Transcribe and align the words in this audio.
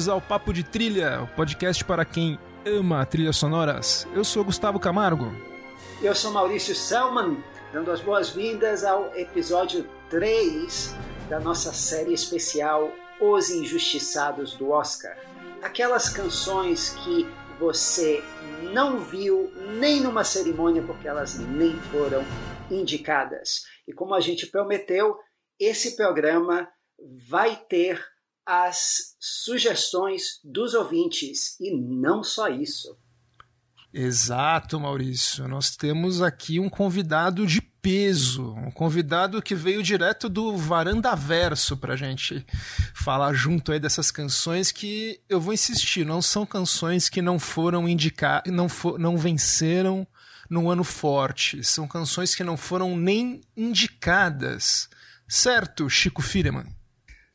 Bem-vindos 0.00 0.08
ao 0.08 0.20
Papo 0.22 0.50
de 0.50 0.64
Trilha, 0.64 1.20
o 1.22 1.26
podcast 1.36 1.84
para 1.84 2.06
quem 2.06 2.38
ama 2.64 3.04
trilhas 3.04 3.36
sonoras. 3.36 4.08
Eu 4.14 4.24
sou 4.24 4.42
Gustavo 4.42 4.80
Camargo. 4.80 5.30
Eu 6.00 6.14
sou 6.14 6.32
Maurício 6.32 6.74
Selman, 6.74 7.44
dando 7.70 7.90
as 7.90 8.00
boas-vindas 8.00 8.82
ao 8.82 9.14
episódio 9.14 9.86
3 10.08 10.96
da 11.28 11.38
nossa 11.38 11.74
série 11.74 12.14
especial 12.14 12.90
Os 13.20 13.50
Injustiçados 13.50 14.54
do 14.54 14.70
Oscar. 14.70 15.18
Aquelas 15.62 16.08
canções 16.08 16.96
que 17.04 17.28
você 17.58 18.24
não 18.72 19.00
viu 19.00 19.52
nem 19.78 20.00
numa 20.00 20.24
cerimônia 20.24 20.82
porque 20.82 21.06
elas 21.06 21.38
nem 21.38 21.76
foram 21.76 22.24
indicadas. 22.70 23.64
E 23.86 23.92
como 23.92 24.14
a 24.14 24.20
gente 24.20 24.46
prometeu, 24.46 25.18
esse 25.58 25.94
programa 25.94 26.66
vai 27.28 27.54
ter 27.68 28.02
as 28.50 29.14
sugestões 29.20 30.40
dos 30.42 30.74
ouvintes 30.74 31.56
e 31.60 31.72
não 31.72 32.24
só 32.24 32.48
isso. 32.48 32.98
Exato, 33.94 34.80
Maurício. 34.80 35.46
Nós 35.46 35.76
temos 35.76 36.20
aqui 36.20 36.58
um 36.58 36.68
convidado 36.68 37.46
de 37.46 37.62
peso, 37.62 38.52
um 38.54 38.72
convidado 38.72 39.40
que 39.40 39.54
veio 39.54 39.84
direto 39.84 40.28
do 40.28 40.56
Varandaverso 40.56 41.76
para 41.76 41.94
a 41.94 41.96
gente 41.96 42.44
falar 42.92 43.32
junto 43.34 43.70
aí 43.70 43.78
dessas 43.78 44.10
canções 44.10 44.72
que 44.72 45.20
eu 45.28 45.40
vou 45.40 45.54
insistir, 45.54 46.04
não 46.04 46.20
são 46.20 46.44
canções 46.44 47.08
que 47.08 47.22
não 47.22 47.38
foram 47.38 47.88
indicadas, 47.88 48.52
não, 48.52 48.68
for, 48.68 48.98
não 48.98 49.16
venceram 49.16 50.04
num 50.48 50.68
ano 50.68 50.82
forte, 50.82 51.62
são 51.62 51.86
canções 51.86 52.34
que 52.34 52.42
não 52.42 52.56
foram 52.56 52.96
nem 52.96 53.40
indicadas. 53.56 54.88
Certo, 55.28 55.88
Chico 55.88 56.20
Firman? 56.20 56.79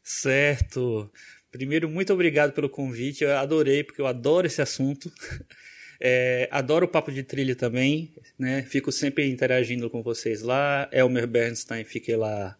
Certo. 0.05 1.11
Primeiro, 1.51 1.89
muito 1.89 2.13
obrigado 2.13 2.53
pelo 2.53 2.69
convite. 2.69 3.23
Eu 3.23 3.35
adorei, 3.35 3.83
porque 3.83 3.99
eu 3.99 4.05
adoro 4.05 4.45
esse 4.45 4.61
assunto. 4.61 5.11
É, 5.97 6.49
adoro 6.51 6.85
o 6.85 6.89
papo 6.89 7.09
de 7.09 7.23
trilha 7.23 7.55
também, 7.55 8.13
né? 8.37 8.63
Fico 8.63 8.91
sempre 8.91 9.29
interagindo 9.29 9.89
com 9.89 10.03
vocês 10.03 10.41
lá. 10.41 10.89
Elmer 10.91 11.25
Bernstein, 11.25 11.85
fiquei 11.85 12.17
lá 12.17 12.57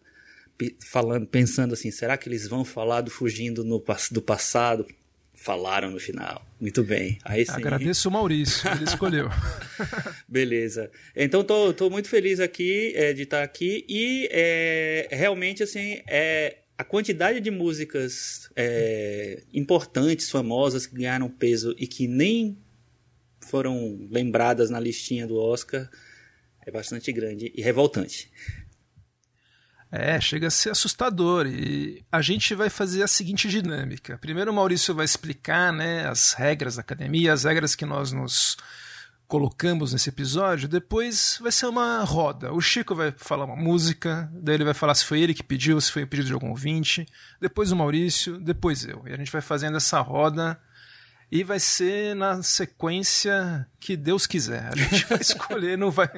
falando, 0.80 1.26
pensando 1.26 1.74
assim, 1.74 1.90
será 1.90 2.16
que 2.16 2.30
eles 2.30 2.48
vão 2.48 2.64
falar 2.64 3.02
do 3.02 3.10
fugindo 3.10 3.62
no, 3.62 3.84
do 4.10 4.22
passado? 4.22 4.86
Falaram 5.34 5.90
no 5.90 6.00
final. 6.00 6.46
Muito 6.58 6.82
bem. 6.82 7.18
Aí 7.26 7.44
sim. 7.44 7.52
Agradeço 7.52 8.08
o 8.08 8.12
Maurício, 8.12 8.68
ele 8.70 8.84
escolheu. 8.88 9.28
Beleza. 10.26 10.90
Então 11.14 11.44
tô, 11.44 11.74
tô 11.74 11.90
muito 11.90 12.08
feliz 12.08 12.40
aqui 12.40 12.94
é, 12.96 13.12
de 13.12 13.24
estar 13.24 13.42
aqui 13.42 13.84
e 13.86 14.30
é, 14.32 15.08
realmente 15.12 15.62
assim 15.62 16.00
é 16.08 16.56
a 16.78 16.84
quantidade 16.84 17.40
de 17.40 17.50
músicas 17.50 18.50
é, 18.54 19.42
importantes, 19.52 20.30
famosas, 20.30 20.86
que 20.86 20.94
ganharam 20.94 21.28
peso 21.28 21.74
e 21.78 21.86
que 21.86 22.06
nem 22.06 22.58
foram 23.40 24.06
lembradas 24.10 24.70
na 24.70 24.78
listinha 24.78 25.26
do 25.26 25.36
Oscar 25.36 25.88
é 26.66 26.70
bastante 26.70 27.12
grande 27.12 27.52
e 27.54 27.62
revoltante. 27.62 28.30
É, 29.90 30.20
chega 30.20 30.48
a 30.48 30.50
ser 30.50 30.70
assustador. 30.70 31.46
E 31.46 32.04
a 32.10 32.20
gente 32.20 32.54
vai 32.54 32.68
fazer 32.68 33.02
a 33.02 33.08
seguinte 33.08 33.48
dinâmica. 33.48 34.18
Primeiro 34.18 34.50
o 34.50 34.54
Maurício 34.54 34.94
vai 34.94 35.04
explicar 35.04 35.72
né, 35.72 36.06
as 36.06 36.32
regras 36.32 36.76
da 36.76 36.82
academia, 36.82 37.32
as 37.32 37.44
regras 37.44 37.74
que 37.74 37.86
nós 37.86 38.12
nos 38.12 38.56
colocamos 39.26 39.92
nesse 39.92 40.08
episódio, 40.08 40.68
depois 40.68 41.38
vai 41.42 41.50
ser 41.50 41.66
uma 41.66 42.02
roda. 42.04 42.52
O 42.52 42.60
Chico 42.60 42.94
vai 42.94 43.12
falar 43.16 43.44
uma 43.44 43.56
música, 43.56 44.30
daí 44.32 44.54
ele 44.54 44.64
vai 44.64 44.74
falar 44.74 44.94
se 44.94 45.04
foi 45.04 45.20
ele 45.20 45.34
que 45.34 45.42
pediu, 45.42 45.80
se 45.80 45.90
foi 45.90 46.04
o 46.04 46.06
pedido 46.06 46.28
de 46.28 46.32
algum 46.32 46.50
ouvinte, 46.50 47.06
depois 47.40 47.72
o 47.72 47.76
Maurício, 47.76 48.38
depois 48.38 48.84
eu. 48.84 49.02
E 49.06 49.12
a 49.12 49.16
gente 49.16 49.32
vai 49.32 49.40
fazendo 49.40 49.76
essa 49.76 50.00
roda 50.00 50.58
e 51.30 51.42
vai 51.42 51.58
ser 51.58 52.14
na 52.14 52.42
sequência 52.42 53.66
que 53.80 53.96
Deus 53.96 54.26
quiser. 54.26 54.72
A 54.72 54.76
gente 54.76 55.06
vai 55.06 55.18
escolher, 55.20 55.76
não 55.76 55.90
vai, 55.90 56.08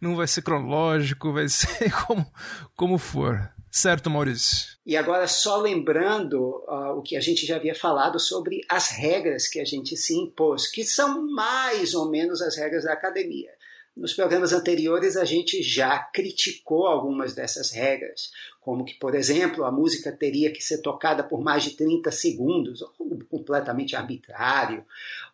não 0.00 0.16
vai 0.16 0.26
ser 0.26 0.42
cronológico, 0.42 1.32
vai 1.32 1.48
ser 1.48 1.90
como, 2.06 2.26
como 2.74 2.98
for. 2.98 3.48
Certo, 3.70 4.10
Maurício? 4.10 4.75
E 4.86 4.96
agora, 4.96 5.26
só 5.26 5.56
lembrando 5.56 6.62
uh, 6.68 6.96
o 6.96 7.02
que 7.02 7.16
a 7.16 7.20
gente 7.20 7.44
já 7.44 7.56
havia 7.56 7.74
falado 7.74 8.20
sobre 8.20 8.60
as 8.68 8.88
regras 8.90 9.48
que 9.48 9.58
a 9.58 9.64
gente 9.64 9.96
se 9.96 10.14
impôs, 10.14 10.68
que 10.68 10.84
são 10.84 11.26
mais 11.26 11.92
ou 11.92 12.08
menos 12.08 12.40
as 12.40 12.56
regras 12.56 12.84
da 12.84 12.92
academia. 12.92 13.50
Nos 13.96 14.14
programas 14.14 14.52
anteriores, 14.52 15.16
a 15.16 15.24
gente 15.24 15.60
já 15.60 15.98
criticou 15.98 16.86
algumas 16.86 17.34
dessas 17.34 17.72
regras, 17.72 18.30
como 18.60 18.84
que, 18.84 18.94
por 18.94 19.16
exemplo, 19.16 19.64
a 19.64 19.72
música 19.72 20.12
teria 20.12 20.52
que 20.52 20.62
ser 20.62 20.78
tocada 20.82 21.24
por 21.24 21.42
mais 21.42 21.64
de 21.64 21.76
30 21.76 22.12
segundos, 22.12 22.84
completamente 23.28 23.96
arbitrário, 23.96 24.84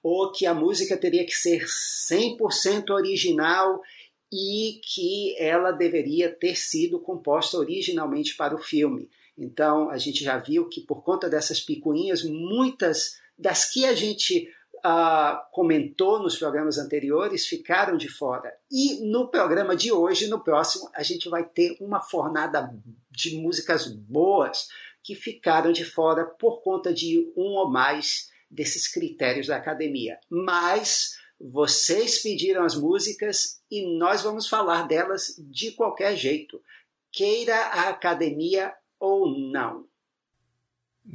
ou 0.02 0.32
que 0.32 0.46
a 0.46 0.54
música 0.54 0.96
teria 0.96 1.26
que 1.26 1.34
ser 1.34 1.66
100% 1.66 2.88
original 2.91 3.82
e 4.32 4.80
que 4.82 5.36
ela 5.38 5.72
deveria 5.72 6.30
ter 6.30 6.56
sido 6.56 6.98
composta 6.98 7.58
originalmente 7.58 8.34
para 8.34 8.54
o 8.54 8.58
filme. 8.58 9.10
Então, 9.42 9.91
a 9.91 9.98
gente 9.98 10.22
já 10.22 10.38
viu 10.38 10.69
que, 10.69 10.80
por 10.80 11.03
conta 11.03 11.28
dessas 11.28 11.60
picuinhas, 11.60 12.22
muitas 12.22 13.20
das 13.36 13.70
que 13.70 13.84
a 13.84 13.94
gente 13.94 14.48
uh, 14.76 15.38
comentou 15.50 16.22
nos 16.22 16.38
programas 16.38 16.78
anteriores 16.78 17.47
ficaram 17.47 17.97
de 17.97 18.08
fora. 18.08 18.53
E 18.70 19.04
no 19.10 19.28
programa 19.28 19.75
de 19.75 19.91
hoje, 19.91 20.28
no 20.28 20.42
próximo, 20.42 20.88
a 20.94 21.03
gente 21.03 21.28
vai 21.28 21.44
ter 21.44 21.76
uma 21.80 22.00
fornada 22.00 22.72
de 23.10 23.36
músicas 23.36 23.86
boas 23.88 24.69
que 25.03 25.14
ficaram 25.14 25.72
de 25.72 25.84
fora 25.84 26.24
por 26.24 26.62
conta 26.62 26.92
de 26.92 27.32
um 27.36 27.56
ou 27.56 27.69
mais 27.69 28.30
desses 28.48 28.86
critérios 28.86 29.48
da 29.48 29.56
academia. 29.56 30.19
Mas 30.30 31.16
vocês 31.41 32.22
pediram 32.22 32.64
as 32.64 32.76
músicas 32.76 33.60
e 33.69 33.98
nós 33.98 34.22
vamos 34.22 34.48
falar 34.48 34.86
delas 34.86 35.34
de 35.38 35.72
qualquer 35.72 36.16
jeito, 36.16 36.62
queira 37.10 37.56
a 37.56 37.88
academia 37.88 38.72
ou 39.02 39.36
não. 39.50 39.84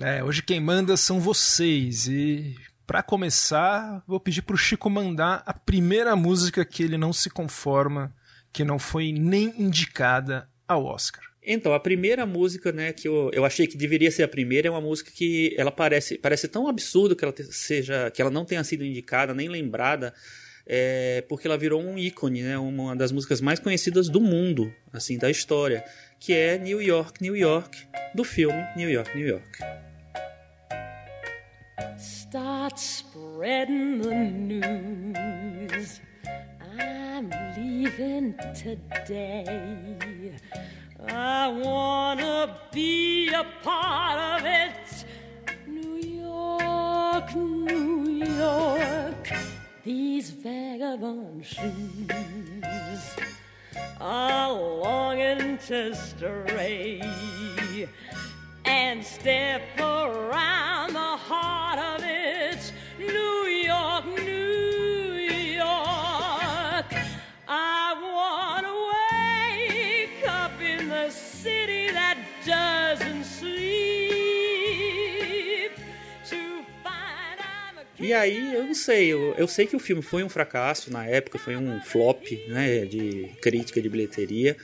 É, 0.02 0.22
hoje 0.22 0.44
quem 0.44 0.60
manda 0.60 0.98
são 0.98 1.22
vocês 1.22 2.08
e 2.08 2.54
para 2.86 3.02
começar, 3.02 4.04
vou 4.06 4.20
pedir 4.20 4.42
para 4.42 4.56
o 4.56 4.58
Chico 4.58 4.90
mandar 4.90 5.42
a 5.46 5.54
primeira 5.54 6.14
música 6.14 6.66
que 6.66 6.84
ele 6.84 6.98
não 6.98 7.14
se 7.14 7.30
conforma, 7.30 8.14
que 8.52 8.66
não 8.66 8.78
foi 8.78 9.14
nem 9.14 9.54
indicada 9.58 10.50
ao 10.68 10.86
Oscar. 10.86 11.24
Então, 11.42 11.74
a 11.74 11.80
primeira 11.80 12.26
música, 12.26 12.74
né, 12.74 12.92
que 12.92 13.08
eu, 13.08 13.32
eu 13.34 13.46
achei 13.46 13.66
que 13.66 13.78
deveria 13.78 14.12
ser 14.12 14.24
a 14.24 14.28
primeira, 14.28 14.68
é 14.68 14.72
uma 14.72 14.82
música 14.82 15.10
que 15.10 15.56
ela 15.58 15.72
parece, 15.72 16.18
parece 16.18 16.50
tão 16.50 16.68
absurdo 16.68 17.16
que 17.16 17.24
ela 17.24 17.34
seja, 17.50 18.12
que 18.12 18.22
ela 18.22 18.32
não 18.32 18.44
tenha 18.44 18.64
sido 18.66 18.84
indicada, 18.84 19.34
nem 19.34 19.48
lembrada, 19.48 20.14
é, 20.66 21.24
porque 21.30 21.48
ela 21.48 21.58
virou 21.58 21.82
um 21.82 21.98
ícone, 21.98 22.44
né, 22.44 22.58
uma 22.58 22.94
das 22.98 23.14
músicas 23.14 23.40
mais 23.40 23.60
conhecidas 23.60 24.10
do 24.10 24.20
mundo, 24.20 24.74
assim, 24.92 25.18
da 25.18 25.30
história, 25.30 25.86
que 26.20 26.34
é 26.34 26.58
New 26.58 26.82
York, 26.82 27.22
New 27.22 27.36
York, 27.36 27.88
do 28.14 28.24
filme 28.24 28.66
New 28.76 28.90
York, 28.90 29.16
New 29.16 29.28
York. 29.28 29.60
Start 31.98 32.80
spreading 32.80 34.02
the 34.02 34.14
news. 34.14 36.02
I'm 36.80 37.30
leaving 37.56 38.36
today. 38.54 39.46
I 41.08 41.48
wanna 41.48 42.60
be 42.72 43.30
a 43.30 43.46
part 43.64 44.20
of 44.20 44.46
it. 44.46 45.06
New 45.68 45.98
York, 45.98 47.36
New 47.36 48.26
York, 48.26 49.32
these 49.84 50.32
vagabond 50.32 51.46
shoes 51.46 51.68
are 54.00 54.54
longing 54.54 55.58
to 55.68 55.96
stray 55.96 57.02
and 58.66 59.04
step 59.04 59.62
around 59.80 60.94
the 60.94 61.00
heart 61.00 61.80
of 61.80 62.04
its 62.04 62.72
New 63.00 63.46
York, 63.46 64.06
E 78.00 78.14
aí, 78.14 78.54
eu 78.54 78.66
não 78.66 78.76
sei, 78.76 79.08
eu, 79.08 79.34
eu 79.36 79.48
sei 79.48 79.66
que 79.66 79.76
o 79.76 79.80
filme 79.80 80.02
foi 80.02 80.24
um 80.24 80.30
fracasso 80.30 80.92
na 80.92 81.06
época, 81.06 81.40
foi 81.40 81.58
um 81.58 81.82
flop 81.82 82.24
né, 82.48 82.86
de 82.86 83.32
crítica, 83.42 83.82
de 83.82 83.90
bilheteria 83.90 84.56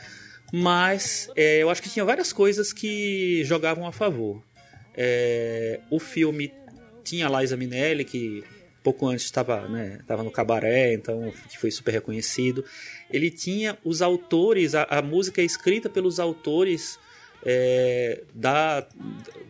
mas 0.55 1.31
é, 1.35 1.63
eu 1.63 1.69
acho 1.71 1.81
que 1.81 1.89
tinha 1.89 2.05
várias 2.05 2.31
coisas 2.31 2.71
que 2.71 3.43
jogavam 3.43 3.87
a 3.87 3.91
favor. 3.91 4.39
É, 4.95 5.79
o 5.89 5.97
filme 5.99 6.53
tinha 7.03 7.27
Liza 7.27 7.57
Minnelli, 7.57 8.05
que 8.05 8.43
pouco 8.83 9.07
antes 9.07 9.25
estava 9.25 9.67
né, 9.67 9.97
no 10.07 10.29
cabaré, 10.29 10.93
então 10.93 11.33
que 11.49 11.57
foi 11.57 11.71
super 11.71 11.89
reconhecido. 11.89 12.63
Ele 13.09 13.31
tinha 13.31 13.79
os 13.83 14.03
autores, 14.03 14.75
a, 14.75 14.83
a 14.83 15.01
música 15.01 15.41
é 15.41 15.43
escrita 15.43 15.89
pelos 15.89 16.19
autores 16.19 16.99
é, 17.45 18.23
da, 18.33 18.87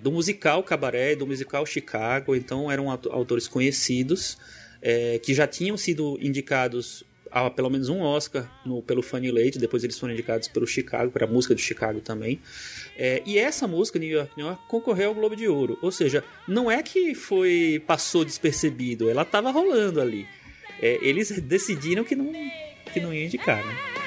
do 0.01 0.11
musical 0.11 0.63
Cabaré, 0.63 1.15
do 1.15 1.27
musical 1.27 1.65
Chicago, 1.65 2.35
então 2.35 2.71
eram 2.71 2.89
autores 2.89 3.47
conhecidos 3.47 4.37
é, 4.81 5.19
que 5.19 5.33
já 5.33 5.47
tinham 5.47 5.77
sido 5.77 6.17
indicados 6.21 7.03
a 7.31 7.49
pelo 7.49 7.69
menos 7.69 7.89
um 7.89 7.99
Oscar 8.01 8.47
no, 8.63 8.83
pelo 8.83 9.01
Funny 9.01 9.31
Lady, 9.31 9.57
depois 9.57 9.83
eles 9.83 9.97
foram 9.97 10.13
indicados 10.13 10.47
pelo 10.47 10.67
Chicago, 10.67 11.11
para 11.11 11.25
a 11.25 11.27
música 11.27 11.55
do 11.55 11.61
Chicago 11.61 11.99
também. 11.99 12.39
É, 12.95 13.23
e 13.25 13.39
essa 13.39 13.67
música, 13.67 13.97
New 13.97 14.09
York, 14.09 14.31
New 14.37 14.45
York, 14.45 14.61
concorreu 14.67 15.09
ao 15.09 15.15
Globo 15.15 15.35
de 15.35 15.47
Ouro. 15.47 15.79
Ou 15.81 15.91
seja, 15.91 16.23
não 16.47 16.69
é 16.69 16.83
que 16.83 17.15
foi 17.15 17.81
passou 17.87 18.23
despercebido, 18.23 19.09
ela 19.09 19.23
estava 19.23 19.49
rolando 19.49 19.99
ali. 19.99 20.27
É, 20.79 20.99
eles 21.01 21.41
decidiram 21.41 22.03
que 22.03 22.15
não, 22.15 22.31
que 22.93 22.99
não 22.99 23.11
ia 23.11 23.25
indicar, 23.25 23.65
né? 23.65 24.02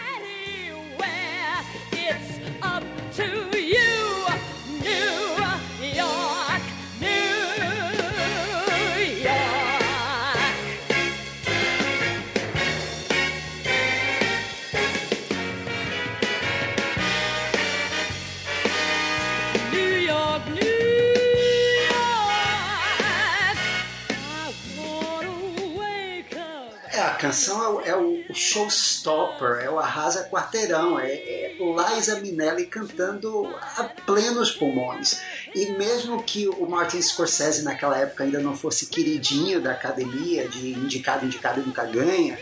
Canção 27.16 27.80
é, 27.82 27.94
o, 27.94 28.24
é 28.26 28.30
o 28.30 28.34
showstopper, 28.34 29.58
é 29.62 29.68
o 29.68 29.78
arrasa 29.78 30.28
quarteirão, 30.28 30.98
é, 30.98 31.10
é 31.10 31.56
Liza 31.58 32.20
Minnelli 32.20 32.66
cantando 32.66 33.46
a 33.76 33.84
plenos 33.84 34.50
pulmões. 34.52 35.20
E 35.54 35.66
mesmo 35.72 36.22
que 36.22 36.48
o 36.48 36.66
Martin 36.68 37.02
Scorsese 37.02 37.62
naquela 37.62 37.98
época 37.98 38.24
ainda 38.24 38.38
não 38.40 38.56
fosse 38.56 38.86
queridinho 38.86 39.60
da 39.60 39.72
academia, 39.72 40.48
de 40.48 40.72
indicado, 40.72 41.26
indicado 41.26 41.60
nunca 41.62 41.84
ganha, 41.84 42.38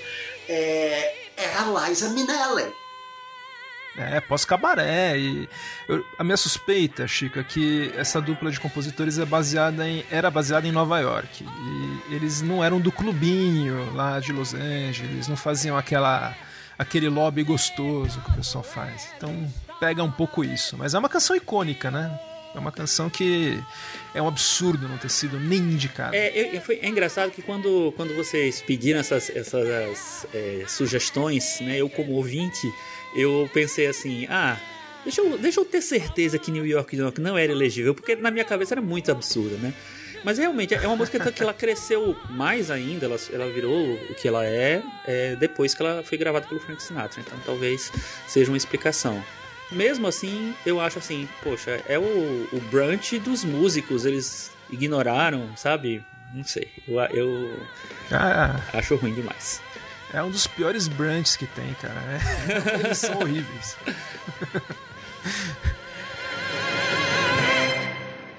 é, 0.48 1.14
é 1.36 1.54
a 1.56 1.88
Liza 1.88 2.10
Minnelli. 2.10 2.83
É, 3.96 4.20
pós-cabaré. 4.20 5.16
E 5.18 5.48
a 6.18 6.24
minha 6.24 6.36
suspeita, 6.36 7.06
Chico, 7.06 7.38
é 7.38 7.44
que 7.44 7.92
essa 7.96 8.20
dupla 8.20 8.50
de 8.50 8.58
compositores 8.58 9.18
é 9.18 9.24
baseada 9.24 9.88
em, 9.88 10.04
era 10.10 10.30
baseada 10.30 10.66
em 10.66 10.72
Nova 10.72 10.98
York. 10.98 11.44
E 11.44 12.14
eles 12.14 12.42
não 12.42 12.62
eram 12.62 12.80
do 12.80 12.90
clubinho 12.90 13.94
lá 13.94 14.18
de 14.18 14.32
Los 14.32 14.52
Angeles, 14.52 15.28
não 15.28 15.36
faziam 15.36 15.76
aquela 15.76 16.34
aquele 16.76 17.08
lobby 17.08 17.44
gostoso 17.44 18.20
que 18.20 18.30
o 18.30 18.34
pessoal 18.34 18.64
faz. 18.64 19.08
Então 19.16 19.48
pega 19.78 20.02
um 20.02 20.10
pouco 20.10 20.44
isso. 20.44 20.76
Mas 20.76 20.94
é 20.94 20.98
uma 20.98 21.08
canção 21.08 21.36
icônica, 21.36 21.90
né? 21.90 22.18
É 22.54 22.58
uma 22.58 22.70
canção 22.70 23.10
que 23.10 23.60
é 24.14 24.22
um 24.22 24.28
absurdo 24.28 24.88
não 24.88 24.96
ter 24.96 25.10
sido 25.10 25.40
nem 25.40 25.58
indicada. 25.58 26.16
É, 26.16 26.60
foi, 26.60 26.78
é 26.80 26.88
engraçado 26.88 27.32
que 27.32 27.42
quando, 27.42 27.92
quando 27.96 28.14
vocês 28.14 28.62
pediram 28.62 29.00
essas, 29.00 29.28
essas 29.30 30.24
é, 30.32 30.64
sugestões, 30.68 31.58
né, 31.60 31.78
eu 31.78 31.90
como 31.90 32.12
ouvinte, 32.12 32.72
eu 33.14 33.48
pensei 33.52 33.86
assim, 33.86 34.26
ah, 34.28 34.58
deixa 35.04 35.20
eu, 35.20 35.38
deixa 35.38 35.60
eu 35.60 35.64
ter 35.64 35.80
certeza 35.80 36.38
que 36.38 36.50
New 36.50 36.66
York, 36.66 36.96
New 36.96 37.04
York 37.04 37.20
não 37.20 37.38
era 37.38 37.52
elegível, 37.52 37.94
porque 37.94 38.16
na 38.16 38.30
minha 38.30 38.44
cabeça 38.44 38.74
era 38.74 38.82
muito 38.82 39.10
absurda, 39.10 39.56
né? 39.56 39.72
Mas 40.24 40.38
realmente 40.38 40.74
é 40.74 40.86
uma 40.86 40.96
música 40.96 41.30
que 41.30 41.42
ela 41.42 41.52
cresceu 41.52 42.16
mais 42.30 42.70
ainda, 42.70 43.04
ela, 43.04 43.16
ela 43.30 43.50
virou 43.50 43.92
o 43.92 44.14
que 44.14 44.26
ela 44.26 44.44
é, 44.44 44.82
é, 45.06 45.36
depois 45.36 45.74
que 45.74 45.82
ela 45.82 46.02
foi 46.02 46.16
gravada 46.16 46.46
pelo 46.46 46.58
Frank 46.58 46.82
Sinatra. 46.82 47.20
Então 47.20 47.38
talvez 47.44 47.92
seja 48.26 48.50
uma 48.50 48.56
explicação. 48.56 49.22
Mesmo 49.70 50.06
assim, 50.06 50.54
eu 50.64 50.80
acho 50.80 50.98
assim, 50.98 51.28
poxa, 51.42 51.82
é 51.86 51.98
o, 51.98 52.48
o 52.52 52.60
brunch 52.70 53.18
dos 53.18 53.44
músicos, 53.44 54.06
eles 54.06 54.50
ignoraram, 54.70 55.54
sabe? 55.56 56.02
Não 56.32 56.42
sei, 56.42 56.68
eu, 56.88 56.98
eu 57.12 57.54
ah, 58.10 58.60
acho 58.72 58.96
ruim 58.96 59.12
demais. 59.12 59.60
É 60.12 60.22
um 60.22 60.30
dos 60.30 60.46
piores 60.46 60.86
brands 60.86 61.36
que 61.36 61.46
tem, 61.46 61.74
cara. 61.74 62.00
É, 62.00 62.80
eles 62.84 62.98
são 62.98 63.18
horríveis. 63.18 63.76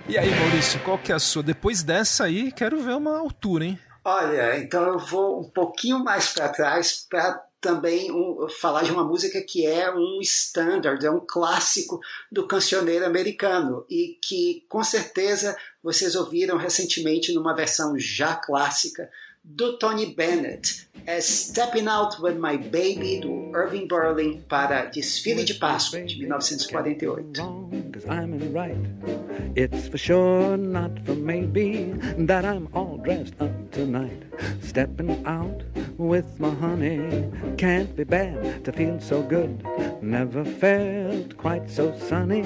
E 0.07 0.17
aí, 0.17 0.29
Maurício, 0.39 0.79
qual 0.81 0.99
que 0.99 1.11
é 1.11 1.15
a 1.15 1.19
sua? 1.19 1.41
Depois 1.41 1.81
dessa 1.81 2.25
aí, 2.25 2.51
quero 2.51 2.81
ver 2.81 2.95
uma 2.95 3.17
altura, 3.17 3.65
hein? 3.65 3.79
Olha, 4.03 4.59
então 4.59 4.83
eu 4.83 4.99
vou 4.99 5.41
um 5.41 5.49
pouquinho 5.49 5.97
mais 6.03 6.31
para 6.31 6.47
trás 6.49 7.07
para 7.09 7.43
também 7.59 8.11
um, 8.11 8.47
falar 8.47 8.83
de 8.83 8.91
uma 8.91 9.03
música 9.03 9.41
que 9.41 9.65
é 9.65 9.91
um 9.91 10.19
standard, 10.21 11.03
é 11.03 11.09
um 11.09 11.25
clássico 11.27 11.99
do 12.31 12.45
cancioneiro 12.45 13.03
americano 13.03 13.83
e 13.89 14.19
que 14.21 14.63
com 14.69 14.83
certeza 14.83 15.57
vocês 15.81 16.13
ouviram 16.13 16.55
recentemente 16.55 17.33
numa 17.33 17.55
versão 17.55 17.97
já 17.97 18.35
clássica 18.35 19.09
do 19.47 19.77
Tony 19.77 20.07
Bennett, 20.07 20.87
é 21.05 21.21
Stepping 21.21 21.87
Out 21.87 22.19
With 22.21 22.35
My 22.35 22.57
Baby, 22.57 23.19
do 23.21 23.51
Irving 23.55 23.87
Berlin, 23.87 24.43
para 24.49 24.85
Desfile 24.85 25.43
de 25.43 25.53
Páscoa, 25.53 26.01
de 26.03 26.15
1948. 26.15 27.41
It's 29.55 29.87
for 29.87 29.97
sure 29.97 30.57
not 30.57 30.99
for 31.05 31.15
maybe 31.15 31.93
that 32.25 32.43
I'm 32.43 32.67
all 32.73 32.97
dressed 32.97 33.35
up 33.39 33.71
tonight. 33.71 34.23
Stepping 34.61 35.23
out 35.25 35.63
with 35.97 36.25
my 36.39 36.49
honey 36.49 37.31
can't 37.57 37.95
be 37.95 38.03
bad 38.03 38.65
to 38.65 38.73
feel 38.73 38.99
so 38.99 39.21
good. 39.21 39.63
Never 40.01 40.43
felt 40.43 41.37
quite 41.37 41.69
so 41.69 41.97
sunny, 41.97 42.43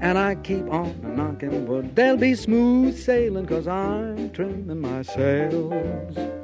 and 0.00 0.16
I 0.18 0.36
keep 0.36 0.70
on 0.70 0.94
knocking 1.16 1.66
wood. 1.66 1.96
They'll 1.96 2.16
be 2.16 2.36
smooth 2.36 2.96
sailing, 2.96 3.46
cause 3.46 3.66
I'm 3.66 4.30
trimming 4.30 4.80
my 4.80 5.02
sails 5.02 6.41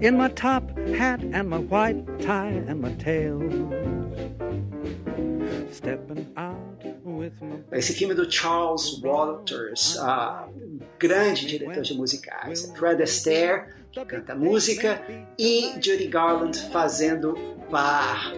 in 0.00 0.16
my 0.16 0.28
top 0.28 0.76
hat 0.96 1.22
and 1.32 1.48
my 1.48 1.58
white 1.58 2.20
tie 2.20 2.62
and 2.68 2.80
my 2.80 2.92
tails. 2.94 3.42
Stepping 5.70 6.26
out 6.36 6.56
with 7.04 7.32
my... 7.40 7.78
Esse 7.78 7.94
filme 7.94 8.14
do 8.14 8.26
Charles 8.26 9.00
Walters, 9.02 9.96
uh, 9.98 10.46
grande 10.98 11.46
diretor 11.46 11.82
de 11.82 11.94
musicais. 11.94 12.70
Fred 12.76 13.02
Astaire, 13.02 13.74
que 13.90 14.04
canta 14.04 14.34
música, 14.34 15.00
e 15.38 15.72
Judy 15.80 16.08
Garland 16.08 16.56
fazendo 16.70 17.34
par 17.70 18.32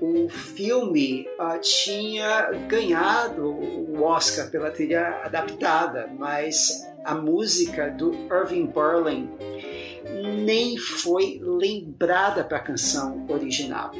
o 0.00 0.28
filme 0.28 1.28
uh, 1.38 1.60
tinha 1.60 2.50
ganhado 2.66 3.46
o 3.46 4.02
Oscar 4.02 4.50
pela 4.50 4.70
trilha 4.70 5.20
adaptada, 5.22 6.08
mas 6.18 6.86
a 7.04 7.14
música 7.14 7.90
do 7.90 8.12
Irving 8.30 8.66
Berlin 8.66 9.30
nem 10.44 10.76
foi 10.76 11.40
lembrada 11.42 12.44
para 12.44 12.58
a 12.58 12.60
canção 12.60 13.26
original. 13.28 13.92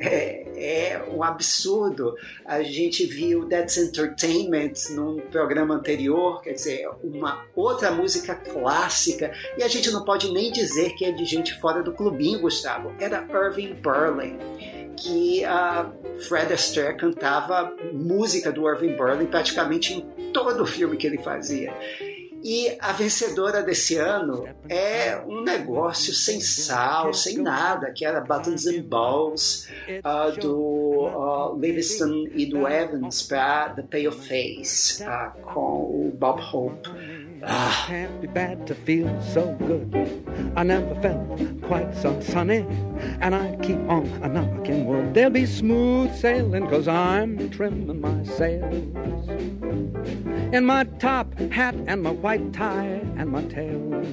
É, 0.00 0.44
é, 0.56 1.04
um 1.14 1.22
absurdo. 1.22 2.14
A 2.44 2.62
gente 2.62 3.06
viu 3.06 3.48
That's 3.48 3.76
Entertainment 3.76 4.72
num 4.90 5.20
programa 5.30 5.74
anterior, 5.74 6.42
quer 6.42 6.52
dizer, 6.52 6.88
uma 7.02 7.44
outra 7.54 7.90
música 7.90 8.34
clássica, 8.34 9.32
e 9.56 9.62
a 9.62 9.68
gente 9.68 9.90
não 9.90 10.04
pode 10.04 10.32
nem 10.32 10.52
dizer 10.52 10.94
que 10.94 11.04
é 11.04 11.12
de 11.12 11.24
gente 11.24 11.58
fora 11.60 11.82
do 11.82 11.92
clubinho, 11.92 12.40
Gustavo. 12.40 12.92
Era 13.00 13.26
Irving 13.32 13.74
Berlin, 13.74 14.36
que 14.96 15.44
a 15.44 15.90
Fred 16.28 16.52
Astaire 16.52 16.96
cantava 16.96 17.74
música 17.92 18.52
do 18.52 18.68
Irving 18.68 18.96
Berlin 18.96 19.26
praticamente 19.26 19.94
em 19.94 20.32
todo 20.32 20.62
o 20.62 20.66
filme 20.66 20.96
que 20.96 21.06
ele 21.06 21.18
fazia. 21.18 21.72
E 22.44 22.76
a 22.78 22.92
vencedora 22.92 23.62
desse 23.62 23.96
ano 23.96 24.46
é 24.68 25.18
um 25.26 25.42
negócio 25.42 26.12
sem 26.12 26.42
sal, 26.42 27.14
sem 27.14 27.38
nada, 27.38 27.90
que 27.90 28.04
era 28.04 28.20
Buttons 28.20 28.66
and 28.66 28.82
Balls 28.82 29.66
uh, 30.04 30.38
do 30.38 31.06
uh, 31.06 31.58
Livingston 31.58 32.26
e 32.34 32.44
do 32.44 32.68
Evans 32.68 33.22
para 33.22 33.70
The 33.70 33.82
Pale 33.84 34.12
Face, 34.12 35.02
uh, 35.02 35.40
com 35.54 35.60
o 35.60 36.12
Bob 36.14 36.42
Hope. 36.52 36.90
Ah. 37.46 37.84
Can't 37.88 38.20
be 38.20 38.26
bad 38.26 38.66
to 38.66 38.74
feel 38.74 39.10
so 39.22 39.52
good. 39.66 39.92
I 40.56 40.62
never 40.62 40.94
felt 41.00 41.62
quite 41.62 41.94
so 41.94 42.18
sunny. 42.20 42.66
And 43.20 43.34
I 43.34 43.56
keep 43.62 43.78
on 43.88 44.06
a 44.22 44.28
knocking 44.28 44.86
wood. 44.86 45.14
There'll 45.14 45.30
be 45.30 45.46
smooth 45.46 46.14
sailing, 46.16 46.66
cause 46.68 46.88
I'm 46.88 47.50
trimming 47.50 48.00
my 48.00 48.24
sails. 48.24 49.28
In 50.54 50.64
my 50.64 50.84
top 50.98 51.38
hat 51.50 51.74
and 51.86 52.02
my 52.02 52.12
white 52.12 52.52
tie 52.52 53.00
and 53.16 53.30
my 53.30 53.42
tails. 53.44 54.06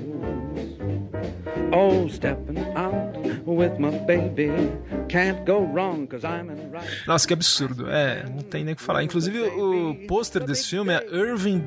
Oh, 1.74 2.08
stepping 2.10 2.58
out 2.76 3.16
with 3.46 3.80
my 3.80 3.92
baby. 4.00 4.52
Can't 5.08 5.46
go 5.46 5.62
wrong, 5.62 6.08
cause 6.08 6.26
I'm 6.26 6.50
in 6.50 6.72
right. 6.72 6.88
Nossa, 7.08 7.28
que 7.28 7.34
absurdo. 7.34 7.90
É, 7.90 8.24
não 8.24 8.40
tem 8.40 8.64
nem 8.64 8.74
o 8.74 8.78
que 8.78 8.82
falar. 8.84 9.04
Inclusive, 9.04 9.40
o 9.40 9.96
pôster 10.08 10.44
desse 10.44 10.68
filme 10.68 10.94
é 10.94 11.06
Irving 11.12 11.60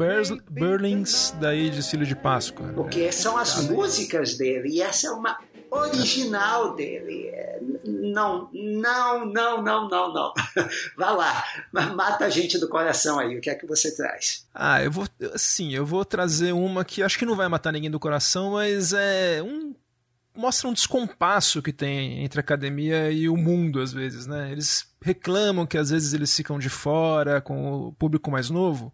Berling's 0.50 1.34
daí 1.54 1.70
de 1.70 1.82
Filho 1.82 2.04
de 2.04 2.16
Páscoa. 2.16 2.72
Porque 2.74 3.12
são 3.12 3.36
as 3.36 3.68
músicas 3.68 4.36
dele, 4.36 4.70
e 4.70 4.82
essa 4.82 5.06
é 5.06 5.10
uma 5.10 5.38
original 5.70 6.74
dele. 6.74 7.32
Não, 7.84 8.48
não, 8.52 9.26
não, 9.26 9.62
não, 9.62 9.88
não, 9.88 10.12
não. 10.12 10.32
Vá 10.98 11.10
lá, 11.10 11.44
mata 11.72 12.24
a 12.24 12.28
gente 12.28 12.58
do 12.58 12.68
coração 12.68 13.18
aí. 13.18 13.38
O 13.38 13.40
que 13.40 13.50
é 13.50 13.54
que 13.54 13.66
você 13.66 13.94
traz? 13.94 14.46
Ah, 14.52 14.82
eu 14.82 14.90
vou, 14.90 15.06
sim, 15.36 15.72
eu 15.74 15.86
vou 15.86 16.04
trazer 16.04 16.52
uma 16.52 16.84
que 16.84 17.02
acho 17.02 17.18
que 17.18 17.26
não 17.26 17.36
vai 17.36 17.48
matar 17.48 17.72
ninguém 17.72 17.90
do 17.90 18.00
coração, 18.00 18.52
mas 18.52 18.92
é 18.92 19.40
um 19.42 19.74
mostra 20.36 20.68
um 20.68 20.72
descompasso 20.72 21.62
que 21.62 21.72
tem 21.72 22.24
entre 22.24 22.40
a 22.40 22.42
academia 22.42 23.08
e 23.12 23.28
o 23.28 23.36
mundo 23.36 23.80
às 23.80 23.92
vezes, 23.92 24.26
né? 24.26 24.50
Eles 24.50 24.84
reclamam 25.00 25.64
que 25.64 25.78
às 25.78 25.90
vezes 25.90 26.12
eles 26.12 26.34
ficam 26.34 26.58
de 26.58 26.68
fora 26.68 27.40
com 27.40 27.86
o 27.86 27.92
público 27.92 28.32
mais 28.32 28.50
novo. 28.50 28.92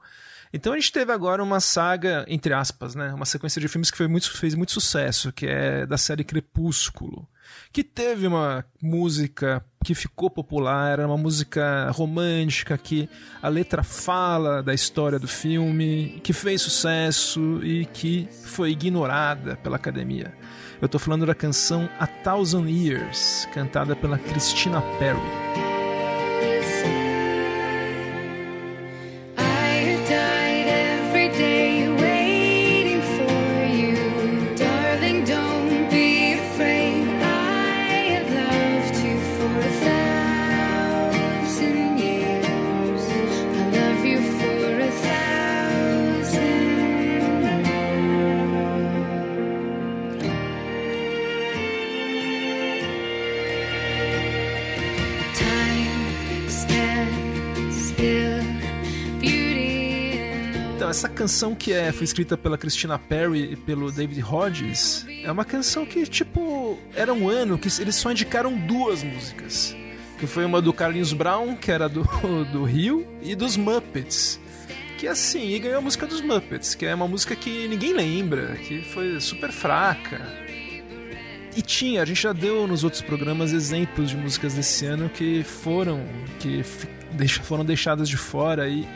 Então 0.52 0.72
a 0.72 0.76
gente 0.76 0.92
teve 0.92 1.12
agora 1.12 1.42
uma 1.42 1.60
saga, 1.60 2.24
entre 2.28 2.52
aspas, 2.52 2.94
né? 2.94 3.12
Uma 3.14 3.24
sequência 3.24 3.60
de 3.60 3.68
filmes 3.68 3.90
que 3.90 4.06
muito, 4.08 4.36
fez 4.36 4.54
muito 4.54 4.72
sucesso, 4.72 5.32
que 5.32 5.46
é 5.46 5.86
da 5.86 5.96
série 5.96 6.24
Crepúsculo. 6.24 7.28
Que 7.72 7.84
teve 7.84 8.26
uma 8.26 8.64
música 8.82 9.64
que 9.84 9.94
ficou 9.94 10.28
popular, 10.28 10.92
era 10.92 11.06
uma 11.06 11.16
música 11.16 11.90
romântica, 11.92 12.76
que 12.76 13.08
a 13.40 13.48
letra 13.48 13.82
fala 13.82 14.62
da 14.62 14.74
história 14.74 15.18
do 15.18 15.28
filme, 15.28 16.20
que 16.22 16.32
fez 16.32 16.62
sucesso 16.62 17.60
e 17.64 17.86
que 17.86 18.28
foi 18.44 18.72
ignorada 18.72 19.56
pela 19.56 19.76
academia. 19.76 20.34
Eu 20.80 20.86
estou 20.86 21.00
falando 21.00 21.26
da 21.26 21.34
canção 21.34 21.88
A 21.98 22.06
Thousand 22.06 22.68
Years, 22.68 23.46
cantada 23.52 23.94
pela 23.94 24.18
Christina 24.18 24.80
Perry. 24.98 25.69
Essa 60.90 61.08
canção 61.08 61.54
que 61.54 61.72
é, 61.72 61.92
foi 61.92 62.04
escrita 62.04 62.36
pela 62.36 62.58
Christina 62.58 62.98
Perry 62.98 63.52
e 63.52 63.56
pelo 63.56 63.92
David 63.92 64.22
Hodges 64.22 65.06
é 65.22 65.30
uma 65.30 65.44
canção 65.44 65.86
que, 65.86 66.04
tipo, 66.04 66.76
era 66.94 67.14
um 67.14 67.28
ano 67.28 67.56
que 67.56 67.68
eles 67.80 67.94
só 67.94 68.10
indicaram 68.10 68.56
duas 68.56 69.04
músicas. 69.04 69.76
Que 70.18 70.26
foi 70.26 70.44
uma 70.44 70.60
do 70.60 70.72
Carlinhos 70.72 71.12
Brown, 71.12 71.56
que 71.56 71.70
era 71.70 71.88
do, 71.88 72.02
do 72.52 72.64
Rio, 72.64 73.06
e 73.22 73.36
dos 73.36 73.56
Muppets. 73.56 74.40
Que 74.98 75.06
assim, 75.06 75.54
e 75.54 75.58
ganhou 75.60 75.78
a 75.78 75.80
música 75.80 76.06
dos 76.06 76.20
Muppets, 76.20 76.74
que 76.74 76.84
é 76.84 76.94
uma 76.94 77.08
música 77.08 77.36
que 77.36 77.68
ninguém 77.68 77.94
lembra, 77.94 78.56
que 78.56 78.82
foi 78.82 79.18
super 79.20 79.52
fraca. 79.52 80.20
E 81.56 81.62
tinha, 81.62 82.02
a 82.02 82.04
gente 82.04 82.20
já 82.22 82.32
deu 82.32 82.66
nos 82.66 82.84
outros 82.84 83.00
programas 83.00 83.52
exemplos 83.52 84.10
de 84.10 84.16
músicas 84.16 84.54
desse 84.54 84.86
ano 84.86 85.08
que 85.08 85.42
foram, 85.44 86.04
que 86.38 86.62
foram 87.42 87.64
deixadas 87.64 88.08
de 88.08 88.16
fora 88.16 88.68
e 88.68 88.86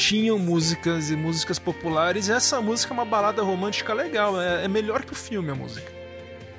tinham 0.00 0.38
músicas 0.38 1.10
e 1.10 1.16
músicas 1.16 1.58
populares, 1.58 2.28
e 2.28 2.32
essa 2.32 2.62
música 2.62 2.92
é 2.92 2.94
uma 2.94 3.04
balada 3.04 3.42
romântica 3.42 3.92
legal, 3.92 4.40
é, 4.40 4.64
é 4.64 4.68
melhor 4.68 5.04
que 5.04 5.12
o 5.12 5.14
filme 5.14 5.50
a 5.50 5.54
música. 5.54 5.92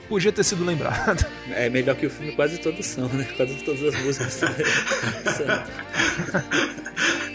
Podia 0.07 0.31
ter 0.31 0.43
sido 0.43 0.63
lembrado. 0.63 1.25
É 1.51 1.69
melhor 1.69 1.95
que 1.95 2.05
o 2.05 2.09
filme, 2.09 2.33
quase 2.33 2.59
todos 2.59 2.85
são, 2.85 3.09
né? 3.09 3.27
Quase 3.35 3.55
todas 3.65 3.83
as 3.83 3.95
músicas. 4.03 4.41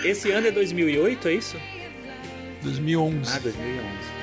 Esse 0.05 0.31
ano 0.31 0.47
é 0.47 0.51
2008, 0.51 1.29
é 1.29 1.35
isso? 1.35 1.61
2011. 2.63 3.33
Ah, 3.35 3.39
2011. 3.41 4.17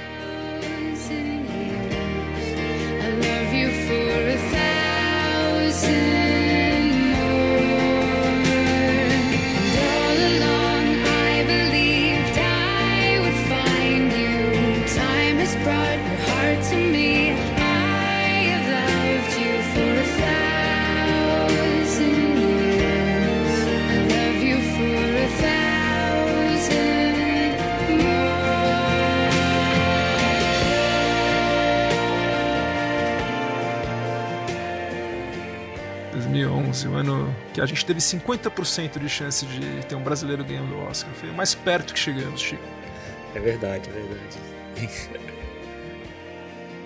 O 36.87 36.93
ano 36.93 37.33
que 37.53 37.61
a 37.61 37.65
gente 37.65 37.85
teve 37.85 37.99
50% 37.99 38.99
de 38.99 39.09
chance 39.09 39.45
de 39.45 39.85
ter 39.85 39.95
um 39.95 40.03
brasileiro 40.03 40.43
ganhando 40.43 40.75
o 40.75 40.83
Oscar. 40.85 41.13
Foi 41.13 41.29
o 41.29 41.33
mais 41.33 41.53
perto 41.55 41.93
que 41.93 41.99
chegamos, 41.99 42.41
Chico. 42.41 42.63
É 43.35 43.39
verdade, 43.39 43.89
é 43.89 43.93
verdade. 43.93 44.37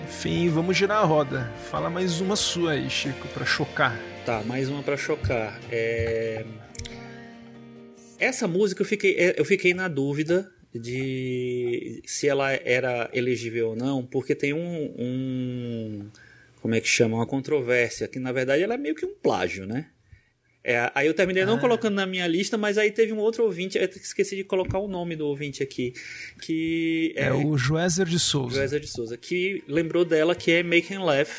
Enfim, 0.07 0.49
vamos 0.49 0.75
girar 0.75 0.99
a 0.99 1.05
roda. 1.05 1.51
Fala 1.69 1.89
mais 1.89 2.21
uma 2.21 2.35
sua 2.35 2.71
aí, 2.71 2.89
Chico, 2.89 3.27
para 3.29 3.45
chocar. 3.45 3.99
Tá, 4.25 4.41
mais 4.45 4.69
uma 4.69 4.81
para 4.81 4.97
chocar. 4.97 5.59
É... 5.71 6.45
Essa 8.19 8.47
música 8.47 8.81
eu 8.81 8.85
fiquei, 8.85 9.33
eu 9.37 9.45
fiquei 9.45 9.73
na 9.73 9.87
dúvida 9.87 10.51
de 10.73 12.01
se 12.05 12.27
ela 12.27 12.51
era 12.51 13.09
elegível 13.13 13.69
ou 13.69 13.75
não, 13.75 14.05
porque 14.05 14.33
tem 14.33 14.53
um, 14.53 14.93
um 14.97 16.09
como 16.61 16.75
é 16.75 16.81
que 16.81 16.87
chama, 16.87 17.17
uma 17.17 17.25
controvérsia, 17.25 18.07
que 18.07 18.19
na 18.19 18.31
verdade 18.31 18.63
ela 18.63 18.73
é 18.73 18.77
meio 18.77 18.95
que 18.95 19.05
um 19.05 19.13
plágio, 19.15 19.65
né? 19.65 19.89
É, 20.63 20.91
aí 20.93 21.07
eu 21.07 21.13
terminei 21.13 21.45
não 21.45 21.55
ah. 21.55 21.59
colocando 21.59 21.95
na 21.95 22.05
minha 22.05 22.27
lista, 22.27 22.57
mas 22.57 22.77
aí 22.77 22.91
teve 22.91 23.13
um 23.13 23.19
outro 23.19 23.45
ouvinte, 23.45 23.77
eu 23.77 23.85
esqueci 23.85 24.35
de 24.35 24.43
colocar 24.43 24.79
o 24.79 24.87
nome 24.87 25.15
do 25.15 25.25
ouvinte 25.25 25.63
aqui, 25.63 25.93
que 26.41 27.13
é, 27.15 27.27
é 27.27 27.33
o 27.33 27.57
Joézer 27.57 28.05
de 28.05 28.19
Souza. 28.19 28.57
Joézer 28.57 28.81
de 28.81 28.87
Souza, 28.87 29.17
que 29.17 29.63
lembrou 29.65 30.03
dela 30.03 30.35
que 30.35 30.51
é 30.51 30.63
Make 30.63 30.93
Him 30.93 30.99
Laugh, 30.99 31.29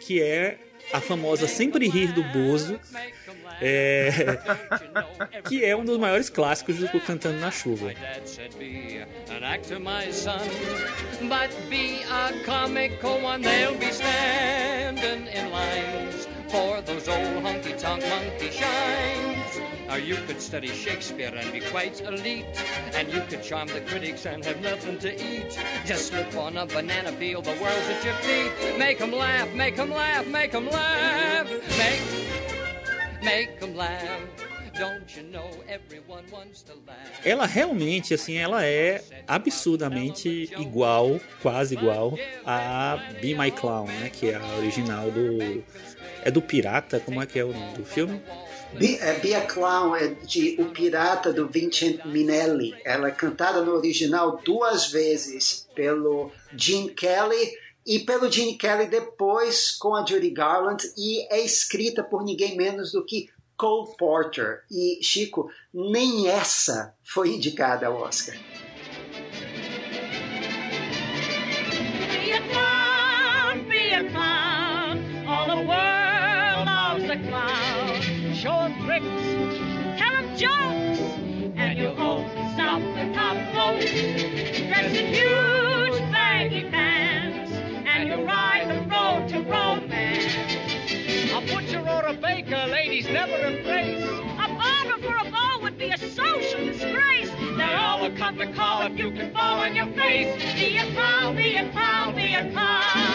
que 0.00 0.20
é 0.20 0.58
a 0.92 1.00
famosa 1.00 1.46
Sempre 1.46 1.88
Rir 1.88 2.12
do 2.12 2.22
Bozo, 2.24 2.78
é, 3.60 4.38
que 5.48 5.64
é 5.64 5.76
um 5.76 5.84
dos 5.84 5.98
maiores 5.98 6.30
clássicos 6.30 6.76
do 6.76 7.00
Cantando 7.00 7.38
na 7.38 7.50
Chuva. 7.50 7.92
for 16.48 16.80
those 16.82 17.08
old 17.08 17.42
honky-tonk 17.44 18.02
monkey 18.08 18.50
shines. 18.50 19.45
Or 19.90 19.98
you 19.98 20.16
could 20.26 20.40
study 20.40 20.68
Shakespeare 20.68 21.32
and 21.34 21.52
be 21.52 21.60
quite 21.60 22.00
elite. 22.00 22.46
And 22.94 23.12
you 23.12 23.20
could 23.28 23.42
charm 23.42 23.68
the 23.68 23.80
critics 23.82 24.26
and 24.26 24.44
have 24.44 24.60
nothing 24.60 24.98
to 24.98 25.14
eat. 25.14 25.58
Just 25.84 26.08
slip 26.08 26.34
on 26.36 26.56
a 26.56 26.66
banana 26.66 27.12
peel, 27.12 27.42
the 27.42 27.52
world's 27.52 27.88
at 27.88 28.04
your 28.04 28.14
feet. 28.14 28.78
Make 28.78 28.98
them 28.98 29.12
laugh, 29.12 29.52
make 29.54 29.76
them 29.76 29.90
laugh, 29.90 30.26
make 30.26 30.52
them 30.52 30.68
laugh. 30.68 31.48
Make 31.78 32.00
make 33.22 33.60
them 33.60 33.76
laugh. 33.76 34.20
Ela 37.24 37.46
realmente, 37.46 38.12
assim, 38.12 38.36
ela 38.36 38.64
é 38.64 39.02
absurdamente 39.26 40.50
igual, 40.58 41.18
quase 41.40 41.74
igual 41.74 42.18
a 42.44 42.98
Be 43.20 43.34
My 43.34 43.50
Clown, 43.50 43.86
né? 43.86 44.10
Que 44.12 44.30
é 44.30 44.36
a 44.36 44.56
original 44.58 45.10
do. 45.10 45.64
É 46.22 46.30
do 46.30 46.42
Pirata? 46.42 47.00
Como 47.00 47.22
é 47.22 47.26
que 47.26 47.38
é 47.38 47.44
o 47.44 47.52
nome 47.52 47.72
do 47.74 47.84
filme? 47.84 48.20
Be, 48.74 48.96
é, 48.96 49.40
Clown 49.42 49.96
é 49.96 50.08
de 50.08 50.56
O 50.60 50.66
Pirata 50.66 51.32
do 51.32 51.48
Vincent 51.48 52.04
Minelli. 52.04 52.74
Ela 52.84 53.08
é 53.08 53.10
cantada 53.10 53.62
no 53.62 53.72
original 53.72 54.40
duas 54.44 54.90
vezes 54.90 55.66
pelo 55.74 56.30
Gene 56.54 56.90
Kelly 56.90 57.52
e 57.86 58.00
pelo 58.00 58.30
Gene 58.30 58.56
Kelly 58.56 58.86
depois 58.86 59.70
com 59.70 59.94
a 59.94 60.04
Judy 60.04 60.30
Garland 60.30 60.82
e 60.96 61.26
é 61.32 61.40
escrita 61.40 62.02
por 62.02 62.24
ninguém 62.24 62.56
menos 62.56 62.92
do 62.92 63.04
que 63.04 63.30
Cole 63.56 63.96
Porter. 63.96 64.62
E 64.70 64.98
Chico, 65.02 65.50
nem 65.72 66.28
essa 66.28 66.94
foi 67.02 67.30
indicada 67.30 67.86
ao 67.86 68.02
Oscar. 68.02 68.36
Be 72.10 72.32
a 72.32 72.42
clown, 72.50 73.68
be 73.68 73.94
a 73.94 74.04
clown, 74.10 75.26
all 75.26 75.46
the 75.46 75.56
world 75.56 76.66
loves 76.66 77.10
a 77.10 77.16
clown. 77.28 77.65
tricks. 79.00 79.98
Tell 79.98 80.12
them 80.12 80.36
jokes, 80.36 81.00
and, 81.56 81.78
you'll 81.78 81.96
always 81.96 82.30
stop 82.54 82.80
the 82.80 83.12
top 83.14 83.36
folks. 83.54 83.90
Dress 83.90 84.94
in 84.94 85.14
huge 85.14 86.00
baggy 86.12 86.68
pants, 86.70 87.52
and 87.52 88.08
you'll 88.08 88.24
ride 88.24 88.68
the 88.68 88.80
road 88.88 89.28
to 89.28 89.40
romance. 89.50 90.34
A 91.32 91.40
butcher 91.54 91.80
or 91.80 92.06
a 92.06 92.14
baker, 92.14 92.66
ladies 92.68 93.06
never 93.08 93.36
embrace. 93.36 94.04
A 94.04 94.48
barber 94.48 95.02
for 95.02 95.26
a 95.26 95.30
ball 95.30 95.60
would 95.62 95.78
be 95.78 95.90
a 95.90 95.98
social 95.98 96.64
disgrace. 96.64 97.30
They'll 97.56 97.78
all 97.78 98.10
come 98.12 98.36
to 98.38 98.52
call 98.52 98.82
if 98.82 98.98
you 98.98 99.10
can 99.10 99.32
fall 99.32 99.60
on 99.60 99.74
your 99.74 99.86
face. 99.92 100.54
Be 100.54 100.78
a 100.78 100.92
clown, 100.94 101.36
be 101.36 101.56
a 101.56 101.70
clown, 101.70 102.14
be 102.14 102.34
a 102.34 102.50
clown. 102.52 103.05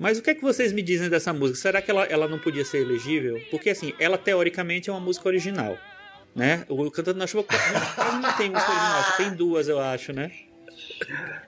Mas 0.00 0.16
o 0.16 0.22
que 0.22 0.30
é 0.30 0.34
que 0.34 0.40
vocês 0.40 0.72
me 0.72 0.80
dizem 0.80 1.10
dessa 1.10 1.30
música? 1.30 1.58
Será 1.58 1.82
que 1.82 1.90
ela, 1.90 2.04
ela 2.06 2.26
não 2.26 2.38
podia 2.38 2.64
ser 2.64 2.78
elegível? 2.78 3.38
Porque 3.50 3.68
assim, 3.68 3.92
ela 3.98 4.16
teoricamente 4.16 4.88
é 4.88 4.92
uma 4.94 4.98
música 4.98 5.28
original, 5.28 5.76
né? 6.34 6.64
O 6.70 6.90
Cantando 6.90 7.18
na 7.18 7.26
Chuva 7.26 7.44
não 8.22 8.32
tem 8.32 8.48
música 8.48 8.72
original, 8.72 9.16
tem 9.18 9.30
duas, 9.34 9.68
eu 9.68 9.78
acho, 9.78 10.14
né? 10.14 10.32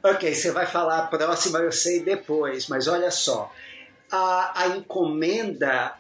Ok, 0.03 0.35
você 0.35 0.51
vai 0.51 0.67
falar 0.67 0.99
a 0.99 1.07
próxima, 1.07 1.61
eu 1.61 1.73
sei 1.73 2.03
depois, 2.03 2.69
mas 2.69 2.87
olha 2.87 3.11
só. 3.11 3.51
A, 4.11 4.65
a 4.65 4.69
encomenda 4.77 5.95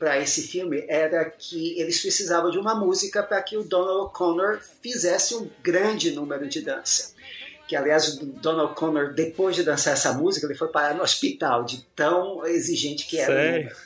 para 0.00 0.18
esse 0.18 0.42
filme 0.42 0.84
era 0.88 1.24
que 1.26 1.78
eles 1.80 2.00
precisavam 2.00 2.50
de 2.50 2.58
uma 2.58 2.74
música 2.74 3.22
para 3.22 3.40
que 3.40 3.56
o 3.56 3.62
Donald 3.62 4.06
O'Connor 4.06 4.60
fizesse 4.82 5.36
um 5.36 5.48
grande 5.62 6.10
número 6.10 6.48
de 6.48 6.60
dança. 6.60 7.14
Que, 7.72 7.76
aliás, 7.76 8.18
o 8.18 8.26
Donald 8.26 8.72
O'Connor, 8.72 9.14
depois 9.14 9.56
de 9.56 9.62
dançar 9.62 9.94
essa 9.94 10.12
música, 10.12 10.46
ele 10.46 10.54
foi 10.54 10.68
parar 10.68 10.94
no 10.94 11.02
hospital, 11.02 11.64
de 11.64 11.80
tão 11.96 12.44
exigente 12.44 13.06
que 13.06 13.18
era. 13.18 13.32
Sério? 13.32 13.76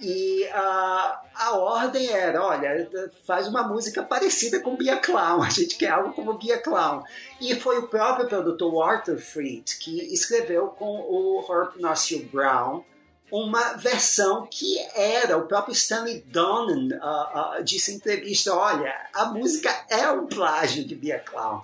E 0.00 0.48
a, 0.48 1.20
a 1.34 1.56
ordem 1.58 2.08
era, 2.08 2.42
olha, 2.42 2.88
faz 3.26 3.48
uma 3.48 3.62
música 3.64 4.02
parecida 4.02 4.60
com 4.60 4.78
Bia 4.78 4.96
Clown, 4.96 5.42
a 5.42 5.50
gente 5.50 5.76
quer 5.76 5.90
algo 5.90 6.14
como 6.14 6.38
Bia 6.38 6.56
Clown. 6.56 7.02
E 7.38 7.54
foi 7.56 7.80
o 7.80 7.86
próprio 7.86 8.28
produtor 8.28 8.88
Arthur 8.88 9.18
Freed 9.18 9.76
que 9.78 10.14
escreveu 10.14 10.68
com 10.68 10.86
o 10.86 11.44
Horatio 11.46 12.26
Brown 12.32 12.82
uma 13.30 13.74
versão 13.74 14.46
que 14.46 14.78
era 14.94 15.36
o 15.36 15.46
próprio 15.46 15.72
Stanley 15.72 16.24
Donen 16.26 16.92
uh, 16.92 17.58
uh, 17.58 17.64
disse 17.64 17.92
em 17.92 17.96
entrevista, 17.96 18.54
olha, 18.54 18.94
a 19.12 19.26
música 19.26 19.68
é 19.90 20.08
um 20.10 20.26
plágio 20.26 20.84
de 20.84 20.94
Bia 20.94 21.18
Clown. 21.18 21.60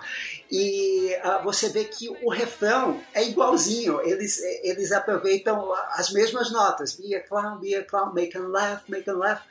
E 0.51 1.17
uh, 1.25 1.43
você 1.45 1.69
vê 1.69 1.85
que 1.85 2.09
o 2.23 2.31
refrão 2.31 3.01
é 3.15 3.25
igualzinho, 3.25 4.01
eles, 4.03 4.41
eles 4.63 4.91
aproveitam 4.91 5.73
as 5.91 6.13
mesmas 6.13 6.51
notas, 6.51 6.95
Bia 6.95 7.21
Clown, 7.21 7.59
Bia 7.59 7.85
Clown, 7.85 8.13
make 8.13 8.33
them 8.33 8.49
laugh, 8.49 8.83
make 8.89 9.05
them 9.05 9.19
laugh. 9.19 9.43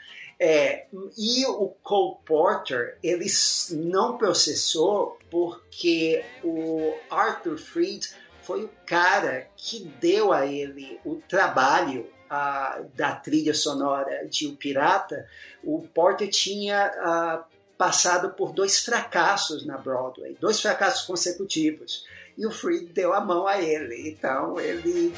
É, 0.43 0.87
e 1.15 1.45
o 1.45 1.67
Cole 1.83 2.17
Porter, 2.25 2.97
ele 3.03 3.27
não 3.69 4.17
processou 4.17 5.19
porque 5.29 6.25
o 6.43 6.95
Arthur 7.11 7.59
Freed 7.59 8.07
foi 8.51 8.65
o 8.65 8.69
cara 8.85 9.47
que 9.55 9.79
deu 10.01 10.33
a 10.33 10.45
ele 10.45 10.99
o 11.05 11.15
trabalho 11.15 12.05
a, 12.29 12.81
da 12.93 13.15
trilha 13.15 13.53
sonora 13.53 14.27
de 14.27 14.45
O 14.47 14.57
Pirata. 14.57 15.25
O 15.63 15.87
Porter 15.93 16.29
tinha 16.29 16.87
a, 16.87 17.45
passado 17.77 18.31
por 18.31 18.51
dois 18.51 18.79
fracassos 18.79 19.65
na 19.65 19.77
Broadway, 19.77 20.35
dois 20.37 20.59
fracassos 20.59 21.03
consecutivos. 21.07 22.05
E 22.37 22.45
o 22.45 22.51
Freed 22.51 22.91
deu 22.91 23.13
a 23.13 23.21
mão 23.21 23.47
a 23.47 23.61
ele. 23.61 24.09
Então 24.09 24.59
ele 24.59 25.13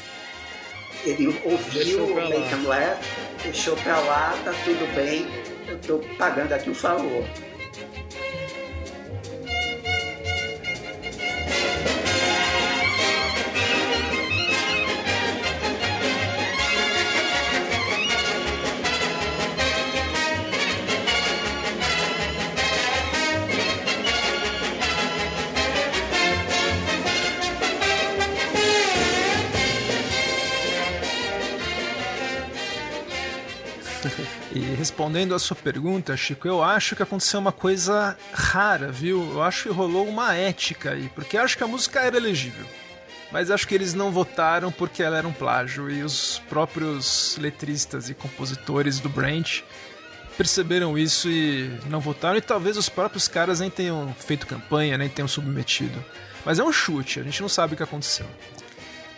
ele 1.04 1.26
ouviu 1.44 2.04
o 2.04 2.14
Make 2.14 2.54
Em 2.54 2.66
Laugh, 2.66 3.00
deixou 3.42 3.76
pra 3.78 3.98
lá, 3.98 4.30
tá 4.44 4.52
tudo 4.64 4.94
bem, 4.94 5.26
eu 5.68 5.80
tô 5.80 5.98
pagando 6.16 6.52
aqui 6.52 6.70
o 6.70 6.74
favor. 6.74 7.24
Respondendo 35.04 35.34
a 35.34 35.38
sua 35.38 35.54
pergunta, 35.54 36.16
Chico, 36.16 36.48
eu 36.48 36.62
acho 36.62 36.96
que 36.96 37.02
aconteceu 37.02 37.38
uma 37.38 37.52
coisa 37.52 38.16
rara, 38.32 38.90
viu? 38.90 39.32
Eu 39.34 39.42
acho 39.42 39.64
que 39.64 39.68
rolou 39.68 40.08
uma 40.08 40.34
ética 40.34 40.92
aí, 40.92 41.10
porque 41.14 41.36
acho 41.36 41.58
que 41.58 41.62
a 41.62 41.66
música 41.66 42.00
era 42.00 42.16
elegível. 42.16 42.64
Mas 43.30 43.50
acho 43.50 43.68
que 43.68 43.74
eles 43.74 43.92
não 43.92 44.10
votaram 44.10 44.72
porque 44.72 45.02
ela 45.02 45.18
era 45.18 45.28
um 45.28 45.32
plágio 45.32 45.90
e 45.90 46.02
os 46.02 46.40
próprios 46.48 47.36
letristas 47.38 48.08
e 48.08 48.14
compositores 48.14 48.98
do 48.98 49.10
Branch 49.10 49.62
perceberam 50.38 50.96
isso 50.96 51.28
e 51.28 51.70
não 51.90 52.00
votaram, 52.00 52.38
e 52.38 52.40
talvez 52.40 52.78
os 52.78 52.88
próprios 52.88 53.28
caras 53.28 53.60
nem 53.60 53.68
tenham 53.68 54.14
feito 54.18 54.46
campanha, 54.46 54.96
nem 54.96 55.10
tenham 55.10 55.28
submetido. 55.28 56.02
Mas 56.46 56.58
é 56.58 56.64
um 56.64 56.72
chute, 56.72 57.20
a 57.20 57.22
gente 57.22 57.42
não 57.42 57.48
sabe 57.48 57.74
o 57.74 57.76
que 57.76 57.82
aconteceu. 57.82 58.26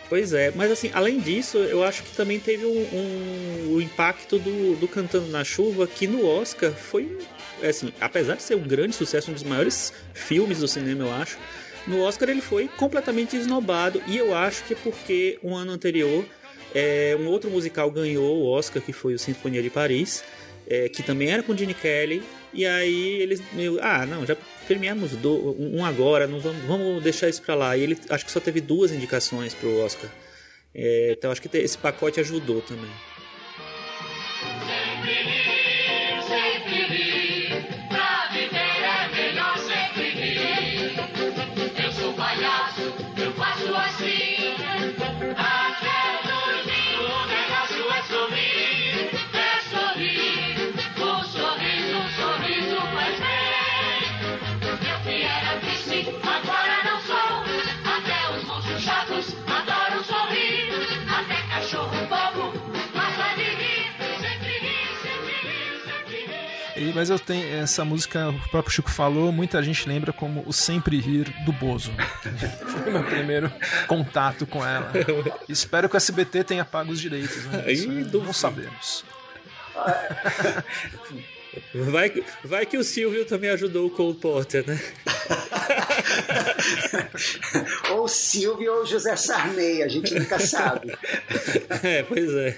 Pois 0.09 0.31
é, 0.31 0.51
mas 0.55 0.71
assim, 0.71 0.89
além 0.93 1.19
disso, 1.19 1.57
eu 1.57 1.83
acho 1.83 2.03
que 2.03 2.15
também 2.15 2.39
teve 2.39 2.65
um, 2.65 2.69
um, 2.69 3.73
o 3.73 3.81
impacto 3.81 4.39
do, 4.39 4.75
do 4.77 4.87
Cantando 4.87 5.27
na 5.27 5.43
Chuva, 5.43 5.85
que 5.85 6.07
no 6.07 6.25
Oscar 6.25 6.71
foi, 6.71 7.17
assim, 7.61 7.91
apesar 7.99 8.35
de 8.35 8.43
ser 8.43 8.55
um 8.55 8.61
grande 8.61 8.95
sucesso, 8.95 9.29
um 9.31 9.33
dos 9.33 9.43
maiores 9.43 9.91
filmes 10.13 10.59
do 10.59 10.67
cinema, 10.67 11.03
eu 11.03 11.13
acho, 11.13 11.37
no 11.85 12.01
Oscar 12.01 12.29
ele 12.29 12.41
foi 12.41 12.69
completamente 12.69 13.35
esnobado, 13.35 14.01
e 14.07 14.17
eu 14.17 14.33
acho 14.33 14.63
que 14.63 14.73
é 14.73 14.77
porque 14.81 15.39
um 15.43 15.55
ano 15.55 15.73
anterior 15.73 16.25
é, 16.73 17.17
um 17.19 17.27
outro 17.27 17.49
musical 17.49 17.89
ganhou 17.89 18.37
o 18.37 18.49
Oscar, 18.49 18.81
que 18.81 18.93
foi 18.93 19.13
o 19.13 19.19
Sinfonia 19.19 19.61
de 19.61 19.69
Paris, 19.69 20.23
é, 20.69 20.87
que 20.89 21.01
também 21.01 21.31
era 21.31 21.41
com 21.41 21.55
Gene 21.55 21.73
Kelly, 21.73 22.23
e 22.57 22.65
aí 22.65 23.21
eles, 23.21 23.39
ah, 23.81 24.03
não, 24.07 24.25
já 24.25 24.35
premiamos 24.65 25.11
do, 25.11 25.55
um 25.59 25.85
agora, 25.85 26.25
não 26.25 26.39
vamos, 26.39 26.65
vamos 26.65 27.03
deixar 27.03 27.29
isso 27.29 27.39
para 27.43 27.53
lá. 27.53 27.77
E 27.77 27.83
ele 27.83 27.97
acho 28.09 28.25
que 28.25 28.31
só 28.31 28.39
teve 28.39 28.59
duas 28.59 28.91
indicações 28.91 29.53
para 29.53 29.69
o 29.69 29.79
Oscar. 29.85 30.09
É, 30.73 31.13
então 31.15 31.31
acho 31.31 31.39
que 31.39 31.55
esse 31.55 31.77
pacote 31.77 32.19
ajudou 32.19 32.59
também. 32.63 32.89
Mas 66.97 67.11
eu 67.11 67.19
tenho 67.19 67.47
essa 67.55 67.85
música, 67.85 68.29
o 68.29 68.49
próprio 68.49 68.73
Chico 68.73 68.89
falou, 68.89 69.31
muita 69.31 69.61
gente 69.61 69.87
lembra 69.87 70.11
como 70.11 70.43
o 70.47 70.51
Sempre 70.51 70.99
Rir 70.99 71.31
do 71.45 71.53
Bozo. 71.53 71.91
Foi 72.65 72.91
meu 72.91 73.03
primeiro 73.03 73.53
contato 73.85 74.47
com 74.47 74.65
ela. 74.65 74.91
Espero 75.47 75.87
que 75.87 75.95
o 75.95 75.97
SBT 75.97 76.43
tenha 76.43 76.65
pago 76.65 76.91
os 76.91 76.99
direitos. 76.99 77.45
Né? 77.45 77.71
Isso 77.71 77.87
não 77.87 78.33
sabemos. 78.33 79.05
Vai, 81.91 82.11
vai 82.43 82.65
que 82.65 82.77
o 82.77 82.83
Silvio 82.83 83.25
também 83.25 83.51
ajudou 83.51 83.85
o 83.85 83.91
Cole 83.91 84.15
Porter, 84.15 84.65
né? 84.65 84.79
ou 87.91 88.07
Silvio 88.07 88.73
ou 88.73 88.85
José 88.85 89.15
Sarney, 89.15 89.83
a 89.83 89.87
gente 89.87 90.13
nunca 90.13 90.39
sabe. 90.39 90.97
É, 91.83 92.03
pois 92.03 92.33
é. 92.33 92.57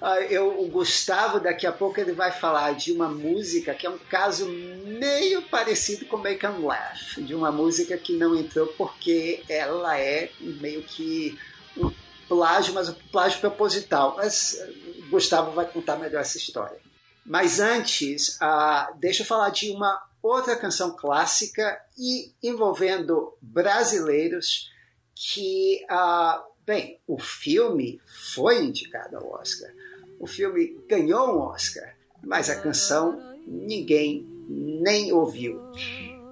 Ah, 0.00 0.20
eu, 0.20 0.60
o 0.60 0.68
Gustavo, 0.68 1.40
daqui 1.40 1.66
a 1.66 1.72
pouco, 1.72 1.98
ele 1.98 2.12
vai 2.12 2.30
falar 2.30 2.74
de 2.74 2.92
uma 2.92 3.08
música 3.08 3.74
que 3.74 3.86
é 3.86 3.90
um 3.90 3.98
caso 3.98 4.46
meio 4.48 5.42
parecido 5.42 6.04
com 6.06 6.18
Make 6.18 6.44
Em 6.44 6.62
Laugh, 6.62 7.16
de 7.18 7.34
uma 7.34 7.50
música 7.50 7.96
que 7.96 8.16
não 8.16 8.36
entrou 8.36 8.66
porque 8.78 9.42
ela 9.48 9.98
é 9.98 10.30
meio 10.40 10.82
que 10.82 11.38
um 11.76 11.90
plágio, 12.28 12.74
mas 12.74 12.88
um 12.88 12.94
plágio 13.10 13.40
proposital. 13.40 14.14
Mas 14.16 14.58
o 14.98 15.10
Gustavo 15.10 15.52
vai 15.52 15.66
contar 15.66 15.96
melhor 15.96 16.20
essa 16.20 16.36
história. 16.36 16.78
Mas 17.24 17.58
antes, 17.58 18.36
uh, 18.36 18.94
deixa 18.98 19.22
eu 19.22 19.26
falar 19.26 19.50
de 19.50 19.70
uma 19.70 20.00
outra 20.26 20.56
canção 20.56 20.96
clássica 20.96 21.80
e 21.96 22.32
envolvendo 22.42 23.36
brasileiros 23.40 24.70
que, 25.14 25.84
uh, 25.90 26.42
bem, 26.66 27.00
o 27.06 27.18
filme 27.18 28.00
foi 28.06 28.64
indicado 28.64 29.16
ao 29.16 29.30
Oscar. 29.32 29.70
O 30.18 30.26
filme 30.26 30.78
ganhou 30.88 31.34
um 31.34 31.38
Oscar, 31.38 31.94
mas 32.22 32.50
a 32.50 32.60
canção 32.60 33.18
ninguém 33.46 34.26
nem 34.48 35.12
ouviu. 35.12 35.60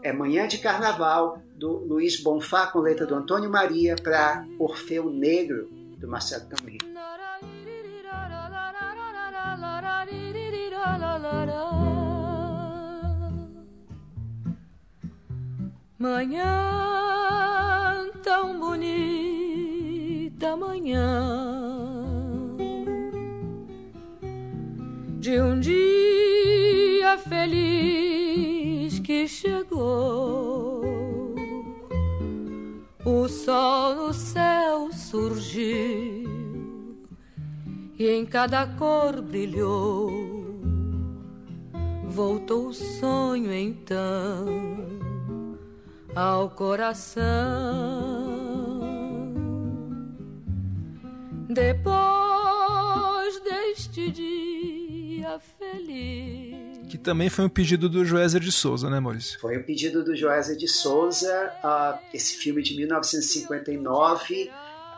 É 0.03 0.13
Manhã 0.13 0.47
de 0.47 0.59
Carnaval, 0.59 1.41
do 1.55 1.79
Luiz 1.79 2.21
Bonfá, 2.21 2.67
com 2.67 2.81
letra 2.81 3.07
do 3.07 3.15
Antônio 3.15 3.49
Maria, 3.49 3.97
para 3.97 4.47
Orfeu 4.59 5.09
Negro, 5.09 5.69
do 5.99 6.09
Marcelo 6.09 6.47
Camilo. 6.49 6.85
Manhã 16.05 16.45
tão 18.23 18.61
bonita, 18.61 20.55
manhã 20.55 21.41
de 25.19 25.41
um 25.41 25.59
dia 25.59 27.17
feliz 27.27 28.99
que 28.99 29.27
chegou. 29.27 30.85
O 33.03 33.27
sol 33.27 33.95
no 33.95 34.13
céu 34.13 34.93
surgiu 34.93 36.29
e 37.99 38.11
em 38.11 38.27
cada 38.27 38.67
cor 38.67 39.23
brilhou. 39.23 40.11
Voltou 42.07 42.69
o 42.69 42.75
sonho 42.75 43.51
então 43.55 45.04
ao 46.15 46.51
coração. 46.51 47.25
Depois 51.49 53.41
deste 53.43 54.11
dia 54.11 55.39
feliz. 55.59 56.89
Que 56.89 56.99
também 56.99 57.29
foi 57.29 57.45
um 57.45 57.49
pedido 57.49 57.89
do 57.89 58.05
Joézer 58.05 58.41
de 58.41 58.53
Souza, 58.53 58.89
né, 58.89 59.01
Maurício? 59.01 59.41
Foi 59.41 59.59
um 59.59 59.63
pedido 59.63 60.05
do 60.05 60.15
Joézer 60.15 60.57
de 60.57 60.69
Souza, 60.69 61.53
uh, 61.65 61.99
esse 62.13 62.37
filme 62.37 62.63
de 62.63 62.77
1959. 62.77 64.51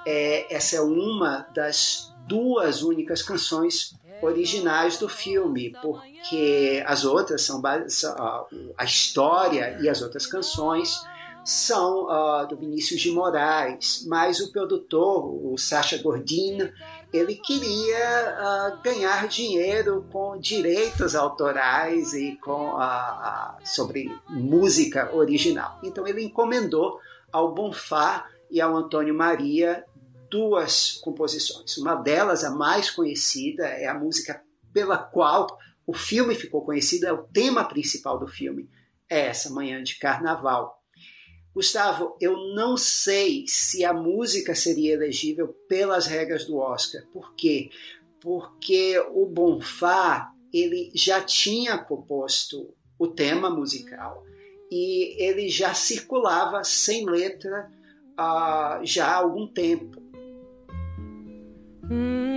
É, 0.07 0.55
essa 0.55 0.77
é 0.77 0.81
uma 0.81 1.47
das 1.55 2.15
duas 2.27 2.83
únicas 2.83 3.23
canções 3.23 3.95
originais 4.23 4.99
do 4.99 5.09
filme, 5.09 5.75
porque 5.83 6.83
as 6.87 7.05
outras 7.05 7.43
são, 7.43 7.63
a 7.65 8.85
história 8.85 9.79
e 9.81 9.89
as 9.89 10.03
outras 10.03 10.27
canções 10.27 11.01
são 11.47 12.07
uh, 12.07 12.45
do 12.49 12.57
Vinícius 12.57 13.01
de 13.01 13.13
Moraes, 13.13 14.05
mas 14.09 14.41
o 14.41 14.51
produtor, 14.51 15.25
o 15.25 15.57
Sacha 15.57 15.97
Gordino, 15.97 16.69
ele 17.13 17.37
queria 17.37 18.75
uh, 18.77 18.83
ganhar 18.83 19.29
dinheiro 19.29 20.05
com 20.11 20.37
direitos 20.37 21.15
autorais 21.15 22.13
e 22.15 22.37
com 22.43 22.75
uh, 22.75 23.55
sobre 23.65 24.13
música 24.29 25.15
original. 25.15 25.79
Então 25.85 26.05
ele 26.05 26.25
encomendou 26.25 26.99
ao 27.31 27.55
Bonfá 27.55 28.27
e 28.51 28.61
ao 28.61 28.77
Antônio 28.77 29.15
Maria 29.15 29.85
duas 30.37 30.93
composições. 31.03 31.79
Uma 31.79 31.95
delas, 31.95 32.45
a 32.45 32.51
mais 32.51 32.91
conhecida, 32.91 33.65
é 33.65 33.87
a 33.87 33.95
música 33.95 34.43
pela 34.71 34.99
qual 34.99 35.47
o 35.87 35.95
filme 35.95 36.35
ficou 36.35 36.63
conhecido, 36.63 37.07
é 37.07 37.13
o 37.13 37.23
tema 37.23 37.65
principal 37.65 38.19
do 38.19 38.27
filme, 38.27 38.69
é 39.09 39.29
essa 39.29 39.51
Manhã 39.51 39.83
de 39.83 39.99
Carnaval. 39.99 40.83
Gustavo, 41.55 42.19
eu 42.21 42.37
não 42.55 42.77
sei 42.77 43.45
se 43.47 43.83
a 43.83 43.95
música 43.95 44.55
seria 44.55 44.93
elegível 44.93 45.49
pelas 45.67 46.07
regras 46.07 46.45
do 46.45 46.59
Oscar. 46.59 47.03
Por 47.11 47.35
quê? 47.35 47.71
Porque 48.21 48.99
o 49.15 49.25
Bonfá 49.25 50.31
ele 50.53 50.91
já 50.95 51.23
tinha 51.23 51.79
composto 51.79 52.75
o 52.99 53.09
tema 53.09 53.49
musical 53.49 54.23
e 54.71 55.17
ele 55.23 55.49
já 55.49 55.73
circulava 55.73 56.63
sem 56.63 57.07
letra 57.07 57.71
uh, 58.19 58.85
já 58.85 59.07
há 59.07 59.17
algum 59.17 59.47
tempo. 59.47 60.03
Mm. 61.89 62.36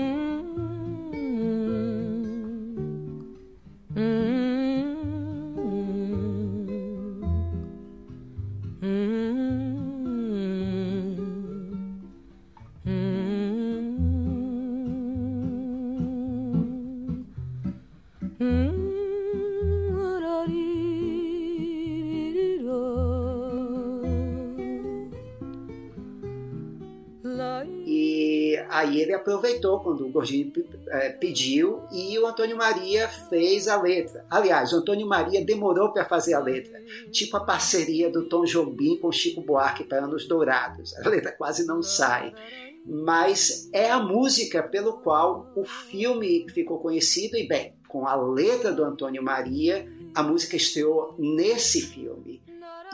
Aproveitou 29.60 29.80
quando 29.82 30.06
o 30.06 30.10
Gordinho 30.10 30.52
é, 30.88 31.10
pediu 31.10 31.82
e 31.92 32.18
o 32.18 32.26
Antônio 32.26 32.58
Maria 32.58 33.08
fez 33.08 33.68
a 33.68 33.80
letra. 33.80 34.26
Aliás, 34.30 34.74
o 34.74 34.78
Antônio 34.78 35.06
Maria 35.06 35.44
demorou 35.44 35.92
para 35.92 36.06
fazer 36.06 36.34
a 36.34 36.40
letra, 36.40 36.82
tipo 37.12 37.38
a 37.38 37.44
parceria 37.44 38.10
do 38.10 38.28
Tom 38.28 38.46
Jobim 38.46 38.98
com 38.98 39.12
Chico 39.12 39.42
Buarque 39.42 39.84
para 39.84 40.04
Anos 40.06 40.28
Dourados. 40.28 40.96
A 40.98 41.10
letra 41.10 41.32
quase 41.32 41.66
não 41.66 41.84
sai. 41.84 42.34
Mas 42.86 43.70
é 43.74 43.92
a 43.92 44.00
música 44.00 44.64
pelo 44.64 44.94
qual 44.94 45.52
o 45.56 45.64
filme 45.66 46.48
ficou 46.50 46.80
conhecido 46.80 47.38
e, 47.38 47.48
bem, 47.48 47.76
com 47.88 48.08
a 48.08 48.16
letra 48.16 48.72
do 48.72 48.84
Antônio 48.84 49.22
Maria, 49.22 49.88
a 50.16 50.24
música 50.24 50.56
estreou 50.56 51.14
nesse 51.20 51.82
filme 51.82 52.42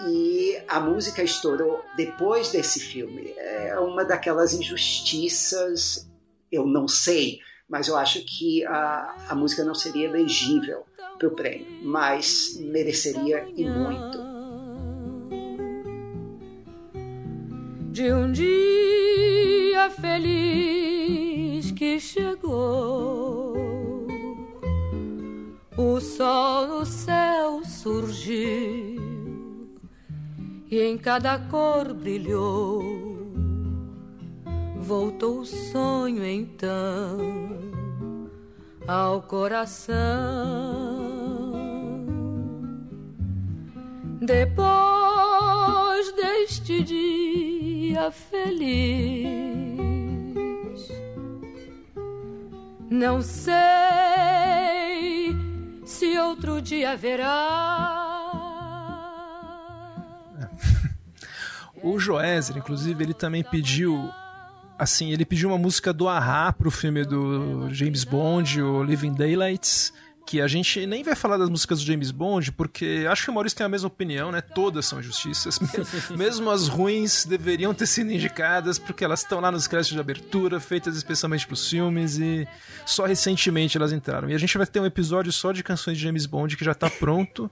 e 0.08 0.58
a 0.68 0.80
música 0.80 1.24
estourou 1.24 1.82
depois 1.96 2.52
desse 2.52 2.80
filme. 2.80 3.34
É 3.38 3.80
uma 3.80 4.04
daquelas 4.04 4.54
injustiças, 4.54 6.10
eu 6.52 6.66
não 6.66 6.88
sei, 6.88 7.40
mas 7.68 7.88
eu 7.88 7.96
acho 7.96 8.24
que 8.26 8.66
a, 8.66 9.28
a 9.30 9.36
música 9.36 9.64
não 9.64 9.76
seria 9.76 10.08
elegível 10.08 10.86
para 11.18 11.28
o 11.28 11.32
prêmio, 11.32 11.66
mas 11.84 12.58
mereceria 12.60 13.48
e 13.56 13.68
muito. 13.68 14.36
De 17.92 18.12
um 18.12 18.32
dia 18.32 19.90
feliz 20.02 21.72
que 21.72 22.00
chegou, 22.00 23.56
o 25.78 26.00
sol 26.02 26.68
no 26.68 26.86
céu 26.86 27.64
surgiu 27.64 29.06
e 30.70 30.82
em 30.82 30.98
cada 30.98 31.40
cor 31.40 31.94
brilhou. 31.94 33.05
Voltou 34.86 35.40
o 35.40 35.46
sonho 35.46 36.24
então 36.24 37.18
ao 38.88 39.24
coração. 39.24 39.96
Depois 44.22 46.12
deste 46.14 46.84
dia 46.84 48.12
feliz, 48.12 49.26
não 52.88 53.24
sei 53.24 53.56
se 55.84 56.16
outro 56.20 56.62
dia 56.62 56.92
haverá 56.92 57.74
O 61.82 61.98
Joézer, 61.98 62.58
inclusive, 62.58 63.04
ele 63.04 63.16
também 63.16 63.44
pediu 63.44 64.12
assim, 64.78 65.12
ele 65.12 65.26
pediu 65.26 65.50
uma 65.50 65.58
música 65.58 65.94
do 65.94 66.08
Ahá 66.08 66.52
pro 66.54 66.72
filme 66.72 67.04
do 67.04 67.68
James 67.72 68.04
Bond, 68.04 68.62
o 68.62 68.84
Living 68.84 69.14
Daylights, 69.14 69.94
que 70.26 70.42
a 70.42 70.48
gente 70.48 70.86
nem 70.88 71.04
vai 71.04 71.16
falar 71.16 71.38
das 71.38 71.50
músicas 71.50 71.80
do 71.80 71.86
James 71.86 72.10
Bond, 72.10 72.52
porque 72.54 73.06
acho 73.10 73.24
que 73.24 73.30
o 73.30 73.34
Maurício 73.34 73.58
tem 73.58 73.66
a 73.66 73.70
mesma 73.70 73.88
opinião, 73.88 74.32
né? 74.32 74.42
Todas 74.42 74.86
são 74.86 75.02
justiças. 75.02 75.60
Mesmo 76.18 76.50
as 76.50 76.68
ruins 76.68 77.26
deveriam 77.26 77.74
ter 77.74 77.86
sido 77.86 78.12
indicadas, 78.12 78.80
porque 78.80 79.06
elas 79.06 79.22
estão 79.22 79.40
lá 79.40 79.52
nos 79.52 79.68
créditos 79.68 79.94
de 79.94 80.00
abertura, 80.00 80.60
feitas 80.60 80.98
especialmente 80.98 81.46
para 81.46 81.54
os 81.54 81.70
filmes, 81.70 82.18
e 82.18 82.48
só 82.86 83.06
recentemente 83.06 83.78
elas 83.78 83.94
entraram. 83.94 84.30
E 84.30 84.34
a 84.34 84.38
gente 84.38 84.58
vai 84.58 84.66
ter 84.66 84.80
um 84.80 84.86
episódio 84.86 85.32
só 85.32 85.52
de 85.52 85.64
canções 85.64 85.98
de 85.98 86.04
James 86.04 86.26
Bond 86.26 86.58
que 86.58 86.66
já 86.66 86.72
está 86.72 86.90
pronto. 86.90 87.52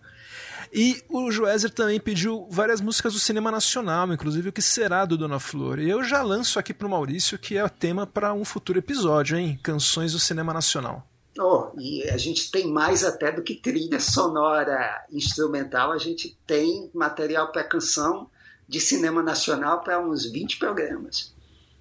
E 0.74 1.04
o 1.08 1.32
Joézer 1.32 1.70
também 1.70 2.00
pediu 2.00 2.48
várias 2.50 2.82
músicas 2.82 3.14
do 3.14 3.20
cinema 3.20 3.52
nacional, 3.52 4.12
inclusive 4.12 4.50
o 4.50 4.52
que 4.52 4.62
será 4.62 5.06
do 5.06 5.16
Dona 5.16 5.40
Flor. 5.40 5.78
E 5.78 5.88
eu 5.88 6.04
já 6.04 6.24
lanço 6.24 6.58
aqui 6.58 6.74
pro 6.74 6.90
Maurício 6.90 7.38
que 7.38 7.56
é 7.56 7.64
o 7.64 7.70
tema 7.70 8.08
para 8.08 8.34
um 8.34 8.44
futuro 8.44 8.80
episódio, 8.80 9.38
hein? 9.38 9.60
Canções 9.62 10.14
do 10.14 10.20
cinema 10.20 10.52
nacional. 10.52 11.08
Oh, 11.38 11.72
e 11.78 12.04
a 12.10 12.18
gente 12.18 12.50
tem 12.50 12.68
mais 12.68 13.04
até 13.04 13.32
do 13.32 13.44
que 13.44 13.56
trilha 13.56 14.00
sonora 14.00 15.06
instrumental, 15.12 15.92
a 15.92 15.98
gente 16.00 16.36
tem 16.46 16.90
material 16.94 17.52
para 17.52 17.64
canção 17.64 18.30
de 18.68 18.80
cinema 18.80 19.22
nacional 19.22 19.82
para 19.84 20.00
uns 20.00 20.26
20 20.26 20.58
programas. 20.58 21.34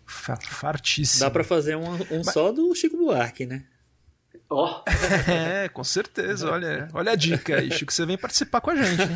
Fartíssimo. 0.05 1.21
Dá 1.21 1.31
para 1.31 1.45
fazer 1.45 1.77
um, 1.77 1.95
um 2.11 2.23
Mas... 2.25 2.33
só 2.33 2.53
do 2.53 2.75
Chico 2.75 2.99
Buarque, 2.99 3.47
né? 3.47 3.65
Ó. 4.53 4.81
Oh. 4.81 4.91
é, 5.31 5.69
com 5.69 5.85
certeza. 5.85 6.51
Olha, 6.51 6.89
olha 6.93 7.13
a 7.13 7.17
dica 7.17 7.57
aí, 7.57 7.71
Chico. 7.71 7.93
Você 7.93 8.07
vem 8.07 8.19
participar 8.19 8.61
com 8.61 8.71
a 8.71 8.77
gente. 8.77 9.03
Hein? 9.03 9.09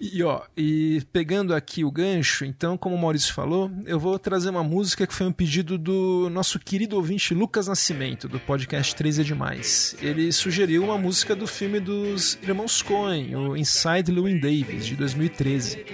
E 0.00 0.22
ó, 0.22 0.40
e 0.56 1.02
pegando 1.12 1.54
aqui 1.54 1.84
o 1.84 1.90
gancho, 1.90 2.46
então, 2.46 2.78
como 2.78 2.96
o 2.96 2.98
Maurício 2.98 3.34
falou, 3.34 3.70
eu 3.84 4.00
vou 4.00 4.18
trazer 4.18 4.48
uma 4.48 4.64
música 4.64 5.06
que 5.06 5.12
foi 5.12 5.26
um 5.26 5.32
pedido 5.32 5.76
do 5.76 6.30
nosso 6.30 6.58
querido 6.58 6.96
ouvinte 6.96 7.34
Lucas 7.34 7.68
Nascimento, 7.68 8.26
do 8.26 8.40
podcast 8.40 8.94
3 8.94 9.18
é 9.18 9.22
Demais. 9.22 9.94
Ele 10.00 10.32
sugeriu 10.32 10.82
uma 10.82 10.96
música 10.96 11.36
do 11.36 11.46
filme 11.46 11.78
dos 11.78 12.38
Irmãos 12.42 12.80
Coen, 12.80 13.36
o 13.36 13.54
Inside 13.54 14.10
Llewyn 14.10 14.40
Davis, 14.40 14.86
de 14.86 14.96
2013. 14.96 15.84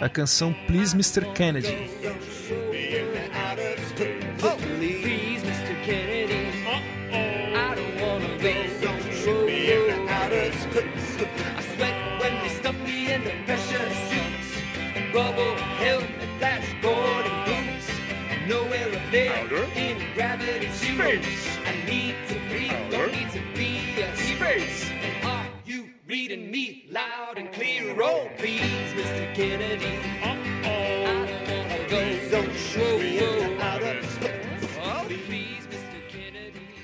A 0.00 0.08
canção 0.08 0.54
Please 0.68 0.94
Mr. 0.94 1.32
Kennedy. 1.32 1.74
Space. 19.16 19.32
I 21.64 21.72
need 21.86 22.16
to 22.28 22.34
breathe, 22.50 22.90
don't 22.90 23.10
need 23.12 23.30
to 23.30 23.40
be 23.54 24.02
a 24.02 24.14
space. 24.14 24.90
Are 25.24 25.46
you 25.64 25.88
reading 26.06 26.50
me 26.50 26.84
loud 26.90 27.38
and 27.38 27.50
clear? 27.50 27.96
Oh, 27.98 28.28
please, 28.36 28.92
Mr. 28.94 29.34
Kennedy. 29.34 29.96
Uh-oh. 30.22 30.66
I 30.66 31.44
don't 31.46 31.48
wanna 31.48 31.88
go. 31.88 32.28
Don't 32.30 32.54
show 32.54 32.98
me 32.98 33.20
out 33.58 33.82
of. 33.82 33.96
Oh. 34.82 35.06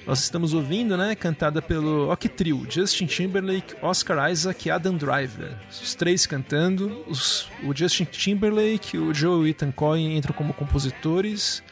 Nós 0.07 0.21
estamos 0.21 0.55
ouvindo, 0.55 0.97
né, 0.97 1.15
cantada 1.15 1.61
pelo 1.63 2.11
Ok 2.11 2.29
Trio, 2.29 2.67
Justin 2.69 3.07
Timberlake, 3.07 3.75
Oscar 3.83 4.31
Isaac 4.31 4.67
e 4.67 4.71
Adam 4.71 4.97
Driver. 4.97 5.55
Os 5.71 5.95
três 5.95 6.27
cantando, 6.27 7.05
os, 7.07 7.49
o 7.63 7.77
Justin 7.77 8.05
Timberlake, 8.05 8.99
o 8.99 9.15
Joe 9.15 9.49
Ethan 9.51 9.71
Cohen 9.71 10.17
entram 10.17 10.35
como 10.35 10.53
compositores, 10.53 11.63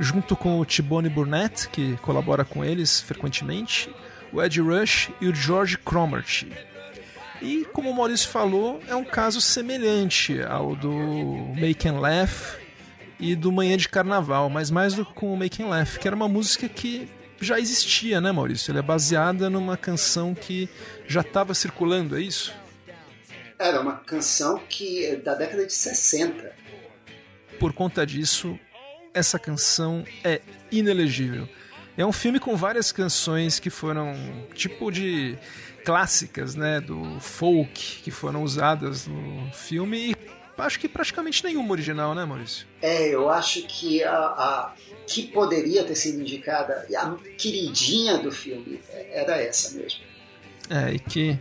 junto 0.00 0.34
com 0.34 0.58
o 0.58 0.64
Tibone 0.64 1.10
Burnett, 1.10 1.68
que 1.68 1.96
colabora 1.98 2.42
com 2.42 2.64
eles 2.64 3.00
frequentemente, 3.00 3.94
o 4.32 4.42
Ed 4.42 4.58
Rush 4.60 5.10
e 5.20 5.28
o 5.28 5.34
George 5.34 5.76
Cromartie. 5.76 6.50
E 7.42 7.66
como 7.66 7.90
o 7.90 7.94
Maurício 7.94 8.28
falou, 8.28 8.82
é 8.88 8.96
um 8.96 9.04
caso 9.04 9.40
semelhante 9.40 10.42
ao 10.42 10.74
do 10.74 10.90
Make 11.58 11.86
and 11.86 12.00
Laugh 12.00 12.58
e 13.18 13.36
do 13.36 13.52
Manhã 13.52 13.76
de 13.76 13.88
Carnaval, 13.88 14.48
mas 14.48 14.70
mais 14.70 14.94
do 14.94 15.04
que 15.04 15.12
com 15.12 15.32
o 15.32 15.36
Make 15.36 15.62
and 15.62 15.68
Laugh, 15.68 15.98
que 15.98 16.08
era 16.08 16.16
uma 16.16 16.28
música 16.28 16.68
que 16.68 17.06
já 17.38 17.58
existia, 17.58 18.20
né, 18.20 18.32
Maurício? 18.32 18.70
Ela 18.70 18.80
é 18.80 18.82
baseada 18.82 19.50
numa 19.50 19.76
canção 19.76 20.34
que 20.34 20.68
já 21.06 21.20
estava 21.20 21.54
circulando, 21.54 22.16
é 22.16 22.22
isso? 22.22 22.54
Era 23.58 23.80
uma 23.80 23.96
canção 23.96 24.58
que 24.68 25.04
é 25.04 25.16
da 25.16 25.34
década 25.34 25.66
de 25.66 25.72
60. 25.72 26.52
Por 27.58 27.74
conta 27.74 28.06
disso, 28.06 28.58
essa 29.12 29.38
canção 29.38 30.04
é 30.24 30.40
inelegível. 30.70 31.48
É 31.96 32.06
um 32.06 32.12
filme 32.12 32.38
com 32.38 32.56
várias 32.56 32.92
canções 32.92 33.58
que 33.58 33.68
foram 33.70 34.14
tipo 34.54 34.90
de 34.90 35.36
clássicas, 35.84 36.54
né, 36.54 36.80
do 36.80 37.18
folk 37.20 38.00
que 38.02 38.10
foram 38.10 38.42
usadas 38.42 39.06
no 39.06 39.50
filme 39.52 40.10
e 40.10 40.16
acho 40.58 40.78
que 40.78 40.88
praticamente 40.88 41.42
nenhuma 41.42 41.72
original, 41.72 42.14
né, 42.14 42.24
Maurício? 42.24 42.66
É, 42.82 43.08
eu 43.08 43.30
acho 43.30 43.62
que 43.62 44.04
a, 44.04 44.14
a 44.14 44.74
que 45.06 45.26
poderia 45.28 45.82
ter 45.84 45.94
sido 45.94 46.20
indicada, 46.20 46.86
a 46.96 47.16
queridinha 47.36 48.18
do 48.18 48.30
filme 48.30 48.80
era 49.10 49.36
essa 49.42 49.76
mesmo. 49.76 50.00
É, 50.68 50.92
e 50.92 50.98
que 50.98 51.38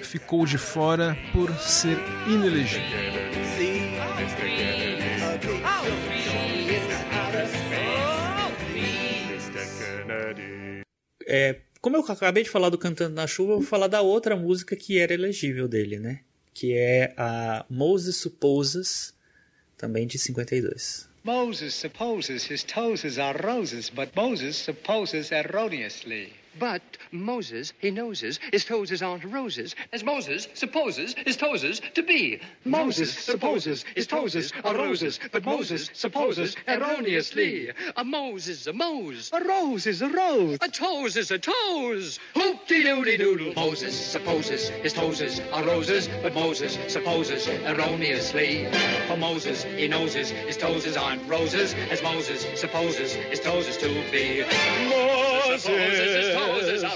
ficou 0.00 0.46
de 0.46 0.58
fora 0.58 1.16
por 1.32 1.52
ser 1.58 1.98
inelegível. 2.26 2.82
É, 11.26 11.56
como 11.80 11.96
eu 11.96 12.00
acabei 12.00 12.42
de 12.42 12.50
falar 12.50 12.68
do 12.68 12.78
Cantando 12.78 13.14
na 13.14 13.26
Chuva, 13.26 13.52
eu 13.52 13.58
vou 13.58 13.66
falar 13.66 13.88
da 13.88 14.00
outra 14.00 14.36
música 14.36 14.76
que 14.76 14.98
era 14.98 15.12
elegível 15.12 15.68
dele, 15.68 15.98
né? 15.98 16.20
Que 16.54 16.72
é 16.74 17.12
a 17.16 17.64
Moses 17.68 18.16
Supposes, 18.16 19.14
também 19.76 20.06
de 20.06 20.18
52. 20.18 21.08
Moses 21.26 21.74
supposes 21.74 22.48
his 22.48 22.62
toes 22.62 23.18
are 23.18 23.36
roses, 23.42 23.90
but 23.90 24.10
Moses 24.14 24.54
supposes 24.54 25.32
erroneously. 25.32 26.32
But 26.54 26.82
Moses, 27.12 27.72
he 27.78 27.90
knowses, 27.90 28.38
his 28.52 28.64
toes 28.64 29.02
aren't 29.02 29.24
roses, 29.24 29.74
as 29.92 30.04
Moses 30.04 30.48
supposes 30.54 31.14
his 31.24 31.36
toes 31.36 31.80
to 31.94 32.02
be. 32.02 32.40
Moses 32.64 33.12
supposes 33.12 33.84
his 33.94 34.06
toes 34.06 34.52
are 34.64 34.74
roses, 34.74 35.18
but 35.32 35.44
Moses 35.44 35.90
supposes 35.92 36.56
erroneously. 36.66 37.70
A 37.96 38.04
Moses, 38.04 38.66
a 38.66 38.72
Mose. 38.72 39.30
A 39.32 39.44
rose 39.44 39.86
is 39.86 40.02
a 40.02 40.08
rose. 40.08 40.58
A 40.60 40.68
toes 40.68 41.16
is 41.16 41.30
a 41.30 41.38
toes. 41.38 42.18
Hoop-de-doodle-doodle. 42.34 43.54
Moses 43.54 43.94
supposes 43.94 44.68
his 44.68 44.92
toes 44.92 45.40
are 45.52 45.64
roses, 45.64 46.08
but 46.22 46.34
Moses 46.34 46.78
supposes 46.88 47.48
erroneously. 47.48 48.66
For 49.08 49.16
Moses, 49.16 49.64
he 49.64 49.88
knowses 49.88 50.30
his 50.30 50.56
toes 50.56 50.96
aren't 50.96 51.26
roses, 51.28 51.74
as 51.90 52.02
Moses 52.02 52.46
supposes 52.58 53.12
his 53.14 53.40
toes 53.40 53.76
to 53.78 53.88
be. 54.10 54.44
Moses. 54.88 55.62
Supposes 55.62 56.26
his 56.26 56.34
toes 56.34 56.84
are. 56.84 56.95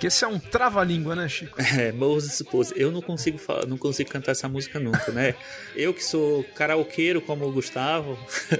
Que 0.00 0.06
esse 0.06 0.24
é 0.24 0.28
um 0.28 0.38
trava-língua, 0.38 1.16
né, 1.16 1.28
Chico? 1.28 1.56
É, 1.76 1.90
Moses 1.92 2.34
Suppose. 2.34 2.72
Eu 2.76 2.92
não 2.92 3.02
consigo 3.02 3.36
falar, 3.38 3.66
não 3.66 3.76
consigo 3.76 4.08
cantar 4.10 4.32
essa 4.32 4.48
música 4.48 4.78
nunca, 4.78 5.10
né? 5.10 5.34
Eu 5.74 5.92
que 5.92 6.04
sou 6.04 6.44
karaokeiro 6.54 7.20
como 7.20 7.46
o 7.46 7.52
Gustavo. 7.52 8.18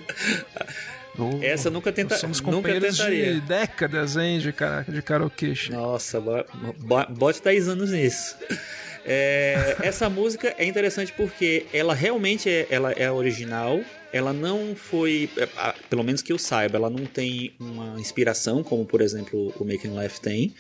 Oh, 1.21 1.41
Essa 1.43 1.69
nunca 1.69 1.91
tenta, 1.91 2.17
somos 2.17 2.41
nunca 2.41 2.73
tentaria. 2.81 3.35
de 3.35 3.41
décadas, 3.41 4.17
hein, 4.17 4.39
de, 4.39 4.53
cara, 4.53 4.85
de 4.89 5.03
karaokê. 5.03 5.53
Nossa, 5.69 6.21
bo- 6.21 6.45
bo- 6.79 7.07
bote 7.09 7.43
10 7.43 7.67
anos 7.71 7.91
nisso. 7.91 8.37
É, 9.05 9.79
essa 9.83 10.09
música 10.09 10.55
é 10.57 10.65
interessante 10.65 11.13
porque 11.17 11.67
ela 11.73 11.93
realmente 11.93 12.49
é, 12.49 12.69
ela 12.71 12.93
é 12.93 13.11
original. 13.11 13.81
Ela 14.13 14.33
não 14.33 14.75
foi, 14.75 15.29
é, 15.37 15.47
pelo 15.91 16.03
menos 16.03 16.23
que 16.23 16.33
eu 16.33 16.39
saiba, 16.39 16.77
ela 16.79 16.89
não 16.89 17.05
tem 17.05 17.53
uma 17.61 18.01
inspiração 18.01 18.63
como, 18.63 18.85
por 18.87 19.01
exemplo, 19.01 19.53
o 19.59 19.65
Making 19.65 19.99
Life 20.01 20.21
tem. 20.21 20.55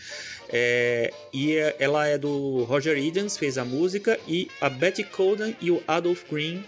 É, 0.50 1.12
e 1.32 1.54
é- 1.56 1.76
ela 1.78 2.06
é 2.06 2.18
do 2.18 2.64
Roger 2.64 2.96
Edens, 2.96 3.37
fez 3.37 3.56
a 3.56 3.64
música, 3.64 4.18
e 4.28 4.48
a 4.61 4.68
Betty 4.68 5.04
Coden 5.04 5.56
e 5.61 5.70
o 5.70 5.82
Adolph 5.87 6.24
Green 6.30 6.62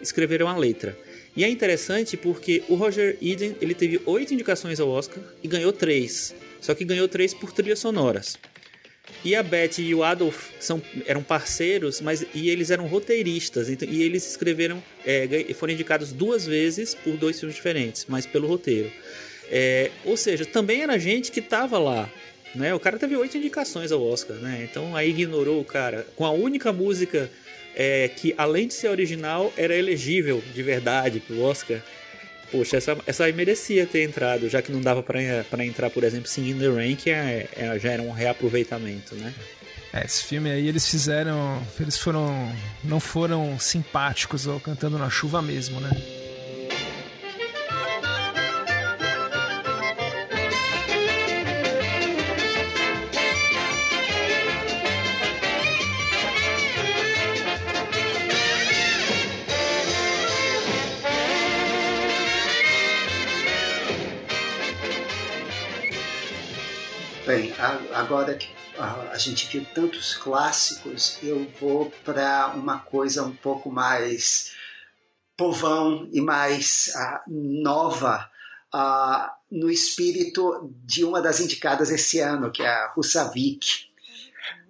escreveram 0.00 0.48
a 0.48 0.56
letra. 0.56 0.96
E 1.34 1.44
é 1.44 1.48
interessante 1.48 2.16
porque 2.16 2.62
o 2.68 2.74
Roger 2.74 3.16
Eden 3.20 3.56
ele 3.60 3.74
teve 3.74 4.00
oito 4.06 4.32
indicações 4.32 4.80
ao 4.80 4.88
Oscar 4.88 5.22
e 5.42 5.48
ganhou 5.48 5.72
três. 5.72 6.34
Só 6.60 6.74
que 6.74 6.84
ganhou 6.84 7.06
três 7.08 7.34
por 7.34 7.52
trilhas 7.52 7.78
sonoras. 7.78 8.38
E 9.24 9.34
a 9.34 9.42
Betty 9.42 9.82
e 9.82 9.94
o 9.94 10.04
Adolf 10.04 10.50
são, 10.60 10.80
eram 11.06 11.22
parceiros, 11.22 12.00
mas 12.00 12.24
e 12.34 12.48
eles 12.50 12.70
eram 12.70 12.86
roteiristas. 12.86 13.68
então- 13.68 13.88
e 13.88 14.02
eles 14.02 14.26
escreveram, 14.28 14.82
é, 15.04 15.26
foram 15.54 15.72
indicados 15.72 16.12
duas 16.12 16.46
vezes 16.46 16.94
por 16.94 17.16
dois 17.16 17.38
filmes 17.38 17.56
diferentes, 17.56 18.06
mas 18.08 18.24
pelo 18.26 18.46
roteiro. 18.46 18.90
É, 19.50 19.90
ou 20.04 20.16
seja, 20.16 20.44
também 20.44 20.82
era 20.82 20.98
gente 20.98 21.30
que 21.30 21.40
estava 21.40 21.78
lá. 21.78 22.10
Né? 22.54 22.72
O 22.74 22.80
cara 22.80 22.98
teve 22.98 23.16
oito 23.16 23.36
indicações 23.36 23.92
ao 23.92 24.02
Oscar, 24.02 24.36
né? 24.36 24.66
Então 24.70 24.96
aí 24.96 25.10
ignorou 25.10 25.60
o 25.60 25.64
cara. 25.64 26.06
Com 26.16 26.24
a 26.24 26.30
única 26.30 26.72
música 26.72 27.30
é, 27.74 28.08
que, 28.08 28.34
além 28.38 28.66
de 28.66 28.74
ser 28.74 28.88
original, 28.88 29.52
era 29.56 29.74
elegível 29.76 30.42
de 30.54 30.62
verdade 30.62 31.20
pro 31.20 31.42
Oscar. 31.42 31.82
Poxa, 32.50 32.76
essa, 32.76 32.96
essa 33.06 33.24
aí 33.24 33.32
merecia 33.32 33.86
ter 33.86 34.02
entrado, 34.02 34.48
já 34.48 34.62
que 34.62 34.70
não 34.70 34.80
dava 34.80 35.02
pra 35.02 35.64
entrar, 35.64 35.90
por 35.90 36.04
exemplo, 36.04 36.28
Singing 36.28 36.50
in 36.50 36.58
the 36.58 36.94
que 36.96 37.10
é, 37.10 37.48
é- 37.56 37.78
já 37.78 37.92
era 37.92 38.02
um 38.02 38.12
reaproveitamento, 38.12 39.14
né? 39.16 39.32
É, 39.92 40.04
esse 40.04 40.24
filme 40.24 40.50
aí 40.50 40.68
eles 40.68 40.88
fizeram. 40.88 41.62
Eles 41.80 41.96
foram. 41.96 42.52
Não 42.84 43.00
foram 43.00 43.58
simpáticos 43.58 44.46
ao 44.46 44.60
cantando 44.60 44.98
na 44.98 45.08
chuva 45.08 45.40
mesmo, 45.40 45.80
né? 45.80 45.90
Agora 67.96 68.34
que 68.34 68.48
a, 68.78 69.12
a 69.12 69.18
gente 69.18 69.46
viu 69.46 69.66
tantos 69.74 70.14
clássicos, 70.14 71.18
eu 71.22 71.50
vou 71.58 71.90
para 72.04 72.52
uma 72.54 72.78
coisa 72.78 73.22
um 73.24 73.34
pouco 73.34 73.70
mais 73.70 74.54
povão 75.36 76.08
e 76.12 76.20
mais 76.20 76.92
ah, 76.94 77.22
nova 77.26 78.30
ah, 78.72 79.34
no 79.50 79.70
espírito 79.70 80.72
de 80.84 81.04
uma 81.04 81.22
das 81.22 81.40
indicadas 81.40 81.90
esse 81.90 82.20
ano, 82.20 82.50
que 82.50 82.62
é 82.62 82.68
a 82.68 82.92
Husavik. 82.96 83.86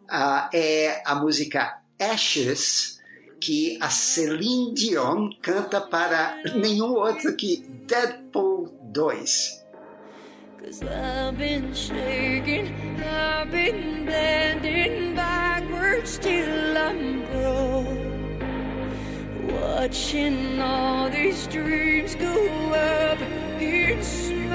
uh, 0.05 0.49
é 0.53 1.03
a 1.05 1.15
música 1.15 1.81
Ashes, 1.99 3.01
que 3.41 3.79
a 3.81 3.91
Celine 3.91 4.75
Dion 4.75 5.31
canta 5.43 5.81
para 5.81 6.37
nenhum 6.55 6.95
outro 6.95 7.35
que 7.35 7.67
Deadpool 7.87 8.79
2. 8.83 9.66
Cause 10.67 10.83
I've 10.83 11.39
been 11.39 11.73
shaking, 11.73 12.75
I've 13.01 13.53
been 13.53 14.05
bending 14.05 15.15
backwards 15.15 16.19
till 16.19 16.77
I'm 16.77 17.25
broke. 17.27 17.87
Watching 19.49 20.61
all 20.61 21.09
these 21.09 21.47
dreams 21.47 22.17
go 22.17 22.35
up 22.73 23.21
in 23.61 24.03
smoke. 24.03 24.51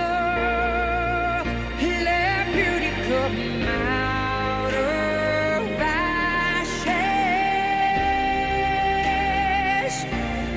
Let 1.80 2.52
beauty 2.52 2.92
come 3.08 3.64
out 3.70 4.74
of 4.74 5.80
ashes. 5.80 6.84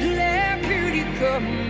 Let 0.01 0.63
beauty 0.63 1.05
come 1.21 1.64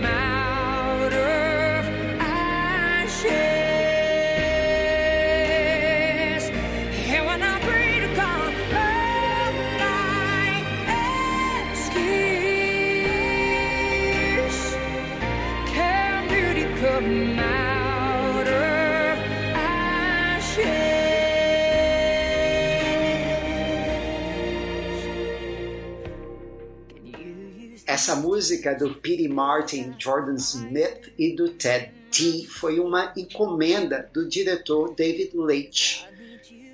Essa 27.95 28.13
música 28.13 28.75
do 28.75 28.93
Pete 28.93 29.25
Martin, 29.29 29.95
Jordan 29.97 30.35
Smith 30.35 31.13
e 31.17 31.33
do 31.33 31.47
Ted 31.47 31.93
T 32.11 32.45
foi 32.45 32.77
uma 32.77 33.13
encomenda 33.15 34.09
do 34.11 34.27
diretor 34.27 34.93
David 34.93 35.31
Leitch, 35.33 36.03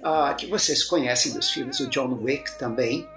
ah, 0.02 0.34
que 0.34 0.48
vocês 0.48 0.84
conhecem 0.84 1.34
dos 1.34 1.52
filmes 1.52 1.78
do 1.78 1.88
John 1.92 2.18
Wick 2.24 2.58
também, 2.58 3.08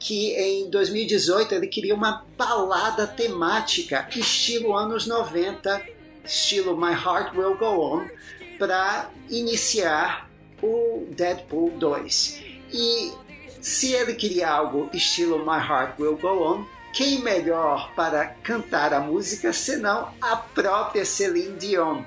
que 0.00 0.32
em 0.34 0.68
2018 0.68 1.54
ele 1.54 1.68
queria 1.68 1.94
uma 1.94 2.26
balada 2.36 3.06
temática 3.06 4.08
estilo 4.16 4.76
anos 4.76 5.06
90, 5.06 5.80
estilo 6.24 6.76
My 6.76 6.92
Heart 6.92 7.36
Will 7.36 7.56
Go 7.56 7.66
On, 7.66 8.08
para 8.58 9.12
iniciar 9.30 10.28
o 10.60 11.06
Deadpool 11.12 11.70
2. 11.78 12.42
E 12.72 13.12
se 13.60 13.92
ele 13.92 14.14
queria 14.14 14.50
algo 14.50 14.90
estilo 14.92 15.38
My 15.38 15.64
Heart 15.64 16.00
Will 16.00 16.16
Go 16.16 16.42
On, 16.42 16.73
quem 16.94 17.20
melhor 17.20 17.92
para 17.96 18.24
cantar 18.24 18.94
a 18.94 19.00
música 19.00 19.52
senão 19.52 20.14
a 20.20 20.36
própria 20.36 21.04
Celine 21.04 21.58
Dion? 21.58 22.04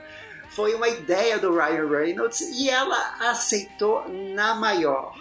Foi 0.50 0.74
uma 0.74 0.88
ideia 0.88 1.38
do 1.38 1.54
Ryan 1.54 1.90
Reynolds 1.90 2.40
e 2.40 2.70
ela 2.70 3.30
aceitou 3.30 4.08
na 4.08 4.56
maior. 4.56 5.14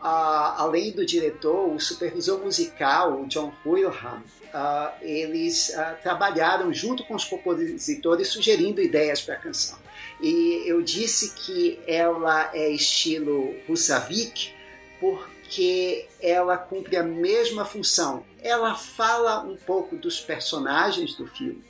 Ah, 0.00 0.54
além 0.58 0.92
do 0.92 1.04
diretor, 1.04 1.74
o 1.74 1.80
supervisor 1.80 2.38
musical, 2.38 3.20
o 3.20 3.26
John 3.26 3.52
Wilhelm, 3.66 4.22
ah, 4.54 4.94
eles 5.02 5.76
ah, 5.76 5.98
trabalharam 6.00 6.72
junto 6.72 7.04
com 7.04 7.16
os 7.16 7.24
compositores 7.24 8.28
sugerindo 8.28 8.80
ideias 8.80 9.20
para 9.20 9.34
a 9.34 9.38
canção. 9.38 9.76
E 10.20 10.62
eu 10.66 10.80
disse 10.82 11.34
que 11.34 11.80
ela 11.84 12.48
é 12.54 12.70
estilo 12.70 13.56
Husavik 13.68 14.52
porque 15.00 16.06
ela 16.22 16.56
cumpre 16.56 16.96
a 16.96 17.02
mesma 17.02 17.64
função. 17.64 18.24
Ela 18.42 18.74
fala 18.74 19.40
um 19.42 19.56
pouco 19.56 19.96
dos 19.96 20.20
personagens 20.20 21.14
do 21.14 21.26
filme. 21.26 21.64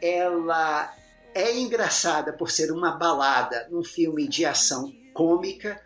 Ela 0.00 0.92
é 1.34 1.56
engraçada 1.56 2.32
por 2.32 2.50
ser 2.50 2.70
uma 2.70 2.92
balada, 2.92 3.68
um 3.70 3.82
filme 3.82 4.28
de 4.28 4.44
ação 4.44 4.92
cômica 5.14 5.80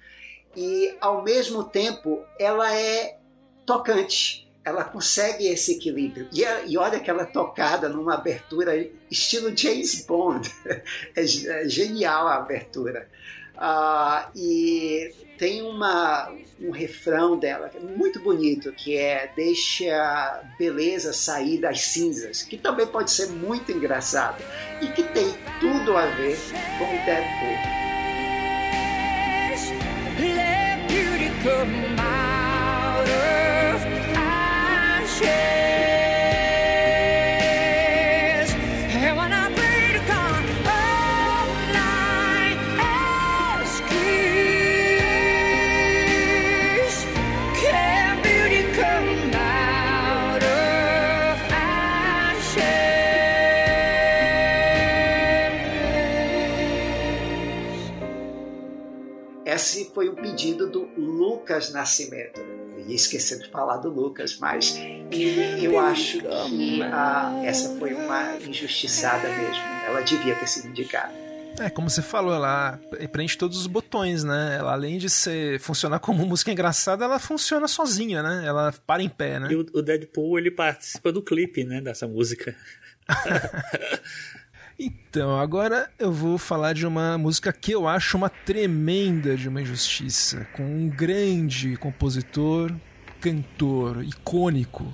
e 0.57 0.97
ao 1.01 1.23
mesmo 1.23 1.65
tempo 1.65 2.25
ela 2.39 2.75
é 2.75 3.19
tocante. 3.65 4.47
Ela 4.65 4.83
consegue 4.83 5.47
esse 5.47 5.73
equilíbrio. 5.77 6.29
E, 6.33 6.43
e 6.67 6.77
olha 6.77 6.99
aquela 6.99 7.25
tocada 7.25 7.89
numa 7.89 8.15
abertura 8.15 8.89
estilo 9.11 9.57
James 9.57 10.05
Bond. 10.05 10.51
É, 11.15 11.23
é 11.23 11.69
genial 11.69 12.27
a 12.27 12.37
abertura. 12.37 13.09
Ah, 13.59 14.31
e 14.35 15.13
tem 15.39 15.63
uma, 15.63 16.33
um 16.61 16.71
refrão 16.71 17.39
dela 17.39 17.71
é 17.75 17.81
muito 17.81 18.21
bonito, 18.21 18.73
que 18.73 18.97
é 18.97 19.31
Deixa 19.35 19.95
a 19.95 20.43
beleza 20.59 21.13
sair 21.13 21.59
das 21.59 21.81
cinzas, 21.83 22.43
que 22.43 22.57
também 22.57 22.87
pode 22.87 23.11
ser 23.11 23.29
muito 23.29 23.71
engraçado 23.73 24.43
e 24.81 24.87
que 24.89 25.03
tem 25.03 25.35
tudo 25.61 25.97
a 25.97 26.07
ver 26.07 26.39
com 26.79 26.85
o 26.85 27.05
Deadpool. 27.05 27.77
Let 30.19 30.67
Esse 59.57 59.91
foi 59.95 60.11
um 60.11 60.15
pedido 60.15 60.69
do 60.69 60.87
Lucas 60.99 61.73
Nascimento. 61.73 62.39
Eu 62.39 62.87
ia 62.87 62.95
esquecer 62.95 63.39
de 63.39 63.49
falar 63.49 63.79
do 63.79 63.89
Lucas, 63.89 64.37
mas 64.39 64.77
e 65.11 65.65
eu 65.65 65.81
acho 65.81 66.21
que 66.21 66.83
ah, 66.83 67.41
essa 67.43 67.75
foi 67.79 67.95
uma 67.95 68.37
injustiçada 68.37 69.27
mesmo. 69.31 69.65
Ela 69.87 70.03
devia 70.03 70.35
ter 70.35 70.47
sido 70.47 70.69
indicada. 70.69 71.11
É, 71.59 71.71
como 71.71 71.89
você 71.89 72.03
falou, 72.03 72.35
ela 72.35 72.79
preenche 73.11 73.39
todos 73.39 73.57
os 73.57 73.67
botões, 73.67 74.23
né? 74.23 74.57
Ela, 74.59 74.73
além 74.73 74.99
de 74.99 75.09
ser 75.09 75.59
funcionar 75.59 76.01
como 76.01 76.27
música 76.27 76.53
engraçada, 76.53 77.07
ela 77.07 77.19
funciona 77.19 77.67
sozinha, 77.67 78.23
né? 78.23 78.43
Ela 78.47 78.75
para 78.87 79.03
em 79.03 79.09
pé, 79.09 79.41
né? 79.41 79.49
E 79.51 79.57
o, 79.57 79.67
o 79.73 79.81
Deadpool, 79.81 80.39
ele 80.39 80.51
participa 80.51 81.11
do 81.11 81.23
clipe, 81.23 81.65
né, 81.65 81.81
dessa 81.81 82.07
música. 82.07 82.55
Então, 84.79 85.41
agora 85.41 85.89
eu 85.99 86.13
vou 86.13 86.37
falar 86.37 86.75
de 86.75 86.87
uma 86.87 87.17
música 87.17 87.51
que 87.51 87.73
eu 87.73 87.89
acho 87.89 88.17
uma 88.17 88.29
tremenda 88.29 89.35
de 89.35 89.49
uma 89.49 89.63
injustiça, 89.63 90.47
com 90.53 90.65
um 90.65 90.89
grande 90.89 91.77
compositor, 91.79 92.71
cantor, 93.19 94.05
icônico. 94.05 94.93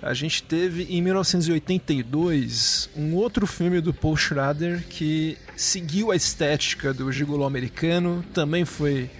A 0.00 0.14
gente 0.14 0.44
teve 0.44 0.84
em 0.84 1.02
1982 1.02 2.88
um 2.96 3.16
outro 3.16 3.44
filme 3.44 3.80
do 3.80 3.92
Paul 3.92 4.16
Schrader 4.16 4.84
que 4.88 5.36
seguiu 5.56 6.12
a 6.12 6.16
estética 6.16 6.94
do 6.94 7.10
gigolô 7.10 7.44
americano, 7.44 8.24
também 8.32 8.64
foi 8.64 9.10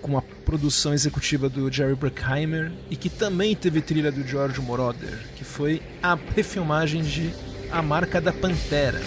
com 0.00 0.16
a 0.16 0.22
produção 0.22 0.94
executiva 0.94 1.48
do 1.48 1.70
Jerry 1.70 1.96
Bruckheimer 1.96 2.70
e 2.88 2.94
que 2.94 3.10
também 3.10 3.56
teve 3.56 3.82
trilha 3.82 4.12
do 4.12 4.24
George 4.24 4.60
Moroder, 4.60 5.18
que 5.34 5.42
foi 5.42 5.82
a 6.00 6.16
refilmagem 6.36 7.02
de 7.02 7.34
A 7.72 7.82
Marca 7.82 8.20
da 8.20 8.32
Pantera. 8.32 9.02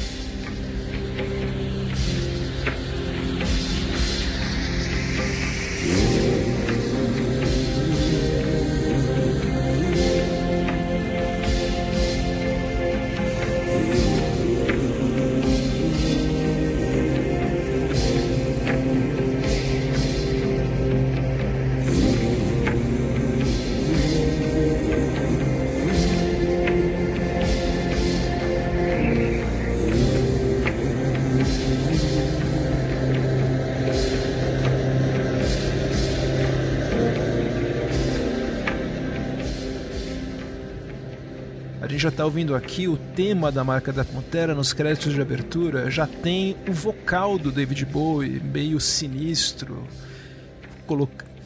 Está 42.24 42.28
ouvindo 42.28 42.56
aqui 42.56 42.88
o 42.88 42.96
tema 42.96 43.52
da 43.52 43.66
marca 43.66 43.92
da 43.92 44.06
Pantera 44.06 44.56
nos 44.56 44.72
créditos 44.72 45.14
de 45.14 45.22
abertura. 45.22 45.92
Já 45.92 46.08
tem 46.08 46.56
o 46.66 46.72
vocal 46.72 47.38
do 47.38 47.52
David 47.52 47.84
Bowie, 47.86 48.40
meio 48.40 48.80
sinistro, 48.80 49.86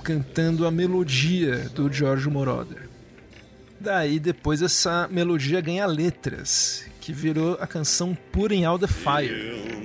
cantando 0.03 0.67
a 0.67 0.71
melodia 0.71 1.67
do 1.69 1.91
George 1.91 2.29
Moroder. 2.29 2.87
Daí 3.79 4.19
depois 4.19 4.61
essa 4.61 5.07
melodia 5.09 5.61
ganha 5.61 5.87
letras, 5.87 6.85
que 7.01 7.11
virou 7.11 7.57
a 7.59 7.65
canção 7.65 8.15
Put 8.31 8.53
in 8.53 8.63
All 8.63 8.77
the 8.77 8.85
Fire. 8.85 9.76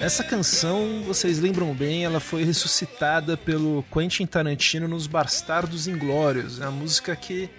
Essa 0.00 0.24
canção, 0.24 1.02
vocês 1.02 1.38
lembram 1.38 1.74
bem, 1.74 2.04
ela 2.04 2.20
foi 2.20 2.44
ressuscitada 2.44 3.36
pelo 3.36 3.84
Quentin 3.92 4.24
Tarantino 4.26 4.88
nos 4.88 5.06
Bastardos 5.06 5.86
Inglórios. 5.86 6.60
É 6.60 6.64
a 6.64 6.70
música 6.70 7.14
que 7.14 7.50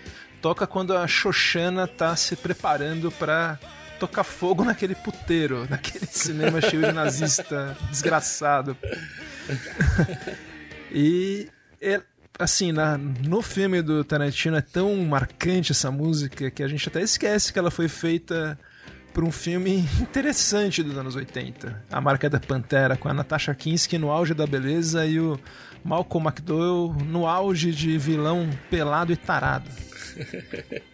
toca 0.42 0.66
quando 0.66 0.98
a 0.98 1.06
Xoxana 1.06 1.86
tá 1.86 2.16
se 2.16 2.36
preparando 2.36 3.12
pra 3.12 3.60
tocar 4.00 4.24
fogo 4.24 4.64
naquele 4.64 4.96
puteiro, 4.96 5.68
naquele 5.70 6.08
cinema 6.08 6.62
cheio 6.62 6.82
de 6.82 6.92
nazista 6.92 7.78
desgraçado. 7.90 8.76
e 10.92 11.50
é, 11.80 12.02
assim, 12.40 12.72
na, 12.72 12.98
no 12.98 13.42
filme 13.42 13.82
do 13.82 14.04
Tarantino 14.04 14.58
é 14.58 14.62
tão 14.62 14.96
marcante 14.96 15.72
essa 15.74 15.92
música 15.92 16.50
que 16.50 16.64
a 16.64 16.68
gente 16.68 16.88
até 16.88 17.02
esquece 17.02 17.54
que 17.54 17.60
ela 17.60 17.70
foi 17.70 17.88
feita 17.88 18.58
por 19.14 19.24
um 19.24 19.32
filme 19.32 19.86
interessante 20.02 20.84
dos 20.84 20.98
anos 20.98 21.16
80. 21.16 21.84
A 21.92 22.02
Marca 22.02 22.30
da 22.30 22.40
Pantera, 22.40 22.96
com 22.96 23.10
a 23.10 23.14
Natasha 23.14 23.54
Kinski 23.54 23.98
no 23.98 24.12
auge 24.12 24.34
da 24.34 24.46
beleza 24.46 25.06
e 25.06 25.20
o 25.20 25.40
Malcolm 25.84 26.28
McDowell 26.28 26.96
no 27.06 27.26
auge 27.26 27.72
de 27.72 27.98
vilão 27.98 28.50
pelado 28.70 29.12
e 29.12 29.18
tarado. 29.18 29.70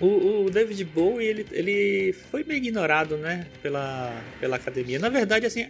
O, 0.00 0.44
o 0.44 0.50
David 0.50 0.84
Bowie, 0.84 1.26
ele, 1.26 1.46
ele 1.50 2.12
foi 2.30 2.44
meio 2.44 2.58
ignorado, 2.58 3.16
né, 3.16 3.46
pela, 3.60 4.12
pela 4.38 4.54
academia. 4.54 4.98
Na 4.98 5.08
verdade, 5.08 5.44
assim, 5.44 5.66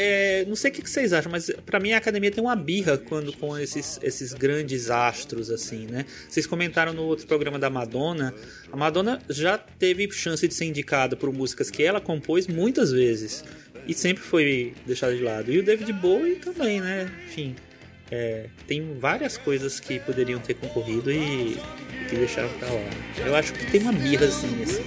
é, 0.00 0.44
não 0.46 0.54
sei 0.54 0.70
o 0.70 0.74
que 0.74 0.88
vocês 0.88 1.12
acham, 1.12 1.30
mas 1.32 1.50
pra 1.66 1.80
mim 1.80 1.90
a 1.90 1.98
academia 1.98 2.30
tem 2.30 2.42
uma 2.42 2.54
birra 2.54 2.96
quando 2.96 3.32
com 3.32 3.58
esses, 3.58 3.98
esses 4.00 4.32
grandes 4.32 4.90
astros, 4.90 5.50
assim, 5.50 5.86
né? 5.86 6.06
Vocês 6.28 6.46
comentaram 6.46 6.92
no 6.92 7.02
outro 7.02 7.26
programa 7.26 7.58
da 7.58 7.68
Madonna. 7.68 8.32
A 8.70 8.76
Madonna 8.76 9.20
já 9.28 9.58
teve 9.58 10.08
chance 10.12 10.46
de 10.46 10.54
ser 10.54 10.66
indicada 10.66 11.16
por 11.16 11.32
músicas 11.32 11.68
que 11.68 11.82
ela 11.82 12.00
compôs 12.00 12.46
muitas 12.46 12.92
vezes. 12.92 13.44
E 13.88 13.94
sempre 13.94 14.22
foi 14.22 14.72
deixada 14.86 15.16
de 15.16 15.22
lado. 15.22 15.50
E 15.50 15.58
o 15.58 15.64
David 15.64 15.92
Bowie 15.94 16.36
também, 16.36 16.80
né? 16.80 17.10
Enfim, 17.26 17.56
é, 18.08 18.46
tem 18.68 18.96
várias 19.00 19.36
coisas 19.36 19.80
que 19.80 19.98
poderiam 19.98 20.38
ter 20.38 20.54
concorrido 20.54 21.10
e 21.10 21.56
que 22.08 22.14
deixaram 22.14 22.50
pra 22.60 22.68
lá. 22.68 23.26
Eu 23.26 23.34
acho 23.34 23.52
que 23.52 23.68
tem 23.72 23.80
uma 23.80 23.92
birra 23.92 24.26
assim, 24.26 24.62
assim. 24.62 24.82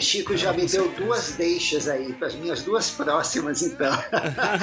O 0.00 0.02
Chico 0.02 0.34
já 0.34 0.50
me 0.50 0.64
deu 0.64 0.90
duas 0.92 1.32
deixas 1.32 1.86
aí, 1.86 2.14
para 2.14 2.28
as 2.28 2.34
minhas 2.34 2.62
duas 2.62 2.90
próximas, 2.90 3.60
então. 3.60 3.92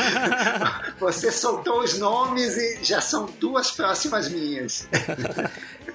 Você 1.00 1.32
soltou 1.32 1.84
os 1.84 2.00
nomes 2.00 2.58
e 2.58 2.84
já 2.84 3.00
são 3.00 3.28
duas 3.40 3.70
próximas 3.70 4.30
minhas. 4.30 4.88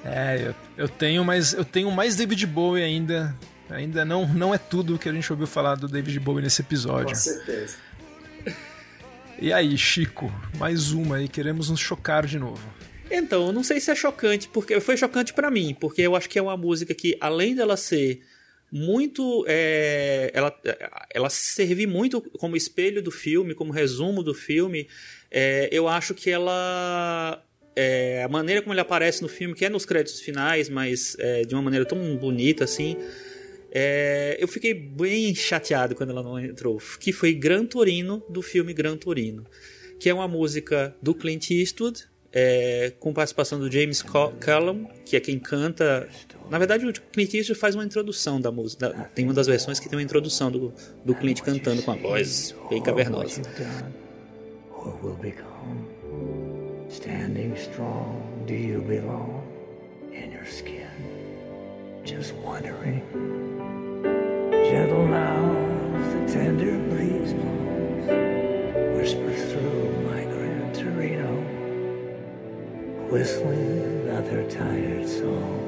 É, 0.05 0.47
eu, 0.47 0.55
eu 0.84 0.88
tenho 0.88 1.24
mais 1.24 1.53
eu 1.55 1.64
tenho 1.64 1.90
mais 1.90 2.14
David 2.14 2.47
Bowie 2.47 2.84
ainda. 2.84 3.36
Ainda 3.68 4.05
não, 4.05 4.28
não 4.28 4.55
é 4.55 4.59
tudo 4.59 4.97
que 4.97 5.09
a 5.09 5.12
gente 5.12 5.32
ouviu 5.32 5.49
falar 5.49 5.74
do 5.74 5.88
David 5.88 6.20
Bowie 6.20 6.45
nesse 6.45 6.62
episódio. 6.62 7.09
Com 7.09 7.14
certeza. 7.16 7.74
E 9.40 9.53
aí, 9.53 9.76
Chico, 9.76 10.32
mais 10.57 10.93
uma 10.93 11.16
aí, 11.16 11.26
queremos 11.26 11.68
nos 11.68 11.80
chocar 11.80 12.26
de 12.26 12.38
novo. 12.38 12.62
Então, 13.11 13.49
eu 13.49 13.53
não 13.53 13.64
sei 13.64 13.80
se 13.80 13.90
é 13.90 13.95
chocante, 13.97 14.47
porque 14.47 14.80
foi 14.80 14.97
chocante 14.97 15.34
pra 15.34 15.51
mim, 15.51 15.76
porque 15.80 16.03
eu 16.03 16.14
acho 16.14 16.28
que 16.28 16.38
é 16.38 16.43
uma 16.43 16.57
música 16.57 16.95
que, 16.95 17.18
além 17.20 17.57
dela 17.57 17.76
ser 17.76 18.22
muito. 18.72 19.44
é, 19.46 20.30
ela, 20.32 20.58
ela 21.12 21.28
servir 21.28 21.86
muito 21.86 22.22
como 22.38 22.56
espelho 22.56 23.02
do 23.02 23.10
filme, 23.10 23.54
como 23.54 23.70
resumo 23.70 24.22
do 24.22 24.32
filme, 24.32 24.88
é, 25.30 25.68
eu 25.70 25.86
acho 25.86 26.14
que 26.14 26.30
ela. 26.30 27.44
é, 27.76 28.22
a 28.24 28.28
maneira 28.28 28.62
como 28.62 28.72
ele 28.72 28.80
aparece 28.80 29.20
no 29.20 29.28
filme, 29.28 29.54
que 29.54 29.64
é 29.64 29.68
nos 29.68 29.84
créditos 29.84 30.20
finais, 30.20 30.70
mas 30.70 31.14
é, 31.18 31.42
de 31.42 31.54
uma 31.54 31.62
maneira 31.62 31.84
tão 31.84 32.16
bonita 32.16 32.64
assim. 32.64 32.96
é, 33.70 34.36
eu 34.40 34.48
fiquei 34.48 34.74
bem 34.74 35.34
chateado 35.34 35.94
quando 35.94 36.10
ela 36.10 36.22
não 36.22 36.38
entrou. 36.38 36.78
Que 36.98 37.12
foi 37.12 37.34
Gran 37.34 37.66
Torino, 37.66 38.22
do 38.28 38.40
filme 38.40 38.72
Gran 38.72 38.96
Torino. 38.96 39.46
Que 40.00 40.08
é 40.08 40.14
uma 40.14 40.26
música 40.26 40.96
do 41.00 41.14
Clint 41.14 41.50
Eastwood, 41.50 42.04
é, 42.33 42.93
com 42.99 43.12
participação 43.12 43.59
do 43.59 43.70
James 43.70 44.03
Callum, 44.41 44.87
que 45.05 45.16
é 45.16 45.20
quem 45.20 45.39
canta. 45.39 46.09
Na 46.51 46.59
verdade, 46.59 46.87
o 46.87 46.93
Clint 46.93 47.35
Eastwood 47.35 47.59
faz 47.61 47.74
uma 47.74 47.85
introdução 47.85 48.41
da 48.41 48.51
música. 48.51 48.89
da- 48.91 49.05
Tem 49.05 49.24
uma 49.24 49.35
das 49.35 49.47
versões 49.47 49.78
que 49.80 49.89
tem 49.89 49.97
uma 49.99 50.03
introdução 50.03 50.51
do, 50.51 50.72
do 51.05 51.14
Clint 51.14 51.41
cantando 51.43 51.83
com 51.83 51.91
a 51.93 51.97
voz 51.97 52.55
bem 52.70 52.83
cavernosa. 52.83 53.43
Standing 56.91 57.55
strong, 57.57 58.20
do 58.47 58.53
you 58.55 58.83
belong 58.83 59.43
in 60.12 60.33
your 60.33 60.45
skin? 60.45 60.87
Just 62.05 62.35
wondering. 62.45 63.03
Gentle 64.68 65.07
the 65.09 66.33
tender 66.33 66.76
breeze 66.91 67.33
blows, 67.33 68.99
whispers 68.99 69.32
whistling 73.12 73.82
another 74.08 74.42
tired 74.48 75.06
song. 75.06 75.58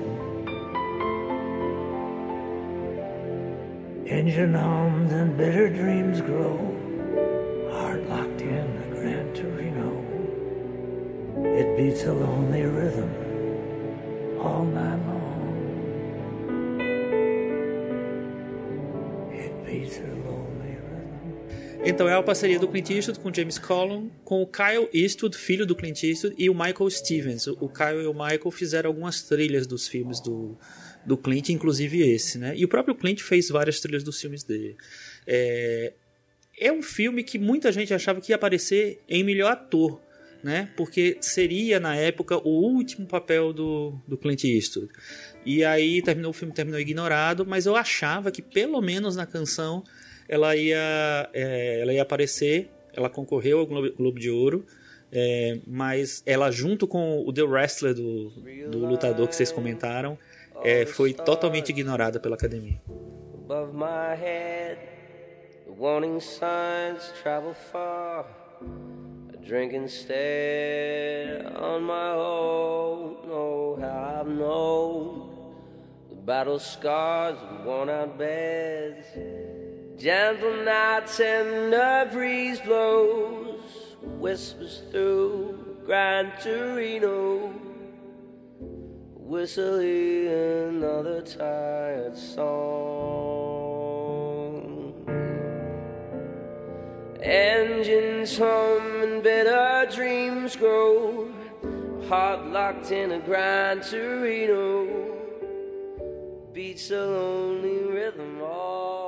Engine 4.06 4.54
hummed 4.54 5.12
and 5.12 5.36
bitter 5.36 5.68
dreams 5.68 6.22
grow. 6.22 6.56
Heart 7.70 8.08
locked 8.08 8.40
in 8.40 8.66
a 8.84 8.86
Gran 8.94 9.34
Torino. 9.34 9.90
It 11.60 11.76
beats 11.76 12.04
a 12.04 12.14
lonely 12.14 12.62
rhythm 12.62 13.12
all 14.40 14.64
night 14.64 15.03
Então 21.86 22.08
é 22.08 22.14
a 22.14 22.22
parceria 22.22 22.58
do 22.58 22.66
Clint 22.66 22.88
Eastwood 22.88 23.20
com 23.20 23.32
James 23.32 23.58
Collum, 23.58 24.08
com 24.24 24.40
o 24.40 24.46
Kyle 24.46 24.88
Eastwood, 24.90 25.36
filho 25.36 25.66
do 25.66 25.76
Clint 25.76 26.02
Eastwood, 26.02 26.34
e 26.38 26.48
o 26.48 26.54
Michael 26.54 26.88
Stevens. 26.88 27.46
O 27.46 27.68
Kyle 27.68 28.02
e 28.02 28.06
o 28.06 28.14
Michael 28.14 28.50
fizeram 28.50 28.88
algumas 28.88 29.22
trilhas 29.22 29.66
dos 29.66 29.86
filmes 29.86 30.18
do, 30.18 30.56
do 31.04 31.18
Clint, 31.18 31.50
inclusive 31.50 32.00
esse, 32.00 32.38
né? 32.38 32.54
E 32.56 32.64
o 32.64 32.68
próprio 32.68 32.94
Clint 32.94 33.20
fez 33.20 33.50
várias 33.50 33.80
trilhas 33.80 34.02
dos 34.02 34.18
filmes 34.18 34.42
dele. 34.42 34.78
É, 35.26 35.92
é 36.58 36.72
um 36.72 36.82
filme 36.82 37.22
que 37.22 37.38
muita 37.38 37.70
gente 37.70 37.92
achava 37.92 38.18
que 38.18 38.32
ia 38.32 38.36
aparecer 38.36 39.02
em 39.06 39.22
melhor 39.22 39.52
ator, 39.52 40.00
né? 40.42 40.70
Porque 40.78 41.18
seria 41.20 41.78
na 41.78 41.94
época 41.94 42.38
o 42.38 42.62
último 42.62 43.06
papel 43.06 43.52
do, 43.52 44.00
do 44.08 44.16
Clint 44.16 44.44
Eastwood. 44.44 44.88
E 45.44 45.62
aí 45.62 46.00
terminou 46.00 46.30
o 46.30 46.34
filme 46.34 46.54
terminou 46.54 46.80
ignorado, 46.80 47.44
mas 47.44 47.66
eu 47.66 47.76
achava 47.76 48.30
que 48.30 48.40
pelo 48.40 48.80
menos 48.80 49.16
na 49.16 49.26
canção 49.26 49.84
ela 50.28 50.54
ia 50.56 51.28
é, 51.32 51.80
ela 51.80 51.92
ia 51.92 52.02
aparecer. 52.02 52.70
Ela 52.92 53.10
concorreu 53.10 53.58
ao 53.58 53.66
Globo, 53.66 53.92
Globo 53.96 54.18
de 54.20 54.30
Ouro. 54.30 54.64
é, 55.12 55.58
mas 55.66 56.22
ela 56.26 56.50
junto 56.50 56.86
com 56.88 57.24
o 57.24 57.32
The 57.32 57.42
Wrestler 57.42 57.94
do, 57.94 58.30
do 58.70 58.78
lutador 58.86 59.28
que 59.28 59.36
vocês 59.36 59.52
comentaram 59.52 60.18
é, 60.64 60.84
foi 60.86 61.12
totalmente 61.12 61.68
ignorada 61.70 62.18
pela 62.18 62.34
academia. 62.34 62.80
above 63.44 63.74
my 63.74 64.14
head. 64.16 64.78
The 65.66 65.72
warning 65.72 66.18
signs 66.20 67.12
travel 67.22 67.54
far. 67.54 68.24
I 69.32 69.36
drink 69.46 69.74
instead 69.74 71.44
on 71.54 71.82
my 71.82 72.12
own. 72.16 73.28
Know 73.28 73.76
how 73.80 74.20
I've 74.20 74.28
known 74.28 75.28
the 76.08 76.16
battle 76.16 76.58
scars 76.58 77.36
and 77.50 77.66
worn 77.66 77.90
out 77.90 78.18
beds. 78.18 79.06
Gentle 79.96 80.64
nights 80.64 81.20
and 81.20 81.72
the 81.72 82.08
breeze 82.12 82.60
blows, 82.60 83.60
whispers 84.02 84.82
through 84.90 85.78
Gran 85.86 86.32
Torino 86.42 87.52
whistling 89.24 90.28
another 90.28 91.22
tired 91.22 92.16
song. 92.16 92.44
Engines 97.22 98.36
hum 98.36 99.02
and 99.02 99.22
bitter 99.22 99.88
dreams 99.90 100.56
grow, 100.56 101.32
heart 102.06 102.46
locked 102.48 102.92
in 102.92 103.12
a 103.12 103.18
Gran 103.20 103.80
Torino, 103.80 104.86
beats 106.52 106.90
a 106.90 107.06
lonely 107.06 107.82
rhythm 107.84 108.42
all. 108.42 109.03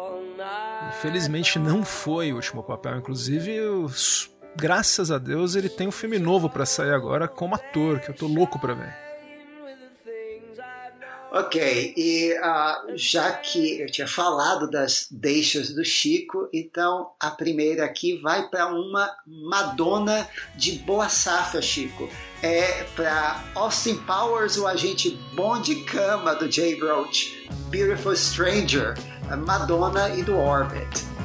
Infelizmente 0.89 1.59
não 1.59 1.85
foi 1.85 2.33
o 2.33 2.37
último 2.37 2.63
papel. 2.63 2.99
Inclusive, 2.99 3.59
graças 4.57 5.11
a 5.11 5.19
Deus, 5.19 5.55
ele 5.55 5.69
tem 5.69 5.89
um 5.89 5.93
filme 5.93 6.19
novo 6.19 6.49
pra 6.49 6.67
sair 6.67 6.93
agora 6.93 7.29
como 7.29 7.55
ator, 7.55 8.01
que 8.01 8.11
eu 8.11 8.15
tô 8.15 8.27
louco 8.27 8.59
pra 8.59 8.75
ver. 8.75 9.07
Ok, 11.39 11.93
e 11.97 12.35
ah, 12.41 12.83
já 12.95 13.31
que 13.33 13.81
eu 13.81 13.91
tinha 13.91 14.09
falado 14.09 14.71
das 14.71 15.07
deixas 15.11 15.69
do 15.75 15.85
Chico, 15.85 16.49
então 16.51 17.11
a 17.21 17.31
primeira 17.31 17.85
aqui 17.85 18.17
vai 18.23 18.49
para 18.49 18.69
uma 18.69 19.11
Madonna 19.27 20.27
de 20.55 20.79
boa 20.79 21.11
safra, 21.11 21.61
Chico. 21.61 22.09
É 22.43 22.85
para 22.95 23.45
Austin 23.55 23.97
Powers, 24.07 24.57
o 24.57 24.67
agente 24.67 25.11
bom 25.35 25.61
de 25.61 25.85
cama 25.85 26.35
do 26.35 26.51
Jay 26.51 26.81
Roach, 26.81 27.47
Beautiful 27.69 28.17
Stranger, 28.17 28.95
Madonna 29.35 30.11
e 30.11 30.23
do 30.23 30.39
Orbit. 30.39 31.16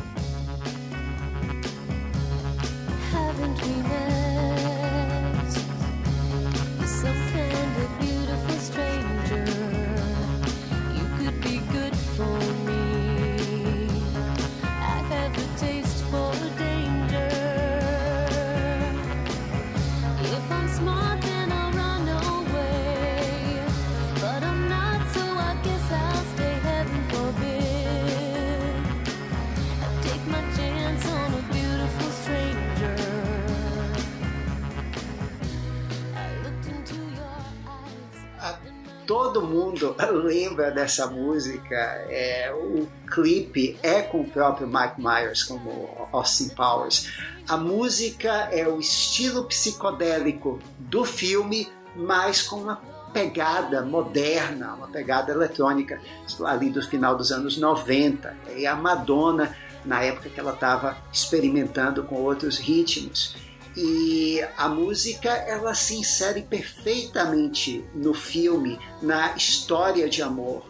Mundo 39.82 39.96
lembra 40.24 40.72
dessa 40.72 41.08
música. 41.08 41.76
É, 42.10 42.54
o 42.54 42.88
clipe 43.08 43.78
é 43.82 44.02
com 44.02 44.22
o 44.22 44.30
próprio 44.30 44.68
Mike 44.68 45.00
Myers 45.00 45.44
como 45.44 46.08
Austin 46.12 46.50
Powers. 46.50 47.10
A 47.48 47.58
música 47.58 48.50
é 48.52 48.68
o 48.68 48.80
estilo 48.80 49.46
psicodélico 49.46 50.60
do 50.78 51.04
filme, 51.04 51.68
mas 51.96 52.42
com 52.42 52.58
uma 52.58 52.82
pegada 53.12 53.82
moderna, 53.82 54.74
uma 54.74 54.88
pegada 54.88 55.34
eletrônica 55.34 56.00
ali 56.46 56.70
do 56.70 56.82
final 56.82 57.16
dos 57.16 57.32
anos 57.32 57.58
90. 57.58 58.36
E 58.56 58.66
a 58.66 58.76
Madonna, 58.76 59.56
na 59.84 60.02
época 60.02 60.30
que 60.30 60.40
ela 60.40 60.54
estava 60.54 60.98
experimentando 61.12 62.04
com 62.04 62.16
outros 62.16 62.58
ritmos. 62.58 63.36
E 63.76 64.44
a 64.58 64.68
música 64.68 65.30
ela 65.30 65.74
se 65.74 65.96
insere 65.96 66.42
perfeitamente 66.42 67.86
no 67.94 68.14
filme, 68.14 68.80
na 69.02 69.36
história 69.36 70.10
de 70.10 70.22
amor 70.22 70.66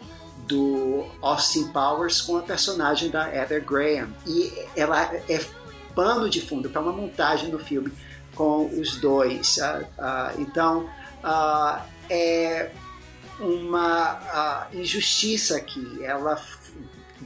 do 0.46 1.06
Austin 1.20 1.68
Powers 1.68 2.20
com 2.20 2.36
a 2.36 2.42
personagem 2.42 3.10
da 3.10 3.28
Heather 3.28 3.64
Graham. 3.64 4.08
E 4.26 4.52
ela 4.76 5.02
é 5.28 5.44
pano 5.94 6.28
de 6.28 6.40
fundo 6.40 6.70
para 6.70 6.80
uma 6.80 6.92
montagem 6.92 7.50
do 7.50 7.58
filme 7.58 7.92
com 8.34 8.66
os 8.66 8.96
dois. 8.96 9.58
Ah, 9.58 9.84
ah, 9.98 10.32
então, 10.38 10.88
ah, 11.22 11.84
é 12.08 12.70
uma 13.40 14.68
injustiça 14.72 15.56
aqui. 15.56 15.98
Ela 16.02 16.36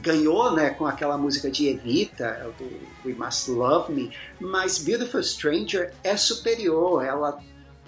ganhou 0.01 0.51
né, 0.51 0.69
com 0.71 0.85
aquela 0.85 1.17
música 1.17 1.49
de 1.49 1.67
Evita, 1.67 2.51
do 2.57 2.65
We 3.05 3.13
Must 3.13 3.51
Love 3.51 3.93
Me, 3.93 4.11
mas 4.39 4.77
Beautiful 4.77 5.23
Stranger 5.23 5.93
é 6.03 6.15
superior. 6.15 7.03
Ela 7.03 7.39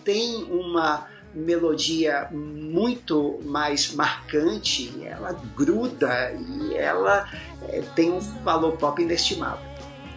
tem 0.04 0.44
uma 0.46 1.08
melodia 1.34 2.28
muito 2.32 3.40
mais 3.46 3.94
marcante, 3.94 4.92
ela 5.06 5.34
gruda 5.56 6.32
e 6.34 6.74
ela 6.74 7.30
eh, 7.70 7.84
tem 7.96 8.12
um 8.12 8.20
valor 8.20 8.78
pop 8.78 9.02
inestimável. 9.02 9.69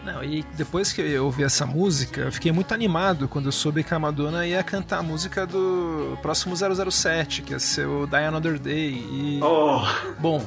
Não, 0.03 0.21
e 0.23 0.43
depois 0.55 0.91
que 0.91 1.01
eu 1.01 1.25
ouvi 1.25 1.43
essa 1.43 1.65
música, 1.65 2.21
eu 2.21 2.31
fiquei 2.31 2.51
muito 2.51 2.73
animado 2.73 3.27
quando 3.27 3.45
eu 3.45 3.51
soube 3.51 3.83
que 3.83 3.93
a 3.93 3.99
Madonna 3.99 4.45
ia 4.45 4.61
cantar 4.61 4.99
a 4.99 5.03
música 5.03 5.47
do 5.47 6.17
próximo 6.21 6.53
007, 6.55 7.41
que 7.41 7.53
ia 7.53 7.59
ser 7.59 7.87
o 7.87 8.05
Die 8.05 8.15
Another 8.17 8.59
Day. 8.59 8.93
E. 8.93 9.39
Oh. 9.41 9.81
Bom. 10.19 10.45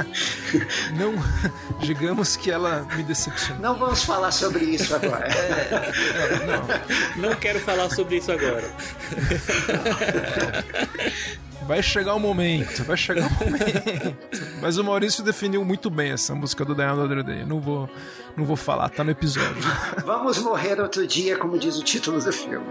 não. 0.96 1.14
Digamos 1.80 2.36
que 2.36 2.50
ela 2.50 2.86
me 2.96 3.02
decepcionou. 3.02 3.62
Não 3.62 3.74
vamos 3.74 4.02
falar 4.02 4.32
sobre 4.32 4.64
isso 4.64 4.94
agora. 4.94 5.28
Não 7.16 7.34
quero 7.34 7.60
falar 7.60 7.90
sobre 7.90 8.16
isso 8.16 8.32
agora. 8.32 8.70
Vai 11.66 11.82
chegar 11.82 12.14
o 12.14 12.20
momento, 12.20 12.84
vai 12.84 12.96
chegar 12.96 13.26
o 13.26 13.44
momento. 13.44 14.16
Mas 14.60 14.76
o 14.76 14.84
Maurício 14.84 15.24
definiu 15.24 15.64
muito 15.64 15.88
bem 15.88 16.12
essa 16.12 16.34
música 16.34 16.62
do 16.62 16.80
Another 16.80 17.22
Day. 17.22 17.44
Não 17.44 17.58
vou, 17.58 17.88
não 18.36 18.44
vou 18.44 18.56
falar, 18.56 18.88
tá 18.88 19.04
no 19.04 19.10
episódio. 19.10 19.62
Vamos 20.04 20.38
morrer 20.38 20.80
outro 20.80 21.06
dia, 21.06 21.36
como 21.36 21.58
diz 21.58 21.76
o 21.76 21.82
título 21.82 22.20
do 22.20 22.32
filme. 22.32 22.66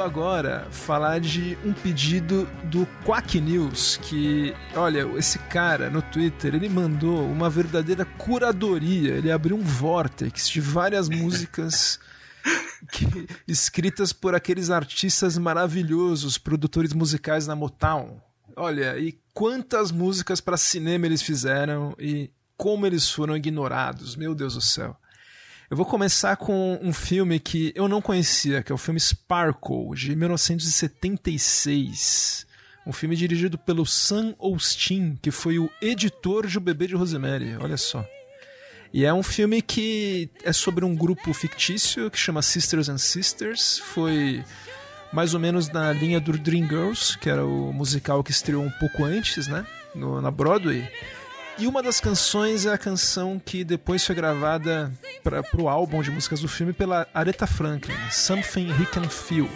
Agora 0.00 0.66
falar 0.70 1.20
de 1.20 1.56
um 1.64 1.72
pedido 1.72 2.46
do 2.64 2.86
Quack 3.04 3.40
News, 3.40 3.98
que, 4.02 4.54
olha, 4.74 5.06
esse 5.16 5.38
cara 5.38 5.88
no 5.90 6.00
Twitter, 6.02 6.54
ele 6.54 6.68
mandou 6.68 7.24
uma 7.30 7.48
verdadeira 7.50 8.04
curadoria, 8.04 9.14
ele 9.14 9.30
abriu 9.30 9.56
um 9.56 9.62
vortex 9.62 10.48
de 10.48 10.60
várias 10.60 11.08
músicas 11.10 11.98
que- 12.92 13.26
escritas 13.46 14.12
por 14.12 14.34
aqueles 14.34 14.70
artistas 14.70 15.36
maravilhosos, 15.38 16.38
produtores 16.38 16.92
musicais 16.92 17.46
na 17.46 17.54
Motown. 17.54 18.20
Olha, 18.56 18.98
e 18.98 19.18
quantas 19.32 19.90
músicas 19.90 20.40
para 20.40 20.56
cinema 20.56 21.06
eles 21.06 21.22
fizeram 21.22 21.94
e 21.98 22.30
como 22.56 22.86
eles 22.86 23.10
foram 23.10 23.36
ignorados, 23.36 24.16
meu 24.16 24.34
Deus 24.34 24.54
do 24.54 24.60
céu. 24.60 24.96
Eu 25.70 25.76
vou 25.76 25.86
começar 25.86 26.36
com 26.36 26.78
um 26.82 26.92
filme 26.92 27.38
que 27.38 27.72
eu 27.76 27.86
não 27.88 28.02
conhecia, 28.02 28.60
que 28.62 28.72
é 28.72 28.74
o 28.74 28.78
filme 28.78 28.98
Sparkle, 28.98 29.94
de 29.94 30.16
1976. 30.16 32.44
Um 32.86 32.92
filme 32.92 33.14
dirigido 33.14 33.56
pelo 33.56 33.86
Sam 33.86 34.34
Austin, 34.40 35.16
que 35.22 35.30
foi 35.30 35.58
o 35.60 35.70
editor 35.80 36.46
de 36.48 36.58
O 36.58 36.60
Bebê 36.60 36.88
de 36.88 36.96
Rosemary, 36.96 37.56
olha 37.60 37.76
só. 37.76 38.04
E 38.92 39.04
é 39.04 39.14
um 39.14 39.22
filme 39.22 39.62
que 39.62 40.28
é 40.42 40.52
sobre 40.52 40.84
um 40.84 40.96
grupo 40.96 41.32
fictício 41.32 42.10
que 42.10 42.18
chama 42.18 42.42
Sisters 42.42 42.88
and 42.88 42.98
Sisters. 42.98 43.78
Foi 43.78 44.42
mais 45.12 45.34
ou 45.34 45.40
menos 45.40 45.68
na 45.68 45.92
linha 45.92 46.18
do 46.20 46.32
Dreamgirls, 46.36 47.16
que 47.18 47.30
era 47.30 47.46
o 47.46 47.72
musical 47.72 48.24
que 48.24 48.32
estreou 48.32 48.64
um 48.64 48.70
pouco 48.72 49.04
antes, 49.04 49.46
né? 49.46 49.64
No- 49.94 50.20
na 50.20 50.32
Broadway. 50.32 50.88
E 51.60 51.66
uma 51.66 51.82
das 51.82 52.00
canções 52.00 52.64
é 52.64 52.72
a 52.72 52.78
canção 52.78 53.38
que 53.38 53.62
depois 53.62 54.02
foi 54.06 54.14
gravada 54.14 54.90
para 55.22 55.44
o 55.58 55.68
álbum 55.68 56.00
de 56.00 56.10
músicas 56.10 56.40
do 56.40 56.48
filme 56.48 56.72
pela 56.72 57.06
Aretha 57.12 57.46
Franklin, 57.46 57.94
Something 58.10 58.70
He 58.70 58.86
Can 58.86 59.06
Feel. 59.10 59.46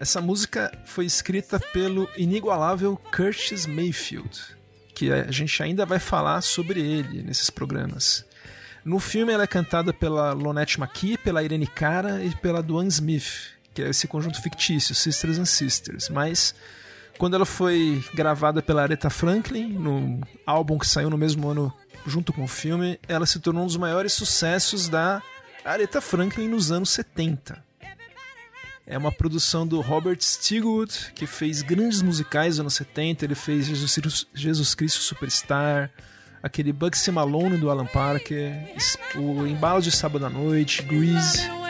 Essa 0.00 0.20
música 0.20 0.70
foi 0.84 1.06
escrita 1.06 1.58
pelo 1.58 2.08
inigualável 2.16 2.96
Curtis 3.10 3.66
Mayfield, 3.66 4.56
que 4.94 5.10
a 5.10 5.30
gente 5.32 5.60
ainda 5.60 5.84
vai 5.84 5.98
falar 5.98 6.40
sobre 6.40 6.80
ele 6.80 7.20
nesses 7.20 7.50
programas. 7.50 8.24
No 8.84 9.00
filme 9.00 9.32
ela 9.32 9.42
é 9.42 9.46
cantada 9.46 9.92
pela 9.92 10.32
Lonette 10.32 10.80
McKee, 10.80 11.18
pela 11.18 11.42
Irene 11.42 11.66
Cara 11.66 12.22
e 12.22 12.32
pela 12.36 12.62
Duane 12.62 12.88
Smith, 12.88 13.50
que 13.74 13.82
é 13.82 13.90
esse 13.90 14.06
conjunto 14.06 14.40
fictício, 14.40 14.94
Sisters 14.94 15.36
and 15.36 15.46
Sisters. 15.46 16.08
Mas 16.08 16.54
quando 17.18 17.34
ela 17.34 17.44
foi 17.44 18.00
gravada 18.14 18.62
pela 18.62 18.82
Aretha 18.82 19.10
Franklin, 19.10 19.72
no 19.72 20.20
álbum 20.46 20.78
que 20.78 20.86
saiu 20.86 21.10
no 21.10 21.18
mesmo 21.18 21.48
ano 21.48 21.74
junto 22.06 22.32
com 22.32 22.44
o 22.44 22.48
filme, 22.48 23.00
ela 23.08 23.26
se 23.26 23.40
tornou 23.40 23.64
um 23.64 23.66
dos 23.66 23.76
maiores 23.76 24.12
sucessos 24.12 24.88
da 24.88 25.20
Aretha 25.64 26.00
Franklin 26.00 26.46
nos 26.46 26.70
anos 26.70 26.90
70. 26.90 27.66
É 28.90 28.96
uma 28.96 29.12
produção 29.12 29.66
do 29.66 29.80
Robert 29.82 30.16
Stigwood, 30.20 31.12
que 31.14 31.26
fez 31.26 31.60
grandes 31.60 32.00
musicais 32.00 32.54
nos 32.54 32.60
anos 32.60 32.74
70. 32.74 33.24
Ele 33.26 33.34
fez 33.34 33.66
Jesus, 33.66 33.94
Cristo- 33.94 34.28
Jesus 34.32 34.74
Cristo 34.74 35.00
Superstar, 35.00 35.90
aquele 36.42 36.72
Bugsy 36.72 37.10
Malone 37.10 37.58
do 37.58 37.68
Alan 37.70 37.84
Parker, 37.84 38.54
o 39.16 39.46
Embalo 39.46 39.82
de 39.82 39.90
Sábado 39.90 40.24
à 40.24 40.30
Noite, 40.30 40.82
Grease. 40.82 41.67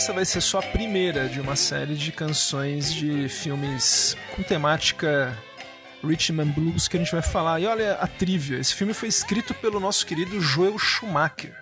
Essa 0.00 0.14
vai 0.14 0.24
ser 0.24 0.40
só 0.40 0.60
a 0.60 0.62
primeira 0.62 1.28
de 1.28 1.42
uma 1.42 1.54
série 1.54 1.94
de 1.94 2.10
canções 2.10 2.90
de 2.90 3.28
filmes 3.28 4.16
com 4.34 4.42
temática 4.42 5.36
Rhythm 6.02 6.40
and 6.40 6.46
Blues 6.52 6.88
que 6.88 6.96
a 6.96 7.00
gente 7.00 7.12
vai 7.12 7.20
falar. 7.20 7.60
E 7.60 7.66
olha 7.66 7.92
a 7.96 8.06
trivia: 8.06 8.58
esse 8.58 8.74
filme 8.74 8.94
foi 8.94 9.10
escrito 9.10 9.52
pelo 9.52 9.78
nosso 9.78 10.06
querido 10.06 10.40
Joel 10.40 10.78
Schumacher. 10.78 11.54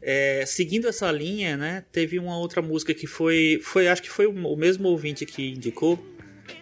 É, 0.00 0.42
seguindo 0.46 0.88
essa 0.88 1.12
linha, 1.12 1.54
né, 1.58 1.84
teve 1.92 2.18
uma 2.18 2.38
outra 2.38 2.62
música 2.62 2.94
que 2.94 3.06
foi, 3.06 3.60
foi 3.62 3.86
acho 3.88 4.00
que 4.00 4.08
foi 4.08 4.24
o 4.24 4.32
o 4.32 4.56
mesmo 4.56 4.88
ouvinte 4.88 5.26
que 5.26 5.50
indicou, 5.50 6.02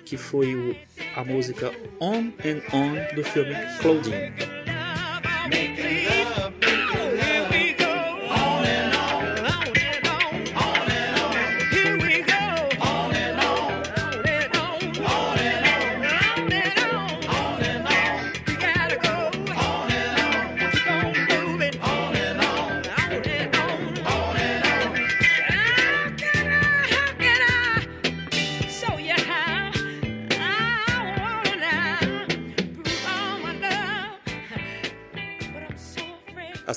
que 0.04 0.16
foi 0.16 0.52
o- 0.56 0.76
a 1.14 1.22
música 1.24 1.70
On 2.00 2.32
and 2.44 2.60
On 2.74 3.14
do 3.14 3.22
filme 3.22 3.54
Claudine. 3.80 4.32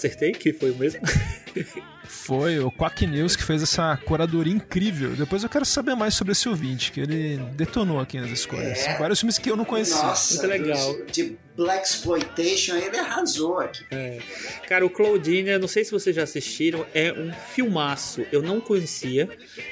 Acertei 0.03 0.33
que 0.33 0.51
foi 0.51 0.71
o 0.71 0.75
mesmo? 0.75 0.99
Foi 2.05 2.59
o 2.59 2.69
Quack 2.69 3.07
News 3.07 3.35
que 3.35 3.43
fez 3.43 3.63
essa 3.63 3.97
curadoria 3.97 4.53
incrível. 4.53 5.15
Depois 5.15 5.43
eu 5.43 5.49
quero 5.49 5.65
saber 5.65 5.95
mais 5.95 6.13
sobre 6.13 6.33
esse 6.33 6.47
ouvinte, 6.47 6.91
que 6.91 6.99
ele 6.99 7.37
detonou 7.55 7.99
aqui 7.99 8.19
nas 8.19 8.29
escolhas. 8.29 8.79
É. 8.79 8.97
Vários 8.97 9.19
filmes 9.19 9.37
que 9.37 9.49
eu 9.49 9.55
não 9.57 9.65
conhecia. 9.65 10.01
Nossa, 10.03 10.35
Muito 10.35 10.47
legal. 10.47 10.95
de 11.11 11.37
Black 11.55 11.87
Exploitation, 11.87 12.75
ele 12.75 12.97
arrasou 12.97 13.59
aqui. 13.59 13.85
É. 13.91 14.19
Cara, 14.67 14.85
o 14.85 14.89
Claudine, 14.89 15.57
não 15.57 15.67
sei 15.67 15.83
se 15.83 15.91
vocês 15.91 16.15
já 16.15 16.23
assistiram, 16.23 16.85
é 16.93 17.13
um 17.13 17.31
filmaço. 17.31 18.25
Eu 18.31 18.41
não 18.41 18.59
conhecia. 18.59 19.29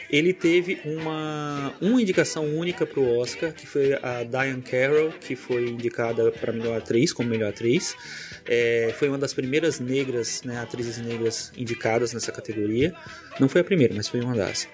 Ele 0.10 0.34
teve 0.34 0.80
uma, 0.86 1.74
uma 1.82 2.02
indicação 2.02 2.46
única 2.56 2.86
pro 2.86 3.04
Oscar, 3.18 3.52
que 3.52 3.66
foi 3.66 3.94
a 3.94 4.24
Diane 4.24 4.62
Carroll, 4.62 5.12
que 5.12 5.36
foi 5.36 5.70
indicada 5.70 6.32
para 6.32 6.54
melhor 6.54 6.78
atriz, 6.78 7.12
como 7.12 7.30
melhor 7.30 7.50
atriz. 7.50 7.96
É, 8.46 8.94
foi 8.98 9.08
uma 9.08 9.18
das 9.18 9.34
primeiras 9.34 9.80
negras, 9.80 10.44
né, 10.44 10.60
atrizes 10.60 10.98
negras 10.98 11.52
indicadas 11.58 12.14
nessa 12.14 12.32
categoria. 12.32 12.94
Não 13.40 13.50
foi 13.50 13.62
a 13.62 13.64
primeira, 13.64 13.94
mas 13.96 14.08
foi 14.08 14.22
uma 14.22 14.36
das. 14.36 14.68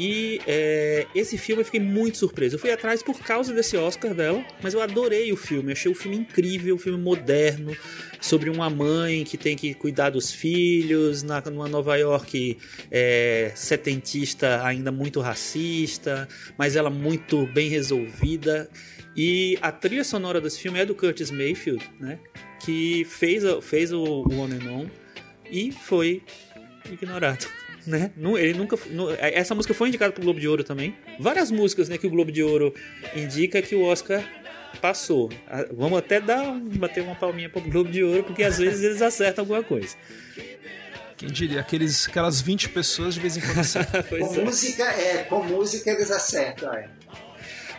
E 0.00 0.40
é, 0.46 1.06
esse 1.14 1.36
filme 1.36 1.60
eu 1.60 1.64
fiquei 1.66 1.78
muito 1.78 2.16
surpreso. 2.16 2.54
Eu 2.54 2.58
fui 2.58 2.72
atrás 2.72 3.02
por 3.02 3.20
causa 3.20 3.52
desse 3.52 3.76
Oscar 3.76 4.14
dela, 4.14 4.42
mas 4.62 4.72
eu 4.72 4.80
adorei 4.80 5.30
o 5.30 5.36
filme. 5.36 5.72
Achei 5.72 5.92
o 5.92 5.94
filme 5.94 6.16
incrível, 6.16 6.74
um 6.74 6.78
filme 6.78 6.98
moderno, 6.98 7.76
sobre 8.18 8.48
uma 8.48 8.70
mãe 8.70 9.24
que 9.24 9.36
tem 9.36 9.54
que 9.54 9.74
cuidar 9.74 10.08
dos 10.08 10.32
filhos, 10.32 11.22
na, 11.22 11.42
numa 11.42 11.68
Nova 11.68 11.96
York 11.98 12.56
é, 12.90 13.52
setentista, 13.54 14.64
ainda 14.64 14.90
muito 14.90 15.20
racista, 15.20 16.26
mas 16.56 16.76
ela 16.76 16.88
muito 16.88 17.46
bem 17.48 17.68
resolvida. 17.68 18.70
E 19.14 19.58
a 19.60 19.70
trilha 19.70 20.02
sonora 20.02 20.40
desse 20.40 20.60
filme 20.60 20.78
é 20.78 20.86
do 20.86 20.94
Curtis 20.94 21.30
Mayfield, 21.30 21.86
né? 22.00 22.18
que 22.64 23.04
fez, 23.04 23.44
fez 23.60 23.92
o, 23.92 24.02
o 24.02 24.32
On 24.32 24.46
and 24.46 24.72
On 24.72 24.86
e 25.50 25.70
foi 25.70 26.22
ignorado. 26.90 27.59
Né? 27.90 28.12
Ele 28.38 28.54
nunca, 28.56 28.78
nu- 28.90 29.10
essa 29.18 29.52
música 29.54 29.74
foi 29.74 29.88
indicada 29.88 30.12
pro 30.12 30.22
Globo 30.22 30.38
de 30.38 30.46
Ouro 30.46 30.62
também. 30.62 30.94
Várias 31.18 31.50
músicas 31.50 31.88
né, 31.88 31.98
que 31.98 32.06
o 32.06 32.10
Globo 32.10 32.30
de 32.30 32.42
Ouro 32.42 32.72
indica 33.16 33.60
que 33.60 33.74
o 33.74 33.82
Oscar 33.82 34.22
passou. 34.80 35.28
Vamos 35.72 35.98
até 35.98 36.20
dar 36.20 36.54
bater 36.76 37.02
uma 37.02 37.16
palminha 37.16 37.48
pro 37.50 37.60
Globo 37.60 37.90
de 37.90 38.04
Ouro, 38.04 38.22
porque 38.22 38.44
às 38.44 38.58
vezes 38.62 38.84
eles 38.84 39.02
acertam 39.02 39.42
alguma 39.42 39.64
coisa. 39.64 39.96
Quem 41.16 41.28
diria? 41.28 41.60
Aqueles, 41.60 42.08
aquelas 42.08 42.40
20 42.40 42.68
pessoas 42.68 43.14
de 43.14 43.20
vez 43.20 43.36
em 43.36 43.40
quando 43.40 43.58
acertam. 43.58 44.02
Com 44.08 44.16
é. 44.16 44.44
música, 44.44 44.84
é, 44.84 45.24
com 45.24 45.42
música 45.42 45.90
eles 45.90 46.10
acertam. 46.10 46.72
É. 46.72 46.88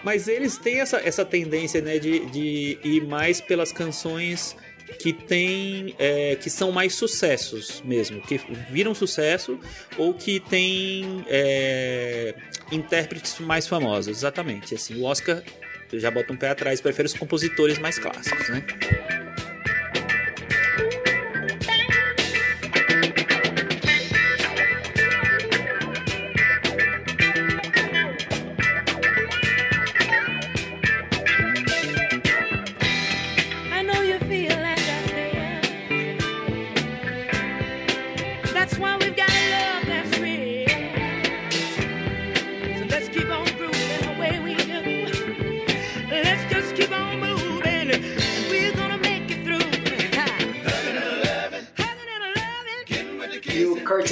Mas 0.04 0.28
eles 0.28 0.58
têm 0.58 0.80
essa, 0.80 0.98
essa 0.98 1.24
tendência 1.24 1.82
né, 1.82 1.98
de, 2.00 2.26
de 2.28 2.78
ir 2.84 3.06
mais 3.06 3.40
pelas 3.40 3.72
canções 3.72 4.56
que 5.00 5.14
tem 5.14 5.96
é, 5.98 6.36
que 6.36 6.50
são 6.50 6.72
mais 6.72 6.94
sucessos 6.94 7.82
mesmo, 7.86 8.22
que 8.22 8.40
viram 8.70 8.94
sucesso 8.94 9.60
ou 9.98 10.14
que 10.14 10.40
tem 10.40 11.26
é, 11.28 12.36
intérpretes 12.72 13.40
mais 13.40 13.68
famosos, 13.68 14.08
exatamente. 14.18 14.76
Assim, 14.76 14.96
o 15.02 15.04
Oscar 15.04 15.42
já 15.94 16.10
bota 16.10 16.32
um 16.32 16.38
pé 16.38 16.50
atrás, 16.50 16.80
prefere 16.80 17.08
os 17.08 17.14
compositores 17.14 17.78
mais 17.80 18.00
clássicos, 18.00 18.48
né? 18.50 18.64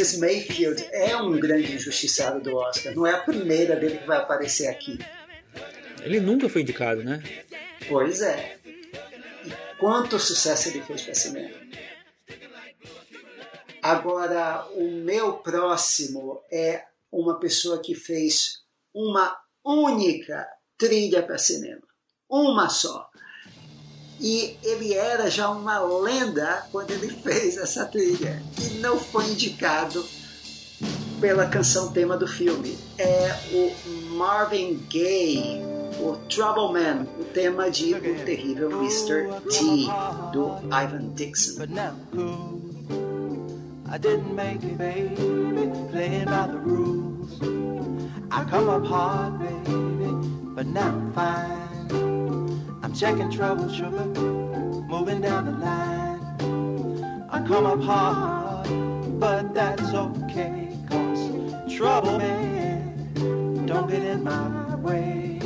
Curtis 0.10 0.18
Mayfield 0.18 0.88
é 0.91 1.16
um 1.18 1.39
grande 1.39 1.74
injustiçado 1.74 2.41
do 2.41 2.55
Oscar. 2.55 2.95
Não 2.95 3.05
é 3.05 3.14
a 3.14 3.22
primeira 3.22 3.76
dele 3.76 3.97
que 3.97 4.07
vai 4.07 4.18
aparecer 4.18 4.68
aqui. 4.68 4.97
Ele 6.01 6.20
nunca 6.20 6.49
foi 6.49 6.62
indicado, 6.62 7.03
né? 7.03 7.22
Pois 7.88 8.22
é. 8.22 8.57
E 8.66 9.51
quanto 9.78 10.18
sucesso 10.18 10.70
ele 10.70 10.82
fez 10.82 11.01
para 11.03 11.14
cinema. 11.14 11.60
Agora, 13.82 14.66
o 14.74 14.89
meu 14.91 15.34
próximo 15.34 16.41
é 16.51 16.84
uma 17.12 17.39
pessoa 17.39 17.82
que 17.82 17.93
fez 17.93 18.62
uma 18.93 19.38
única 19.64 20.47
trilha 20.78 21.22
para 21.22 21.38
cinema. 21.38 21.84
Uma 22.30 22.70
só. 22.70 23.10
E 24.20 24.57
ele 24.63 24.93
era 24.93 25.30
já 25.30 25.49
uma 25.49 25.80
lenda 25.80 26.67
quando 26.72 26.91
ele 26.91 27.07
fez 27.07 27.57
essa 27.57 27.86
trilha. 27.86 28.41
E 28.61 28.80
não 28.80 28.99
foi 28.99 29.26
indicado 29.32 30.05
pela 31.22 31.45
canção 31.47 31.91
tema 31.91 32.17
do 32.17 32.28
filme. 32.28 32.78
É 32.97 33.34
o 33.53 34.15
Marvin 34.15 34.86
Gaye, 34.89 35.61
o 35.99 36.17
Trouble 36.30 36.74
Man, 36.74 37.07
o 37.20 37.24
tema 37.26 37.70
de 37.70 37.93
O 37.93 37.99
Terrível 38.26 38.72
Mr. 38.72 39.30
T, 39.49 39.88
do 40.34 40.55
Ivan 40.72 41.13
Dixon. 41.13 41.63
I 43.91 43.97
didn't 43.97 44.36
make 44.36 44.63
it, 44.63 44.78
baby, 44.78 45.15
playing 45.91 46.26
by 46.26 46.45
the 46.45 46.59
rules. 46.59 47.39
I 48.32 48.45
come 48.45 48.70
up 48.70 48.86
hard, 48.86 49.39
baby, 49.39 50.11
but 50.53 50.67
now 50.67 50.89
I'm 50.89 51.11
fine. 51.13 52.28
I'm 52.89 52.95
checking 52.95 53.29
trouble, 53.29 53.71
sugar, 53.71 54.03
moving 54.89 55.21
down 55.21 55.45
the 55.45 55.51
line. 55.51 57.27
I 57.29 57.39
come 57.45 57.67
up 57.67 57.81
hard, 57.81 58.67
but 59.19 59.53
that's 59.53 59.93
okay, 59.93 60.75
cause 60.89 61.71
trouble, 61.71 62.17
man, 62.17 63.67
don't 63.67 63.87
get 63.87 64.01
in 64.01 64.23
my 64.23 64.75
way. 64.77 65.39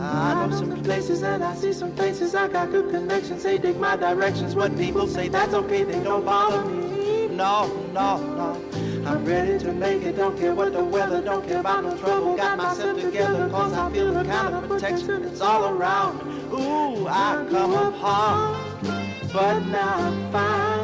I 0.00 0.46
know 0.46 0.56
some 0.56 0.82
places 0.82 1.22
and 1.22 1.44
I 1.44 1.54
see 1.54 1.74
some 1.74 1.94
faces. 1.94 2.34
I 2.34 2.48
got 2.48 2.70
good 2.70 2.88
connections. 2.88 3.42
They 3.42 3.58
dig 3.58 3.78
my 3.78 3.94
directions. 3.94 4.54
What 4.54 4.78
people 4.78 5.06
say, 5.08 5.28
that's 5.28 5.52
okay. 5.52 5.84
They 5.84 6.02
don't 6.02 6.24
bother 6.24 6.64
me. 6.70 7.28
No, 7.36 7.66
no, 7.92 8.16
no. 8.16 8.77
I'm 9.08 9.24
ready 9.24 9.58
to 9.60 9.72
make 9.72 10.02
it. 10.02 10.16
Don't 10.16 10.38
care 10.38 10.54
what 10.54 10.74
the 10.74 10.84
weather. 10.84 11.22
Don't 11.22 11.42
care 11.48 11.60
about 11.60 11.82
no 11.82 11.96
trouble. 11.96 12.36
Got 12.36 12.58
myself 12.58 13.00
together 13.00 13.48
cause 13.48 13.72
I 13.72 13.90
feel 13.90 14.12
the 14.12 14.22
kind 14.22 14.54
of 14.54 14.68
protection 14.68 15.22
that's 15.22 15.40
all 15.40 15.74
around. 15.74 16.20
Ooh, 16.52 17.08
I 17.08 17.46
come 17.48 17.72
up 17.72 17.94
hard. 17.94 18.82
But 19.32 19.60
now 19.68 19.96
I'm 19.96 20.30
fine. 20.30 20.77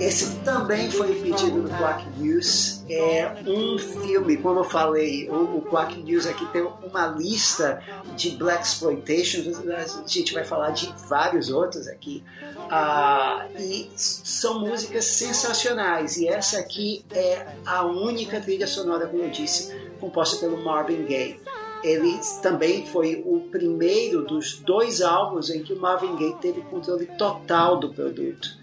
Esse 0.00 0.36
também 0.40 0.90
foi 0.90 1.14
pedido 1.20 1.62
no 1.62 1.68
Quack 1.68 2.04
News. 2.18 2.82
É 2.90 3.32
um 3.46 3.78
filme, 3.78 4.36
como 4.36 4.60
eu 4.60 4.64
falei, 4.64 5.28
o, 5.30 5.58
o 5.58 5.62
Quack 5.62 6.00
News 6.02 6.26
aqui 6.26 6.44
tem 6.46 6.66
uma 6.82 7.06
lista 7.06 7.82
de 8.16 8.30
Black 8.30 8.64
Exploitation. 8.64 9.42
A 9.70 10.08
gente 10.08 10.34
vai 10.34 10.44
falar 10.44 10.70
de 10.70 10.92
vários 11.08 11.50
outros 11.50 11.86
aqui. 11.86 12.24
Ah, 12.70 13.46
e 13.58 13.90
são 13.96 14.60
músicas 14.60 15.04
sensacionais. 15.04 16.16
E 16.16 16.26
essa 16.26 16.58
aqui 16.58 17.04
é 17.10 17.46
a 17.64 17.84
única 17.84 18.40
trilha 18.40 18.66
sonora, 18.66 19.06
como 19.06 19.22
eu 19.22 19.30
disse, 19.30 19.74
composta 20.00 20.38
pelo 20.38 20.62
Marvin 20.62 21.04
Gaye. 21.04 21.40
Ele 21.84 22.20
também 22.42 22.86
foi 22.86 23.22
o 23.26 23.40
primeiro 23.50 24.24
dos 24.24 24.58
dois 24.58 25.00
álbuns 25.00 25.50
em 25.50 25.62
que 25.62 25.72
o 25.72 25.80
Marvin 25.80 26.14
Gaye 26.16 26.36
teve 26.40 26.60
controle 26.62 27.06
total 27.18 27.78
do 27.78 27.92
produto. 27.92 28.61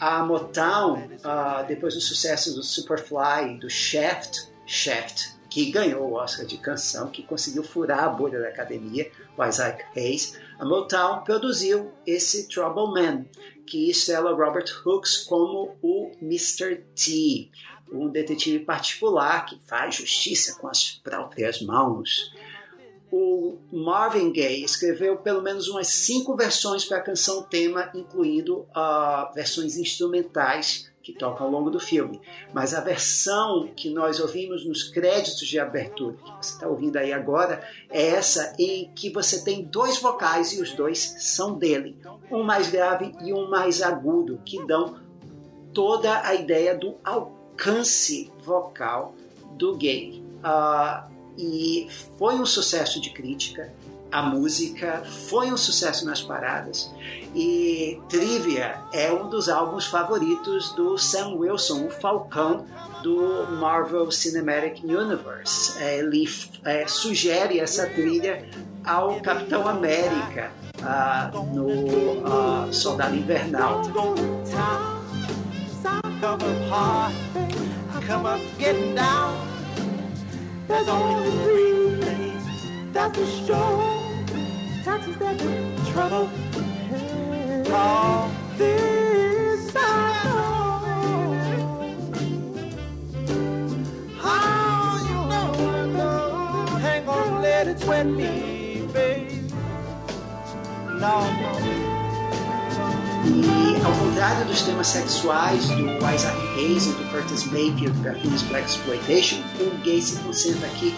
A 0.00 0.22
Motown, 0.22 1.08
ah, 1.24 1.62
depois 1.62 1.94
do 1.94 2.00
sucesso 2.00 2.54
do 2.54 2.62
Superfly, 2.62 3.58
do 3.58 3.68
Shaft, 3.68 4.48
Shaft, 4.64 5.38
que 5.50 5.70
ganhou 5.70 6.10
o 6.10 6.14
Oscar 6.14 6.46
de 6.46 6.58
canção, 6.58 7.10
que 7.10 7.22
conseguiu 7.22 7.64
furar 7.64 8.04
a 8.04 8.08
bolha 8.08 8.38
da 8.40 8.48
academia, 8.48 9.10
o 9.36 9.44
Isaac 9.44 9.84
Hayes, 9.96 10.38
a 10.58 10.64
Motown 10.64 11.24
produziu 11.24 11.92
esse 12.06 12.48
Trouble 12.48 12.92
Man, 12.92 13.24
que 13.66 13.90
estrela 13.90 14.34
Robert 14.34 14.68
Hooks 14.84 15.24
como 15.24 15.76
o 15.82 16.12
Mr. 16.22 16.76
T, 16.94 17.50
um 17.90 18.08
detetive 18.08 18.64
particular 18.64 19.46
que 19.46 19.58
faz 19.66 19.96
justiça 19.96 20.58
com 20.60 20.68
as 20.68 21.00
próprias 21.02 21.62
mãos 21.62 22.32
o 23.10 23.58
Marvin 23.72 24.32
Gaye 24.32 24.64
escreveu 24.64 25.16
pelo 25.16 25.42
menos 25.42 25.68
umas 25.68 25.88
cinco 25.88 26.36
versões 26.36 26.84
para 26.84 26.98
a 26.98 27.02
canção 27.02 27.42
tema, 27.42 27.90
incluindo 27.94 28.66
ah, 28.74 29.30
versões 29.34 29.76
instrumentais 29.76 30.90
que 31.02 31.14
tocam 31.14 31.46
ao 31.46 31.52
longo 31.52 31.70
do 31.70 31.80
filme. 31.80 32.20
Mas 32.52 32.74
a 32.74 32.82
versão 32.82 33.70
que 33.74 33.88
nós 33.88 34.20
ouvimos 34.20 34.66
nos 34.66 34.82
créditos 34.82 35.48
de 35.48 35.58
abertura, 35.58 36.16
que 36.16 36.30
você 36.46 36.52
está 36.52 36.68
ouvindo 36.68 36.98
aí 36.98 37.14
agora, 37.14 37.66
é 37.88 38.08
essa 38.08 38.54
em 38.58 38.92
que 38.94 39.08
você 39.08 39.42
tem 39.42 39.64
dois 39.64 39.98
vocais 39.98 40.52
e 40.52 40.60
os 40.60 40.72
dois 40.72 41.16
são 41.18 41.54
dele, 41.54 41.96
um 42.30 42.42
mais 42.42 42.68
grave 42.68 43.14
e 43.22 43.32
um 43.32 43.48
mais 43.48 43.80
agudo, 43.80 44.38
que 44.44 44.62
dão 44.66 45.00
toda 45.72 46.26
a 46.26 46.34
ideia 46.34 46.76
do 46.76 46.96
alcance 47.02 48.30
vocal 48.42 49.14
do 49.56 49.76
Gaye. 49.76 50.22
Ah, 50.42 51.08
e 51.38 51.88
foi 52.18 52.34
um 52.34 52.44
sucesso 52.44 53.00
de 53.00 53.10
crítica. 53.10 53.72
A 54.10 54.22
música 54.22 55.02
foi 55.28 55.52
um 55.52 55.56
sucesso 55.56 56.04
nas 56.04 56.20
paradas. 56.22 56.90
E 57.34 58.00
Trivia 58.08 58.80
é 58.92 59.12
um 59.12 59.28
dos 59.28 59.48
álbuns 59.48 59.86
favoritos 59.86 60.72
do 60.72 60.96
Sam 60.98 61.34
Wilson, 61.36 61.86
o 61.86 61.90
Falcão 61.90 62.66
do 63.02 63.46
Marvel 63.60 64.10
Cinematic 64.10 64.82
Universe. 64.82 65.78
É, 65.78 65.98
Ele 65.98 66.26
é, 66.64 66.86
sugere 66.88 67.60
essa 67.60 67.86
trilha 67.86 68.48
ao 68.82 69.20
Capitão 69.20 69.68
América 69.68 70.50
ah, 70.82 71.30
no 71.52 72.26
ah, 72.26 72.68
Soldado 72.72 73.14
Invernal. 73.14 73.82
Come 76.20 76.42
up 76.72 77.28
come 78.08 78.26
up. 78.26 79.57
There's 80.68 80.86
only 80.86 81.30
three 81.30 82.00
things 82.02 82.92
that 82.92 83.16
will 83.16 83.26
show 83.26 84.04
taxes 84.84 85.16
that 85.16 85.38
do 85.38 85.92
trouble. 85.92 86.30
All 87.72 88.30
this 88.58 89.72
know. 89.72 89.80
How 94.18 94.98
you 95.08 95.20
know 95.30 95.86
know? 95.86 96.66
Hang 96.76 97.08
on, 97.08 97.40
let 97.40 97.66
it 97.66 97.80
sweat 97.80 98.06
me, 98.06 98.86
babe. 98.92 99.50
No, 101.00 101.32
no. 101.40 101.87
E 103.28 103.84
ao 103.84 103.92
contrário 103.92 104.46
dos 104.46 104.62
temas 104.62 104.88
sexuais 104.88 105.68
do 105.68 105.86
Isaac 106.14 106.38
Hayes 106.56 106.86
e 106.86 106.92
do 106.92 107.10
Curtis 107.10 107.44
Mayfield 107.44 107.98
para 108.00 108.14
filmes 108.14 108.42
Black 108.42 108.66
Exploitation, 108.66 109.36
o 109.60 109.76
gay 109.82 110.00
se 110.00 110.18
concentra 110.20 110.66
aqui 110.66 110.94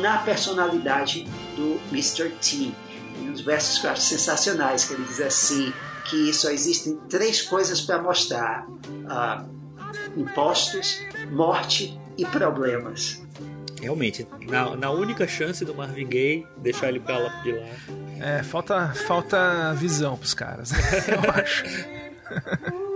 na 0.00 0.18
personalidade 0.18 1.24
do 1.56 1.80
Mr. 1.90 2.30
T. 2.40 2.72
Tem 3.14 3.30
uns 3.30 3.40
versos 3.40 3.78
que 3.78 3.86
eu 3.86 3.90
acho 3.90 4.02
sensacionais, 4.02 4.84
que 4.84 4.94
ele 4.94 5.04
diz 5.04 5.20
assim, 5.20 5.72
que 6.04 6.32
só 6.34 6.50
existem 6.50 6.96
três 7.08 7.42
coisas 7.42 7.80
para 7.80 8.00
mostrar. 8.02 8.66
ah, 9.08 9.44
impostos, 10.16 11.00
morte 11.30 11.98
e 12.16 12.24
problemas. 12.24 13.22
Realmente, 13.80 14.26
na, 14.46 14.76
na 14.76 14.90
única 14.90 15.26
chance 15.26 15.64
do 15.64 15.74
Marvin 15.74 16.06
Gaye 16.06 16.46
deixar 16.58 16.88
ele 16.88 17.00
pra 17.00 17.18
lá 17.18 17.42
de 17.42 17.52
lá. 17.52 17.66
É, 18.20 18.42
falta, 18.42 18.92
falta 19.06 19.72
visão 19.74 20.16
pros 20.16 20.34
caras, 20.34 20.72
eu 21.08 21.30
acho. 21.30 21.64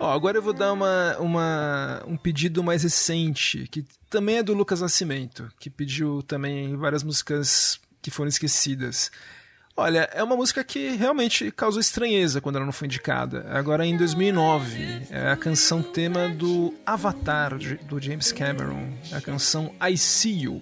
Ó, 0.00 0.12
agora 0.12 0.38
eu 0.38 0.42
vou 0.42 0.52
dar 0.52 0.72
uma, 0.72 1.16
uma, 1.18 2.02
um 2.06 2.16
pedido 2.16 2.62
mais 2.62 2.84
recente, 2.84 3.66
que 3.68 3.84
também 4.08 4.38
é 4.38 4.42
do 4.42 4.54
Lucas 4.54 4.80
Nascimento, 4.80 5.50
que 5.58 5.68
pediu 5.68 6.22
também 6.22 6.76
várias 6.76 7.02
músicas 7.02 7.80
que 8.00 8.10
foram 8.10 8.28
esquecidas. 8.28 9.10
Olha, 9.80 10.10
é 10.12 10.24
uma 10.24 10.34
música 10.34 10.64
que 10.64 10.96
realmente 10.96 11.52
causou 11.52 11.80
estranheza 11.80 12.40
quando 12.40 12.56
ela 12.56 12.64
não 12.64 12.72
foi 12.72 12.86
indicada. 12.86 13.46
Agora 13.48 13.86
em 13.86 13.96
2009, 13.96 15.06
é 15.08 15.30
a 15.30 15.36
canção 15.36 15.84
tema 15.84 16.28
do 16.28 16.74
Avatar 16.84 17.56
do 17.56 18.00
James 18.00 18.32
Cameron, 18.32 18.92
a 19.12 19.20
canção 19.20 19.72
I 19.80 19.96
See 19.96 20.42
You. 20.42 20.60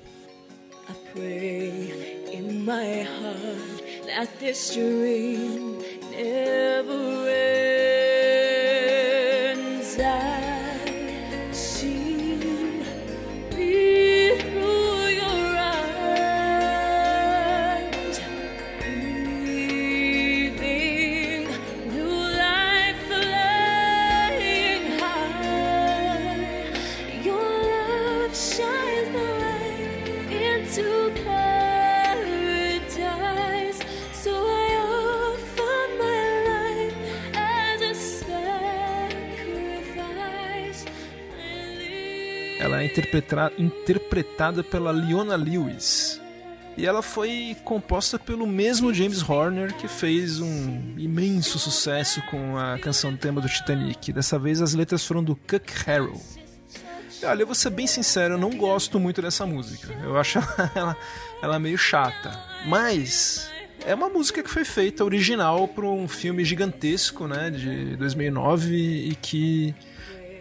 pray 1.14 2.26
in 2.30 2.66
my 2.66 3.04
heart 3.04 3.82
that 4.06 4.38
this 4.38 4.74
dream 4.74 5.78
never 6.10 7.26
ends. 7.30 7.95
Interpretada 43.58 44.62
pela 44.62 44.90
Leona 44.90 45.36
Lewis. 45.36 46.20
E 46.76 46.84
ela 46.84 47.00
foi 47.00 47.56
composta 47.64 48.18
pelo 48.18 48.46
mesmo 48.46 48.92
James 48.92 49.26
Horner 49.26 49.74
que 49.74 49.88
fez 49.88 50.40
um 50.40 50.94
imenso 50.98 51.58
sucesso 51.58 52.20
com 52.30 52.58
a 52.58 52.78
canção 52.78 53.16
tema 53.16 53.40
do 53.40 53.48
Titanic. 53.48 54.12
Dessa 54.12 54.38
vez 54.38 54.60
as 54.60 54.74
letras 54.74 55.04
foram 55.04 55.24
do 55.24 55.38
Harrow. 55.86 56.20
E 57.22 57.24
olha, 57.24 57.42
eu 57.42 57.46
vou 57.46 57.54
ser 57.54 57.70
bem 57.70 57.86
sincero, 57.86 58.34
eu 58.34 58.38
não 58.38 58.50
gosto 58.50 59.00
muito 59.00 59.22
dessa 59.22 59.46
música. 59.46 59.90
Eu 60.04 60.18
acho 60.18 60.38
ela, 60.58 60.72
ela, 60.74 60.96
ela 61.42 61.58
meio 61.58 61.78
chata. 61.78 62.38
Mas 62.66 63.50
é 63.86 63.94
uma 63.94 64.10
música 64.10 64.42
que 64.42 64.50
foi 64.50 64.64
feita 64.64 65.02
original 65.02 65.66
para 65.68 65.86
um 65.86 66.06
filme 66.06 66.44
gigantesco, 66.44 67.26
né, 67.26 67.50
de 67.50 67.96
2009 67.96 68.74
e 68.74 69.14
que 69.14 69.74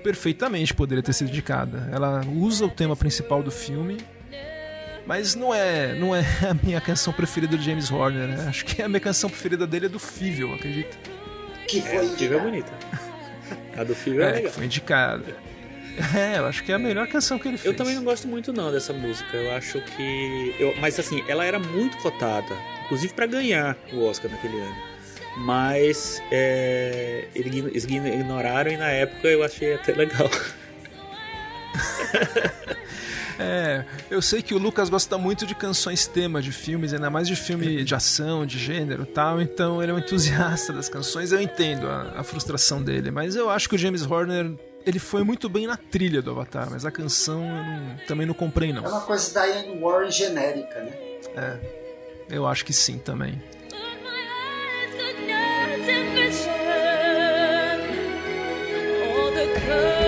perfeitamente 0.06 0.72
poderia 0.72 1.02
ter 1.02 1.14
sido 1.14 1.30
indicada. 1.30 1.90
Ela 1.92 2.22
usa 2.28 2.64
o 2.64 2.70
tema 2.70 2.96
principal 2.96 3.42
do 3.42 3.50
filme, 3.50 3.98
mas 5.04 5.34
não 5.34 5.52
é, 5.52 5.96
não 5.96 6.16
é 6.16 6.20
a 6.48 6.54
minha 6.54 6.80
canção 6.80 7.12
preferida 7.12 7.58
do 7.58 7.64
James 7.64 7.90
Horner, 7.92 8.28
né? 8.28 8.46
Acho 8.48 8.64
que 8.66 8.84
a 8.84 8.88
minha 8.88 9.00
canção 9.00 9.32
preferida 9.32 9.66
dele 9.66 9.88
é 9.88 9.90
do 9.90 9.98
Fível, 9.98 10.54
acredita? 10.54 10.96
Que 11.68 11.80
É, 11.80 11.98
a 11.98 12.02
do 12.04 12.16
Fível 12.16 12.38
é 12.40 12.42
bonita. 12.44 12.72
A 13.76 13.84
do 13.84 13.96
Fível 13.96 14.22
é, 14.24 14.30
É, 14.30 14.32
legal. 14.34 14.52
que 14.52 14.56
foi 14.56 14.66
indicada. 14.66 15.26
É, 16.14 16.40
eu 16.40 16.46
acho 16.46 16.62
que 16.62 16.74
é 16.74 16.76
a 16.76 16.78
melhor 16.78 17.08
canção 17.08 17.40
que 17.40 17.48
ele 17.48 17.58
fez. 17.58 17.72
Eu 17.72 17.78
também 17.78 17.96
não 17.96 18.04
gosto 18.04 18.28
muito 18.28 18.52
não 18.52 18.70
dessa 18.70 18.92
música. 18.92 19.38
Eu 19.38 19.54
acho 19.56 19.80
que, 19.96 20.54
eu, 20.60 20.76
mas 20.82 21.00
assim, 21.00 21.24
ela 21.26 21.46
era 21.46 21.58
muito 21.58 21.96
cotada, 22.00 22.54
inclusive 22.84 23.14
pra 23.14 23.26
ganhar 23.26 23.78
o 23.94 24.04
Oscar 24.04 24.30
naquele 24.30 24.60
ano. 24.60 24.76
Mas 25.38 26.22
é, 26.32 27.26
eles 27.36 27.84
ignoraram 27.84 28.72
e 28.72 28.78
na 28.78 28.88
época 28.90 29.28
eu 29.28 29.44
achei 29.44 29.74
até 29.76 29.94
legal. 29.94 30.30
É, 33.38 33.84
eu 34.10 34.22
sei 34.22 34.42
que 34.42 34.54
o 34.54 34.58
Lucas 34.58 34.88
gosta 34.90 35.18
muito 35.18 35.46
de 35.46 35.54
canções 35.54 36.08
tema 36.08 36.42
de 36.42 36.54
filmes, 36.54 36.94
ainda 36.94 37.10
mais 37.10 37.28
de 37.28 37.36
filme 37.36 37.84
de 37.84 37.94
ação, 37.94 38.46
de 38.46 38.58
gênero 38.58 39.04
e 39.04 39.08
tal, 39.08 39.42
então 39.42 39.84
ele 39.84 39.92
é 39.92 39.96
um 39.96 40.00
entusiasta 40.00 40.72
das 40.72 40.88
canções, 40.88 41.34
eu 41.34 41.42
entendo 41.42 41.86
a, 41.90 42.14
a 42.22 42.24
frustração 42.24 42.82
dele, 42.82 43.12
mas 43.12 43.36
eu 43.36 43.50
acho 43.50 43.68
que 43.68 43.76
o 43.76 43.78
James 43.78 44.10
Horner, 44.10 44.54
ele 44.86 45.00
foi 45.00 45.22
muito 45.26 45.50
bem 45.50 45.68
na 45.68 45.76
trilha 45.76 46.22
do 46.22 46.32
Avatar, 46.32 46.70
mas 46.72 46.86
a 46.86 46.92
canção 46.92 47.44
eu 47.44 47.64
não- 47.66 47.98
também 48.08 48.26
não 48.26 48.34
comprei 48.34 48.72
não. 48.72 48.86
É 48.86 48.88
uma 48.88 49.02
coisa 49.02 49.34
da 49.34 49.46
Ian 49.46 49.82
Warren 49.82 50.10
genérica, 50.12 50.80
né? 50.82 50.92
É, 51.36 51.60
eu 52.30 52.48
acho 52.48 52.64
que 52.64 52.72
sim 52.72 52.98
também. 52.98 53.42
Oh. 59.68 60.05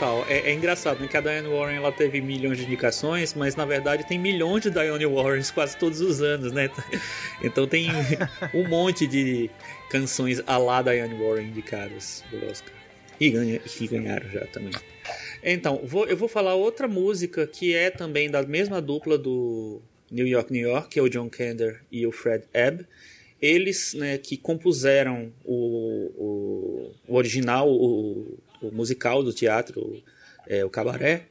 Total. 0.00 0.24
É, 0.30 0.50
é 0.50 0.54
engraçado, 0.54 0.98
né? 0.98 1.06
Que 1.06 1.16
a 1.18 1.20
Diane 1.20 1.46
Warren 1.46 1.76
ela 1.76 1.92
teve 1.92 2.22
milhões 2.22 2.56
de 2.56 2.64
indicações, 2.64 3.34
mas 3.34 3.54
na 3.54 3.66
verdade 3.66 4.02
tem 4.08 4.18
milhões 4.18 4.62
de 4.62 4.70
Diane 4.70 5.04
Warrens 5.04 5.50
quase 5.50 5.76
todos 5.76 6.00
os 6.00 6.22
anos, 6.22 6.52
né? 6.52 6.70
Então 7.44 7.66
tem 7.66 7.88
um 8.54 8.66
monte 8.66 9.06
de 9.06 9.50
canções 9.90 10.42
a 10.46 10.56
lá 10.56 10.80
Diane 10.80 11.14
Warren 11.22 11.48
indicadas 11.48 12.24
do 12.30 12.46
Oscar. 12.46 12.72
E, 13.20 13.28
ganha, 13.28 13.58
que 13.58 13.86
ganharam 13.86 14.26
já 14.30 14.46
também. 14.46 14.72
Então, 15.44 15.82
vou- 15.84 16.06
eu 16.06 16.16
vou 16.16 16.28
falar 16.28 16.54
outra 16.54 16.88
música 16.88 17.46
que 17.46 17.74
é 17.74 17.90
também 17.90 18.30
da 18.30 18.42
mesma 18.42 18.80
dupla 18.80 19.18
do 19.18 19.82
New 20.10 20.26
York, 20.26 20.50
New 20.50 20.66
York, 20.66 20.88
que 20.88 20.98
é 20.98 21.02
o 21.02 21.10
John 21.10 21.28
Kander 21.28 21.82
e 21.92 22.06
o 22.06 22.12
Fred 22.12 22.44
Ebb. 22.54 22.86
Eles 23.40 23.92
né, 23.92 24.16
que 24.16 24.38
compuseram 24.38 25.30
o, 25.44 26.10
o, 26.16 26.90
o 27.08 27.14
original, 27.16 27.70
o, 27.70 28.38
o 28.60 28.70
musical 28.70 29.22
do 29.22 29.32
teatro, 29.32 30.02
é, 30.46 30.64
o 30.64 30.70
Cabaré, 30.70 31.26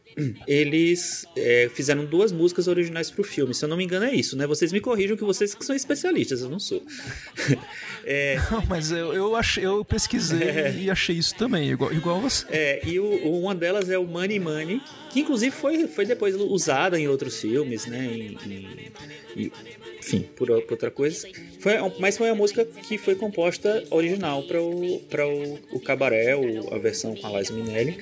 eles 0.48 1.26
é, 1.36 1.70
fizeram 1.74 2.06
duas 2.06 2.32
músicas 2.32 2.68
originais 2.68 3.10
para 3.12 3.22
o 3.22 3.24
filme. 3.24 3.54
Se 3.54 3.64
eu 3.64 3.70
não 3.70 3.78
me 3.78 3.84
engano, 3.84 4.06
é 4.06 4.14
isso, 4.14 4.36
né? 4.36 4.46
Vocês 4.48 4.72
me 4.72 4.80
corrijam 4.82 5.16
que 5.16 5.24
vocês 5.24 5.54
que 5.56 5.64
são 5.66 5.76
especialistas, 5.76 6.42
eu 6.42 6.50
não 6.50 6.60
sou. 6.60 6.84
É, 8.06 8.38
Não, 8.50 8.66
mas 8.68 8.92
eu, 8.92 9.14
eu, 9.14 9.36
achei, 9.36 9.64
eu 9.66 9.84
pesquisei 9.86 10.42
É. 10.42 10.74
e 10.76 10.90
achei 10.90 11.16
isso 11.18 11.36
também, 11.36 11.70
igual, 11.70 11.94
igual 11.94 12.20
você. 12.20 12.46
É, 12.50 12.82
e 12.88 12.98
o- 13.00 13.40
uma 13.40 13.54
delas 13.54 13.90
é 13.90 14.00
o 14.00 14.06
Money 14.06 14.40
Money, 14.40 14.82
que 15.12 15.20
inclusive 15.20 15.52
foi, 15.56 15.86
foi 15.86 16.06
depois 16.06 16.34
usada 16.36 17.00
em 17.00 17.08
outros 17.08 17.40
filmes, 17.40 17.86
né? 17.86 18.06
em- 18.06 18.38
em- 18.52 18.92
e, 19.36 19.52
enfim, 20.00 20.22
por, 20.36 20.48
por 20.64 20.72
outra 20.72 20.90
coisa. 20.90 21.28
Foi, 21.60 21.74
mas 21.99 22.18
foi 22.18 22.30
uma 22.30 22.36
música 22.36 22.64
que 22.66 22.97
foi 22.97 23.16
composta 23.16 23.84
original 23.91 24.43
para 24.43 24.62
o, 24.62 24.95
o, 24.95 25.60
o 25.74 25.80
Cabaré, 25.82 26.36
o- 26.36 26.74
a 26.74 26.78
versão 26.78 27.14
com 27.16 27.28
a 27.28 27.39
Liza 27.39 27.53
Minnelli, 27.53 27.97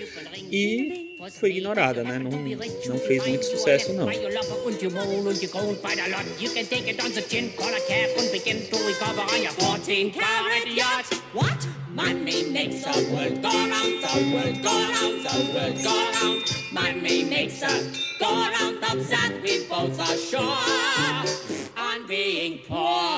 e 0.51 1.17
foi 1.39 1.49
ignorada, 1.57 2.03
né? 2.03 2.19
Não, 2.19 2.29
não 2.31 2.99
fez 2.99 3.25
muito 3.25 3.45
sucesso, 3.45 3.93
não. 3.93 4.05
By 4.05 4.15
your 4.17 4.31
love 4.33 4.51
und 4.67 4.81
you 4.83 4.91
roll 4.91 5.27
and 5.27 5.41
you 5.41 5.49
go 5.49 5.73
by 5.81 5.95
the 5.95 6.07
lot. 6.09 6.25
You 6.39 6.51
can 6.51 6.65
take 6.65 6.87
it 6.87 7.01
on 7.03 7.11
the 7.11 7.21
chin, 7.23 7.49
call 7.57 7.73
a 7.73 7.81
cab 7.81 8.11
and 8.19 8.31
begin 8.31 8.59
to 8.69 8.77
recover 8.85 9.21
on 9.21 9.41
your 9.41 9.53
14 9.53 10.11
carat 10.11 10.67
yacht. 10.67 11.15
What? 11.33 11.67
Money 11.95 12.51
makes 12.51 12.83
the 12.83 13.09
world 13.11 13.41
go 13.41 13.49
round, 13.49 14.03
the 14.03 14.31
world 14.31 14.61
go 14.61 14.69
round, 14.69 15.25
the 15.25 15.37
world 15.53 15.83
go 15.83 16.11
round. 16.21 16.43
Money 16.71 17.23
makes 17.23 17.59
the 17.61 17.73
go 18.19 18.27
round 18.29 18.77
we 19.47 19.65
both 19.67 19.99
are 19.99 20.17
sure 20.17 20.57
on 21.77 22.05
being 22.07 22.59
poor. 22.67 23.17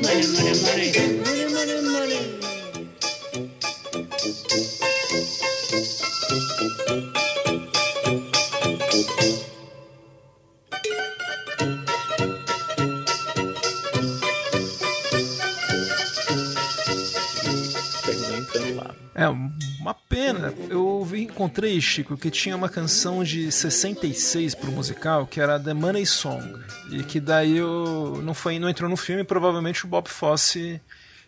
Encontrei, 21.41 21.81
Chico, 21.81 22.15
que 22.15 22.29
tinha 22.29 22.55
uma 22.55 22.69
canção 22.69 23.23
de 23.23 23.51
66 23.51 24.53
pro 24.53 24.71
musical, 24.71 25.25
que 25.25 25.41
era 25.41 25.59
The 25.59 25.73
Money 25.73 26.05
Song. 26.05 26.53
E 26.91 27.03
que 27.03 27.19
daí 27.19 27.57
eu, 27.57 28.21
não, 28.23 28.35
foi, 28.35 28.59
não 28.59 28.69
entrou 28.69 28.87
no 28.87 28.95
filme, 28.95 29.23
provavelmente 29.23 29.83
o 29.83 29.87
Bob 29.87 30.07
Fosse 30.07 30.79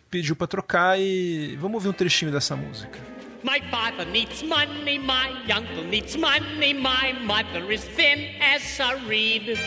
pediu 0.08 0.36
pra 0.36 0.46
trocar 0.46 1.00
e 1.00 1.56
vamos 1.56 1.74
ouvir 1.74 1.88
um 1.88 1.92
trechinho 1.92 2.30
dessa 2.30 2.54
música. 2.54 2.96
My 3.42 3.60
father 3.70 4.06
needs 4.06 4.40
money, 4.44 5.00
my 5.00 5.52
uncle 5.52 5.84
needs 5.90 6.14
money, 6.14 6.72
my 6.72 7.12
mother 7.24 7.72
is 7.72 7.82
thin 7.96 8.40
as 8.40 8.78
a 8.78 8.94
reed. 9.08 9.58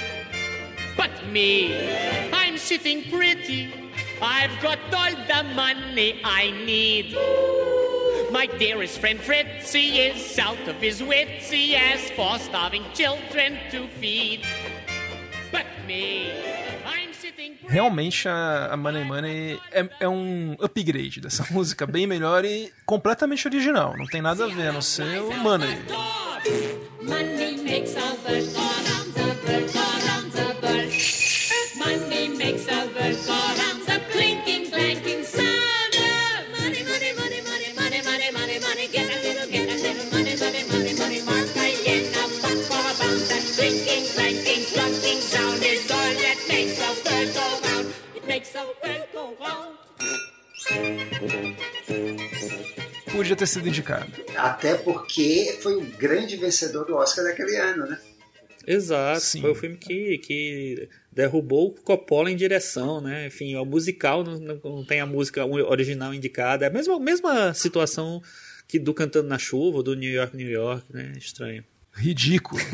But 0.96 1.12
me, 1.30 1.76
I'm 2.32 2.58
sitting 2.58 3.04
pretty. 3.10 3.70
I've 4.22 4.62
got 4.62 4.80
all 4.94 5.12
the 5.12 5.44
money 5.54 6.22
I 6.24 6.52
need. 6.66 7.77
My 8.32 8.46
dearest 8.46 9.00
friend 9.00 9.20
Fritzy 9.20 10.00
is 10.00 10.38
out 10.38 10.68
of 10.68 10.76
his 10.82 11.02
wits. 11.02 11.50
He 11.50 11.74
has 11.74 12.10
four 12.12 12.38
starving 12.40 12.84
children 12.94 13.58
to 13.72 13.88
feed. 14.00 14.42
But 15.52 15.66
me, 15.88 16.32
I'm 16.86 17.14
sitting 17.14 17.58
Realmente 17.68 18.28
a, 18.28 18.74
a 18.74 18.78
Money 18.78 19.04
Money 19.06 19.60
é, 19.72 19.90
é 20.02 20.10
um 20.10 20.58
upgrade 20.60 21.22
dessa 21.22 21.46
música, 21.52 21.88
bem 21.88 22.06
melhor 22.06 22.44
e 22.44 22.72
completamente 22.86 23.48
original. 23.48 23.96
Não 23.98 24.06
tem 24.06 24.22
nada 24.22 24.44
a 24.44 24.48
ver, 24.48 24.68
a 24.68 24.72
não 24.74 24.82
ser 24.82 25.22
o 25.22 25.32
Money. 25.38 25.78
Money 27.02 27.58
makes 27.64 27.96
a 27.96 28.16
bird 28.28 28.54
go 28.54 28.60
round 28.60 28.64
the 28.64 28.67
makes 48.38 48.56
a 48.56 48.64
bird 48.84 49.08
go 49.14 49.36
round. 49.40 49.78
Podia 53.12 53.36
ter 53.36 53.48
sido 53.48 53.68
indicado. 53.68 54.12
Até 54.36 54.76
porque 54.76 55.58
foi 55.62 55.76
o 55.76 55.82
grande 55.82 56.38
vencedor 56.38 56.86
do 56.86 56.96
Oscar 56.96 57.24
daquele 57.26 57.56
ano, 57.56 57.88
né? 57.88 58.00
Exato, 58.66 59.22
Sim. 59.22 59.42
foi 59.42 59.52
o 59.52 59.56
filme 59.56 59.78
que, 59.78 60.18
que 60.20 60.90
derrubou 61.12 61.70
o 61.70 61.82
Coppola 61.82 62.30
em 62.30 62.36
direção, 62.36 63.02
né? 63.02 63.28
Enfim, 63.28 63.56
o 63.56 63.66
musical 63.66 64.24
não, 64.24 64.38
não- 64.40 64.86
tem 64.86 65.00
a 65.00 65.06
música 65.06 65.46
original 65.46 66.14
indicada. 66.14 66.66
É 66.66 66.68
a 66.68 66.72
mesma, 66.72 67.00
mesma 67.00 67.54
situação 67.54 68.22
que 68.68 68.78
do 68.78 68.94
Cantando 68.94 69.30
na 69.30 69.40
Chuva, 69.40 69.82
do 69.82 69.96
New 69.96 70.12
York, 70.12 70.36
New 70.36 70.50
York, 70.50 70.86
né? 70.94 71.14
Estranho. 71.18 71.64
Ridículo. 71.94 72.62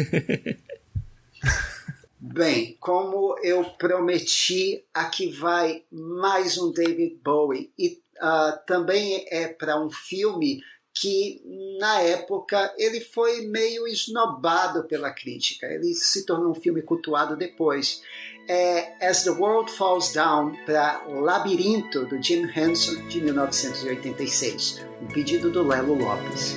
Bem, 2.25 2.77
como 2.79 3.35
eu 3.43 3.65
prometi, 3.77 4.85
aqui 4.93 5.29
vai 5.29 5.83
mais 5.91 6.57
um 6.57 6.71
David 6.71 7.19
Bowie. 7.21 7.69
E 7.77 8.01
ah, 8.17 8.57
também 8.65 9.25
é 9.29 9.49
para 9.49 9.77
um 9.77 9.89
filme 9.89 10.63
que, 10.93 11.41
na 11.81 11.99
época, 11.99 12.73
ele 12.77 13.01
foi 13.01 13.41
meio 13.47 13.85
esnobado 13.85 14.85
pela 14.85 15.11
crítica. 15.11 15.67
Ele 15.67 15.93
se 15.93 16.25
tornou 16.25 16.51
um 16.51 16.55
filme 16.55 16.81
cultuado 16.81 17.35
depois. 17.35 18.01
É 18.47 19.05
As 19.05 19.25
the 19.25 19.31
World 19.31 19.69
Falls 19.69 20.13
Down, 20.13 20.55
para 20.65 21.03
Labirinto, 21.05 22.05
do 22.05 22.23
Jim 22.23 22.49
Henson, 22.55 23.05
de 23.09 23.19
1986. 23.19 24.81
Um 25.01 25.07
pedido 25.07 25.51
do 25.51 25.67
Lelo 25.67 25.95
Lopes. 25.95 26.55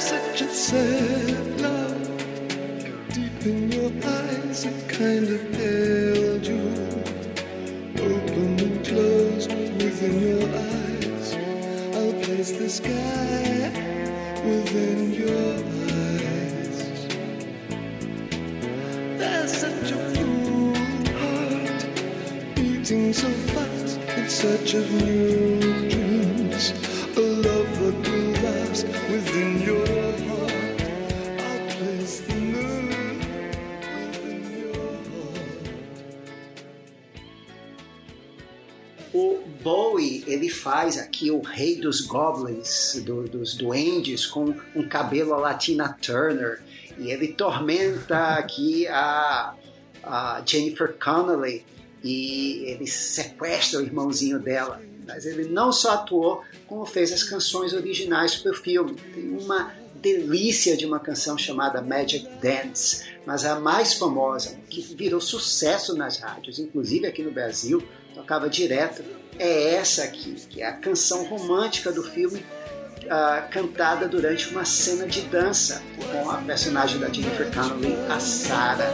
Such 0.00 0.40
a 0.40 0.48
sad 0.48 1.60
love 1.60 2.08
deep 3.12 3.46
in 3.46 3.70
your 3.70 3.92
eyes, 4.02 4.64
it 4.64 4.88
kind 4.88 5.28
of 5.28 5.42
held 5.54 6.46
you. 6.46 6.64
Open 8.00 8.58
and 8.60 8.86
close 8.86 9.46
within 9.46 10.16
your 10.26 10.48
eyes. 10.48 11.34
I'll 11.94 12.14
place 12.24 12.52
the 12.52 12.70
sky 12.70 13.70
within 14.42 15.12
your 15.12 15.54
eyes. 15.92 16.78
There's 19.18 19.52
such 19.52 19.92
a 19.92 19.98
full 20.14 20.74
heart 21.20 21.86
beating 22.56 23.12
so 23.12 23.28
fast 23.52 24.00
in 24.16 24.28
search 24.30 24.74
of 24.74 24.90
new 24.90 25.69
ele 40.40 40.48
faz 40.48 40.96
aqui 40.96 41.30
o 41.30 41.40
rei 41.42 41.76
dos 41.76 42.00
goblins, 42.00 42.94
do- 43.04 43.24
dos 43.28 43.54
duendes, 43.54 44.24
com 44.26 44.54
um 44.74 44.88
cabelo 44.88 45.34
a 45.34 45.36
Latina 45.36 45.96
Turner. 46.00 46.62
E 46.98 47.10
ele 47.10 47.28
tormenta 47.28 48.34
aqui 48.34 48.86
a, 48.88 49.54
a 50.02 50.42
Jennifer 50.44 50.94
Connelly 50.98 51.64
e 52.02 52.64
ele 52.66 52.86
sequestra 52.86 53.80
o 53.80 53.82
irmãozinho 53.82 54.38
dela. 54.38 54.80
Mas 55.06 55.26
ele 55.26 55.48
não 55.48 55.72
só 55.72 55.94
atuou, 55.94 56.42
como 56.66 56.86
fez 56.86 57.12
as 57.12 57.22
canções 57.22 57.72
originais 57.72 58.36
para 58.36 58.52
o 58.52 58.54
filme. 58.54 58.94
Tem 59.14 59.28
uma 59.30 59.72
delícia 59.96 60.76
de 60.76 60.86
uma 60.86 60.98
canção 60.98 61.36
chamada 61.36 61.82
Magic 61.82 62.26
Dance, 62.40 63.04
mas 63.26 63.44
a 63.44 63.60
mais 63.60 63.94
famosa, 63.94 64.56
que 64.70 64.80
virou 64.94 65.20
sucesso 65.20 65.94
nas 65.94 66.18
rádios, 66.18 66.58
inclusive 66.58 67.06
aqui 67.06 67.22
no 67.22 67.30
Brasil, 67.30 67.82
tocava 68.20 68.48
direto, 68.48 69.02
é 69.38 69.74
essa 69.74 70.04
aqui, 70.04 70.34
que 70.48 70.60
é 70.60 70.66
a 70.66 70.72
canção 70.72 71.24
romântica 71.24 71.90
do 71.90 72.02
filme, 72.02 72.44
ah, 73.08 73.46
cantada 73.50 74.06
durante 74.06 74.50
uma 74.50 74.64
cena 74.64 75.06
de 75.06 75.22
dança 75.22 75.82
com 76.12 76.30
a 76.30 76.36
personagem 76.38 77.00
da 77.00 77.08
Jennifer 77.08 77.50
Connelly, 77.52 77.96
a 78.10 78.20
Sarah. 78.20 78.90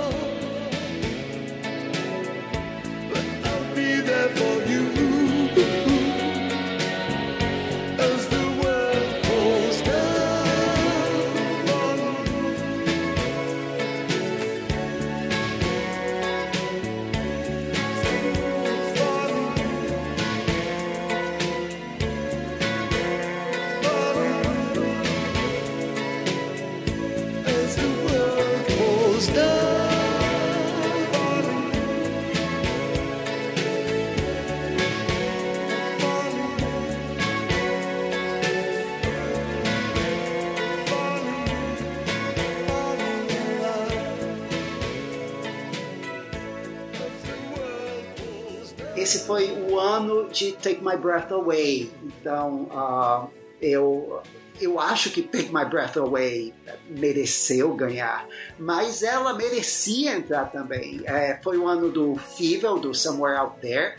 Take 50.67 50.83
My 50.83 50.97
Breath 50.97 51.31
Away. 51.31 51.93
Então, 52.03 52.69
ah, 52.73 53.29
eu, 53.63 54.21
eu 54.61 54.81
acho 54.81 55.11
que 55.11 55.23
Take 55.23 55.55
My 55.55 55.65
Breath 55.65 55.97
Away 55.97 56.53
mereceu 56.91 57.73
ganhar, 57.75 58.27
mas 58.59 59.05
ela 59.05 59.33
merecia 59.33 60.17
entrar 60.17 60.51
também. 60.51 61.03
É, 61.05 61.39
foi 61.41 61.57
o 61.57 61.69
ano 61.69 61.89
do 61.89 62.17
Fievel, 62.17 62.81
do 62.81 62.93
Somewhere 62.93 63.39
Out 63.39 63.61
There. 63.61 63.95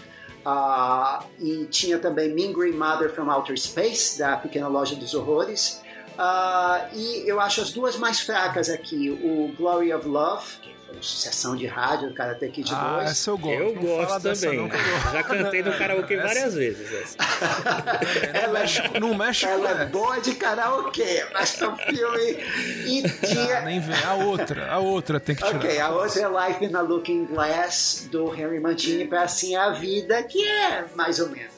ah, 0.45 1.24
e 1.39 1.65
tinha 1.72 1.97
também 1.99 2.34
Mean 2.34 2.51
Green 2.51 2.74
Mother 2.74 3.09
from 3.09 3.32
Outer 3.32 3.57
Space, 3.57 4.20
da 4.20 4.36
Pequena 4.36 4.68
Loja 4.68 4.95
dos 4.95 5.13
Horrores. 5.13 5.82
Ah, 6.18 6.89
e 6.93 7.24
eu 7.26 7.39
acho 7.39 7.61
as 7.61 7.72
duas 7.72 7.95
mais 7.95 8.20
fracas 8.20 8.70
aqui, 8.70 9.09
o 9.09 9.55
Glory 9.55 9.93
of 9.93 10.05
Love 10.05 10.76
sucessão 11.02 11.56
de 11.56 11.68
rádio 11.68 12.10
do 12.10 12.14
Karate 12.16 12.48
Kid 12.50 12.72
Ah, 12.74 12.98
2. 12.98 13.12
essa 13.12 13.30
eu 13.30 13.38
gosto. 13.38 13.54
Eu 13.62 13.76
Não 13.76 13.82
fala 13.84 14.06
gosto 14.06 14.24
dessa 14.24 14.46
também. 14.48 14.58
não, 14.60 14.68
eu- 14.68 15.12
Já 15.12 15.24
cantei 15.24 15.64
no 15.64 15.74
karaokê 15.78 16.14
Essa- 16.16 16.24
várias 16.28 16.54
vezes. 16.56 16.92
essa. 16.94 18.48
No 18.48 18.54
México, 18.54 19.00
no 19.00 19.16
México 19.16 19.52
Ela 19.52 19.80
é 19.80 19.84
é. 19.84 19.86
boa 19.86 20.20
de 20.20 20.36
karaokê, 20.36 21.26
mas 21.34 21.62
é 21.62 21.68
um 21.68 21.76
filme. 21.78 22.38
E 22.86 23.04
tinha. 23.26 23.58
Ah, 23.60 23.62
nem 23.62 23.80
vem. 23.80 23.96
A 24.04 24.14
outra, 24.16 24.72
a 24.72 24.80
outra 24.80 25.20
tem 25.20 25.36
que 25.36 25.44
tirar. 25.44 25.58
Ok, 25.58 25.80
a 25.80 25.90
outra 25.90 26.22
é 26.22 26.48
Life 26.50 26.66
in 26.66 26.76
a 26.76 26.82
Looking 26.82 27.26
Glass 27.26 28.08
do 28.12 28.34
Henry 28.34 28.60
Mancini 28.60 29.06
para 29.06 29.24
assim 29.24 29.56
a 29.56 29.72
vida, 29.72 30.22
que 30.24 30.46
é 30.48 30.86
mais 30.96 31.20
ou 31.20 31.30
menos. 31.30 31.57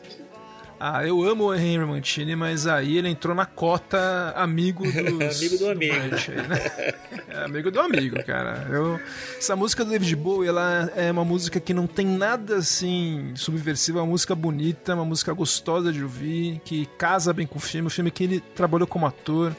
Ah, 0.82 1.06
eu 1.06 1.22
amo 1.24 1.46
o 1.48 1.54
Henry 1.54 1.86
Mancini, 1.86 2.38
mas 2.38 2.66
aí 2.66 2.98
ele 2.98 3.10
entrou 3.10 3.36
na 3.36 3.46
cota 3.46 4.32
amigo 4.36 4.84
dos, 4.90 5.38
Amigo 5.38 5.58
do 5.58 5.70
amigo. 5.72 5.94
Brant 5.94 6.30
aí, 6.30 6.48
né? 6.48 6.94
É, 7.28 7.44
amigo 7.44 7.70
do 7.70 7.82
amigo, 7.82 8.24
cara. 8.24 8.66
Eu, 8.72 8.98
essa 9.38 9.58
música 9.58 9.84
do 9.84 9.92
David 9.92 10.16
Bowie, 10.16 10.48
ela 10.48 10.90
é 10.96 11.12
uma 11.12 11.26
música 11.26 11.60
que 11.60 11.74
não 11.74 11.86
tem 11.86 12.06
nada 12.06 12.56
assim 12.58 13.34
subversiva, 13.36 14.00
é 14.00 14.02
uma 14.04 14.08
música 14.08 14.34
bonita, 14.34 14.96
uma 14.96 15.04
música 15.04 15.34
gostosa 15.34 15.92
de 15.92 16.02
ouvir, 16.02 16.62
que 16.64 16.86
casa 16.98 17.34
bem 17.34 17.46
com 17.46 17.58
o 17.58 17.62
filme, 17.62 17.88
o 17.88 17.92
filme 17.92 18.10
que 18.10 18.24
ele 18.24 18.40
trabalhou 18.40 18.88
como 18.88 19.06
ator. 19.06 19.54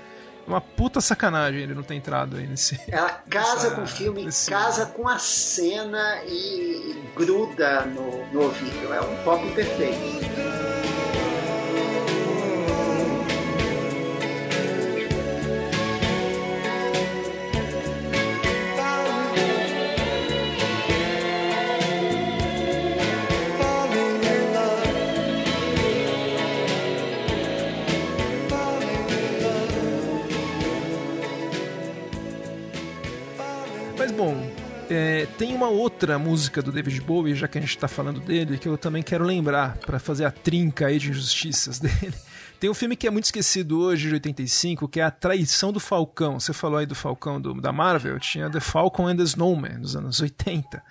É 0.46 0.50
uma 0.50 0.60
puta 0.60 1.02
sacanagem 1.02 1.60
ele 1.60 1.74
não 1.74 1.82
ter 1.82 1.94
entrado 1.96 2.38
aí 2.38 2.46
nesse. 2.46 2.80
Ela 2.88 3.10
casa 3.28 3.66
Essa- 3.66 3.76
com 3.76 3.82
o 3.82 3.86
filme, 3.86 4.24
esse- 4.26 4.50
casa 4.50 4.86
com 4.86 5.06
a 5.06 5.18
cena 5.18 6.22
e 6.26 6.96
gruda 7.14 7.82
no, 7.82 8.24
no 8.32 8.42
ouvido. 8.44 8.92
É 8.94 9.00
um 9.02 9.16
pop 9.22 9.46
perfeito. 9.52 10.59
É, 34.90 35.26
tem 35.38 35.54
uma 35.54 35.68
outra 35.68 36.18
música 36.18 36.60
do 36.60 36.70
David 36.72 37.00
Bowie, 37.00 37.34
já 37.34 37.46
que 37.48 37.56
a 37.56 37.60
gente 37.60 37.78
tá 37.78 37.88
falando 37.88 38.20
dele, 38.20 38.58
que 38.58 38.68
eu 38.68 38.76
também 38.76 39.02
quero 39.02 39.24
lembrar 39.24 39.76
pra 39.78 39.98
fazer 39.98 40.24
a 40.24 40.30
trinca 40.30 40.86
aí 40.88 40.98
de 40.98 41.10
injustiças 41.10 41.78
dele. 41.80 42.12
Tem 42.58 42.68
um 42.68 42.74
filme 42.74 42.94
que 42.94 43.06
é 43.06 43.10
muito 43.10 43.24
esquecido 43.24 43.80
hoje, 43.80 44.08
de 44.08 44.14
85, 44.14 44.86
que 44.86 45.00
é 45.00 45.02
A 45.04 45.10
Traição 45.10 45.72
do 45.72 45.80
Falcão. 45.80 46.38
Você 46.38 46.52
falou 46.52 46.78
aí 46.78 46.84
do 46.84 46.94
Falcão 46.94 47.40
do- 47.40 47.58
da 47.58 47.72
Marvel, 47.72 48.20
tinha 48.20 48.50
The 48.50 48.60
Falcon 48.60 49.08
and 49.08 49.16
the 49.16 49.22
Snowman, 49.22 49.80
dos 49.80 49.96
anos 49.96 50.20
80, 50.20 50.82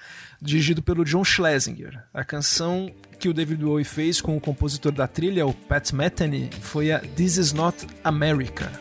dirigido 0.42 0.82
pelo 0.82 1.06
John 1.06 1.24
Schlesinger. 1.24 2.02
A 2.12 2.24
canção 2.24 2.92
que 3.20 3.30
o 3.30 3.34
David 3.34 3.64
Bowie 3.64 3.84
fez 3.86 4.20
com 4.20 4.36
o 4.36 4.42
compositor 4.42 4.92
da 4.92 5.08
trilha, 5.08 5.46
o 5.46 5.54
Pat 5.54 5.92
Metheny, 5.92 6.50
foi 6.62 6.92
a 6.92 7.00
This 7.00 7.38
Is 7.38 7.54
Not 7.54 7.86
America. 8.04 8.72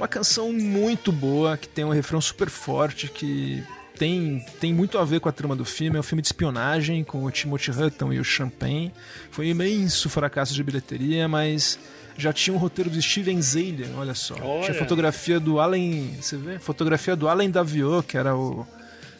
Uma 0.00 0.08
canção 0.08 0.50
muito 0.50 1.12
boa, 1.12 1.58
que 1.58 1.68
tem 1.68 1.84
um 1.84 1.90
refrão 1.90 2.22
super 2.22 2.48
forte, 2.48 3.06
que 3.08 3.62
tem, 3.98 4.42
tem 4.58 4.72
muito 4.72 4.96
a 4.96 5.04
ver 5.04 5.20
com 5.20 5.28
a 5.28 5.32
trama 5.32 5.54
do 5.54 5.64
filme. 5.64 5.98
É 5.98 6.00
um 6.00 6.02
filme 6.02 6.22
de 6.22 6.28
espionagem 6.28 7.04
com 7.04 7.22
o 7.22 7.30
Timothy 7.30 7.70
Hutton 7.70 8.10
e 8.14 8.18
o 8.18 8.24
Champagne. 8.24 8.94
Foi 9.30 9.44
um 9.44 9.50
imenso 9.50 10.08
fracasso 10.08 10.54
de 10.54 10.64
bilheteria, 10.64 11.28
mas 11.28 11.78
já 12.16 12.32
tinha 12.32 12.56
um 12.56 12.58
roteiro 12.58 12.88
do 12.88 13.00
Steven 13.00 13.42
Zalian, 13.42 13.90
olha 13.94 14.14
só. 14.14 14.36
Olha. 14.42 14.64
Tinha 14.64 14.78
fotografia 14.78 15.38
do 15.38 15.60
Allen, 15.60 16.16
você 16.18 16.38
vê? 16.38 16.58
Fotografia 16.58 17.14
do 17.14 17.28
Allen 17.28 17.50
Daviot, 17.50 18.06
que 18.06 18.16
era 18.16 18.34
o 18.34 18.66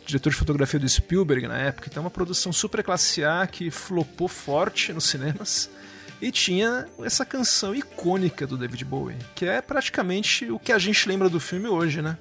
diretor 0.06 0.30
de 0.30 0.36
fotografia 0.36 0.80
do 0.80 0.88
Spielberg 0.88 1.46
na 1.46 1.58
época. 1.58 1.88
Então 1.90 2.02
é 2.02 2.04
uma 2.04 2.10
produção 2.10 2.54
super 2.54 2.82
classe 2.82 3.22
A 3.22 3.46
que 3.46 3.70
flopou 3.70 4.28
forte 4.28 4.94
nos 4.94 5.04
cinemas. 5.04 5.68
E 6.20 6.30
tinha 6.30 6.86
essa 7.02 7.24
canção 7.24 7.74
icônica 7.74 8.46
do 8.46 8.58
David 8.58 8.84
Bowie, 8.84 9.16
que 9.34 9.46
é 9.46 9.62
praticamente 9.62 10.50
o 10.50 10.58
que 10.58 10.72
a 10.72 10.78
gente 10.78 11.08
lembra 11.08 11.28
do 11.28 11.40
filme 11.40 11.66
hoje, 11.66 12.02
né? 12.02 12.18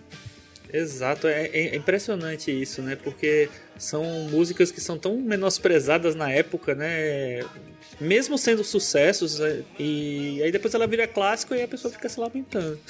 Exato, 0.72 1.28
é, 1.28 1.48
é 1.48 1.76
impressionante 1.76 2.52
isso, 2.52 2.82
né? 2.82 2.96
Porque 2.96 3.50
são 3.78 4.04
músicas 4.30 4.72
que 4.72 4.80
são 4.80 5.00
tão 5.00 5.18
menosprezadas 5.18 6.14
na 6.14 6.32
época, 6.32 6.76
né? 6.76 7.44
Mesmo 8.00 8.38
sendo 8.38 8.64
sucessos, 8.64 9.40
é, 9.40 9.64
e 9.78 10.42
aí 10.44 10.52
depois 10.52 10.74
ela 10.74 10.86
vira 10.86 11.08
clássico 11.08 11.56
e 11.56 11.64
a 11.64 11.68
pessoa 11.68 11.92
fica 11.92 12.08
se 12.08 12.20
lamentando. 12.20 12.80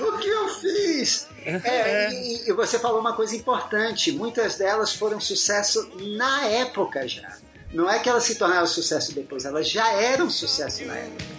o 0.00 0.18
que 0.18 0.28
eu 0.28 0.48
fiz? 0.48 1.26
É, 1.44 2.12
e, 2.12 2.48
e 2.48 2.52
você 2.52 2.78
falou 2.78 3.00
uma 3.00 3.14
coisa 3.14 3.34
importante. 3.34 4.12
Muitas 4.12 4.56
delas 4.56 4.94
foram 4.94 5.20
sucesso 5.20 5.90
na 6.16 6.46
época 6.46 7.06
já. 7.08 7.36
Não 7.72 7.90
é 7.90 7.98
que 7.98 8.08
elas 8.08 8.22
se 8.22 8.36
tornaram 8.36 8.66
sucesso 8.66 9.12
depois, 9.12 9.44
elas 9.44 9.68
já 9.68 9.92
eram 9.92 10.30
sucesso 10.30 10.86
na 10.86 10.96
época. 10.96 11.35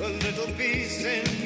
The 0.00 0.08
little 0.08 0.46
piece 0.54 1.04
in 1.04 1.39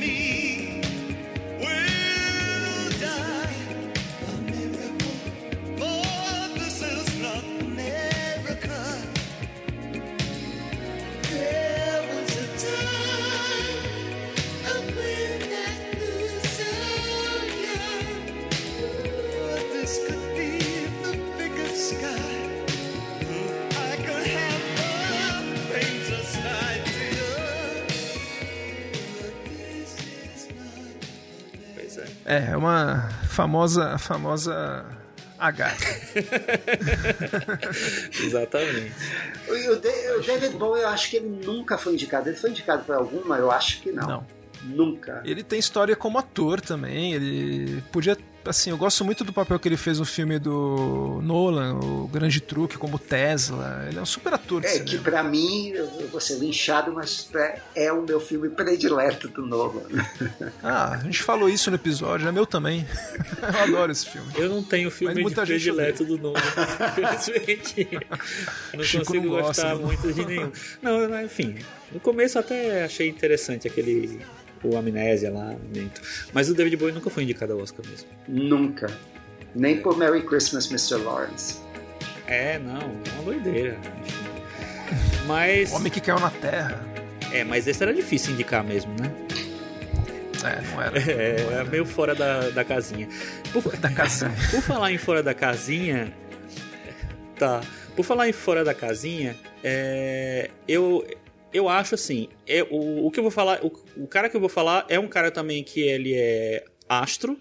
é. 32.24 32.50
É, 32.50 32.56
uma 32.56 33.08
famosa, 33.28 33.98
famosa 33.98 34.84
H. 35.38 35.72
Exatamente. 38.24 38.92
O, 39.48 39.52
o 39.52 40.18
o 40.18 40.22
David 40.22 40.56
Bowie, 40.56 40.82
eu 40.82 40.88
acho 40.88 41.10
que 41.10 41.16
ele 41.16 41.44
nunca 41.44 41.76
foi 41.76 41.94
indicado. 41.94 42.28
Ele 42.28 42.36
foi 42.36 42.50
indicado 42.50 42.84
para 42.84 42.96
alguma? 42.96 43.36
Eu 43.36 43.50
acho 43.50 43.80
que 43.80 43.92
não. 43.92 44.08
Não. 44.08 44.26
Nunca. 44.64 45.20
Ele 45.24 45.42
tem 45.42 45.58
história 45.58 45.94
como 45.94 46.18
ator 46.18 46.60
também. 46.60 47.12
Ele 47.12 47.82
podia. 47.92 48.16
Assim, 48.46 48.70
eu 48.70 48.76
gosto 48.76 49.04
muito 49.04 49.24
do 49.24 49.32
papel 49.32 49.58
que 49.58 49.68
ele 49.68 49.76
fez 49.76 49.98
no 49.98 50.04
filme 50.04 50.38
do 50.38 51.20
Nolan, 51.22 51.74
o 51.74 52.08
Grande 52.08 52.40
Truque, 52.40 52.76
como 52.76 52.98
Tesla. 52.98 53.86
Ele 53.88 53.98
é 53.98 54.02
um 54.02 54.06
super 54.06 54.34
ator 54.34 54.60
de 54.60 54.66
É 54.66 54.78
que 54.80 54.98
pra 54.98 55.22
mim, 55.22 55.68
eu 55.70 56.08
vou 56.08 56.20
ser 56.20 56.38
linchado, 56.38 56.92
mas 56.92 57.28
é 57.74 57.90
o 57.90 58.02
meu 58.02 58.20
filme 58.20 58.48
predileto 58.50 59.28
do 59.28 59.46
Nolan. 59.46 59.82
Ah, 60.62 60.94
a 60.94 60.98
gente 60.98 61.22
falou 61.22 61.48
isso 61.48 61.70
no 61.70 61.76
episódio, 61.76 62.28
é 62.28 62.32
meu 62.32 62.46
também. 62.46 62.86
eu 63.42 63.62
adoro 63.62 63.92
esse 63.92 64.06
filme. 64.06 64.28
Eu 64.36 64.48
não 64.48 64.62
tenho 64.62 64.90
filme 64.90 65.14
Mas 65.14 65.22
muita 65.22 65.44
gente 65.44 65.62
predileto 65.62 66.04
do 66.04 66.18
nome. 66.18 66.38
Infelizmente. 66.92 67.88
Não 68.74 68.82
Chico 68.82 69.04
consigo 69.04 69.26
não 69.26 69.32
gosta, 69.32 69.46
gostar 69.46 69.74
não. 69.74 69.82
muito 69.86 70.12
de 70.12 70.24
nenhum. 70.24 70.50
Não, 70.82 71.22
enfim. 71.22 71.56
No 71.92 72.00
começo 72.00 72.38
até 72.38 72.84
achei 72.84 73.08
interessante 73.08 73.68
aquele. 73.68 74.20
O 74.64 74.76
Amnésia 74.76 75.30
lá 75.30 75.54
dentro. 75.72 76.02
Mas 76.32 76.48
o 76.48 76.54
David 76.54 76.76
Bowie 76.76 76.94
nunca 76.94 77.10
foi 77.10 77.22
indicado 77.22 77.52
ao 77.52 77.60
Oscar 77.60 77.84
mesmo. 77.86 78.08
Nunca. 78.26 78.90
Nem 79.54 79.80
por 79.80 79.96
Merry 79.96 80.22
Christmas, 80.22 80.66
Mr. 80.70 81.04
Lawrence. 81.04 81.58
É, 82.26 82.58
não, 82.58 82.80
é 82.80 83.12
uma 83.14 83.22
doideira. 83.24 83.78
Mas. 85.26 85.72
Homem 85.72 85.92
que 85.92 86.00
caiu 86.00 86.18
na 86.18 86.30
terra. 86.30 86.84
É, 87.30 87.44
mas 87.44 87.66
esse 87.66 87.82
era 87.82 87.92
difícil 87.92 88.32
indicar 88.32 88.64
mesmo, 88.64 88.92
né? 89.00 89.12
É, 90.44 90.60
não 90.70 90.82
era. 90.82 90.98
É, 91.10 91.60
é 91.60 91.64
meio 91.64 91.84
fora 91.84 92.14
da, 92.14 92.50
da 92.50 92.64
casinha. 92.64 93.08
Por, 93.52 93.76
Da 93.76 93.90
casinha. 93.90 94.32
por 94.50 94.62
falar 94.62 94.92
em 94.92 94.98
fora 94.98 95.22
da 95.22 95.34
casinha. 95.34 96.12
Tá. 97.38 97.60
Por 97.96 98.04
falar 98.04 98.28
em 98.28 98.32
fora 98.32 98.64
da 98.64 98.74
casinha, 98.74 99.36
é, 99.62 100.50
eu, 100.66 101.06
eu 101.54 101.68
acho 101.68 101.94
assim. 101.94 102.28
É, 102.46 102.62
o, 102.64 103.06
o 103.06 103.10
que 103.10 103.18
eu 103.18 103.22
vou 103.24 103.30
falar. 103.30 103.64
O, 103.64 103.72
o 103.96 104.06
cara 104.06 104.28
que 104.28 104.36
eu 104.36 104.40
vou 104.40 104.48
falar 104.50 104.84
é 104.88 104.98
um 104.98 105.08
cara 105.08 105.30
também 105.30 105.62
que 105.64 105.80
ele 105.80 106.12
é 106.14 106.64
astro, 106.88 107.38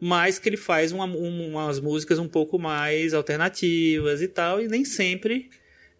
mas 0.00 0.38
que 0.38 0.48
ele 0.48 0.56
faz 0.58 0.92
uma- 0.92 1.04
um- 1.06 1.48
umas 1.52 1.80
músicas 1.80 2.18
um 2.18 2.28
pouco 2.28 2.58
mais 2.58 3.14
alternativas 3.14 4.20
e 4.20 4.28
tal, 4.28 4.60
e 4.60 4.68
nem 4.68 4.84
sempre 4.84 5.48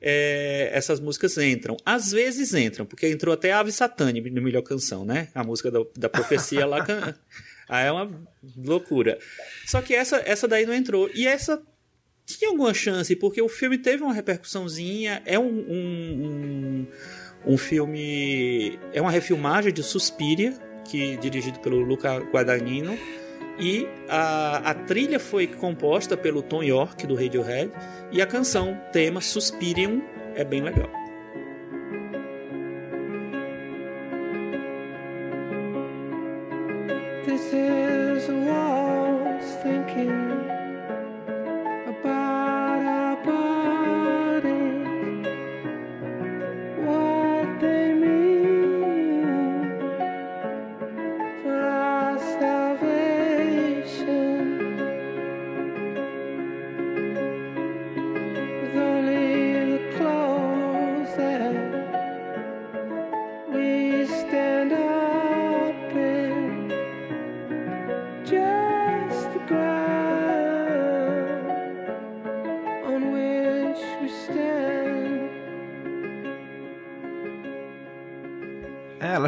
é, 0.01 0.69
essas 0.75 1.01
músicas 1.01 1.39
entram. 1.39 1.77
Às 1.85 2.13
vezes 2.13 2.53
entram, 2.53 2.85
porque 2.85 3.09
entrou 3.09 3.33
até 3.33 3.53
Ave 3.53 3.73
Satani 3.73 4.21
no 4.31 4.43
melhor 4.43 4.63
canção, 4.63 5.05
né? 5.07 5.29
A 5.35 5.43
música 5.43 5.71
da, 5.71 5.79
da 5.97 6.09
profecia 6.09 6.67
lá. 6.67 6.85
can- 6.85 7.15
Aí 7.69 7.87
é 7.87 7.91
uma 7.93 8.09
loucura. 8.57 9.19
Só 9.67 9.81
que 9.83 9.93
essa, 9.95 10.23
essa 10.25 10.47
daí 10.47 10.65
não 10.67 10.75
entrou. 10.75 11.11
E 11.15 11.27
essa 11.27 11.61
tinha 12.25 12.51
alguma 12.51 12.73
chance, 12.75 13.17
porque 13.17 13.41
o 13.43 13.49
filme 13.49 13.79
teve 13.79 14.03
uma 14.05 14.13
repercussãozinha. 14.13 15.21
É 15.27 15.37
um, 15.39 15.45
um, 15.49 15.73
um, 15.73 16.87
um 17.47 17.57
filme. 17.57 18.79
É 18.93 19.01
uma 19.01 19.11
refilmagem 19.11 19.73
de 19.73 19.83
Suspiria, 19.83 20.53
que 20.85 21.17
dirigido 21.19 21.61
pelo 21.61 21.81
Luca 21.81 22.19
Guadagnino. 22.19 22.99
E 23.59 23.87
a, 24.09 24.71
a 24.71 24.75
trilha 24.75 25.19
foi 25.19 25.47
composta 25.47 26.17
pelo 26.17 26.43
Tom 26.43 26.63
York, 26.63 27.07
do 27.07 27.15
Radiohead. 27.15 27.71
E 28.13 28.21
a 28.21 28.27
canção, 28.27 28.79
tema 28.93 29.21
Suspirium, 29.21 30.03
é 30.35 30.45
bem 30.45 30.61
legal. 30.61 31.06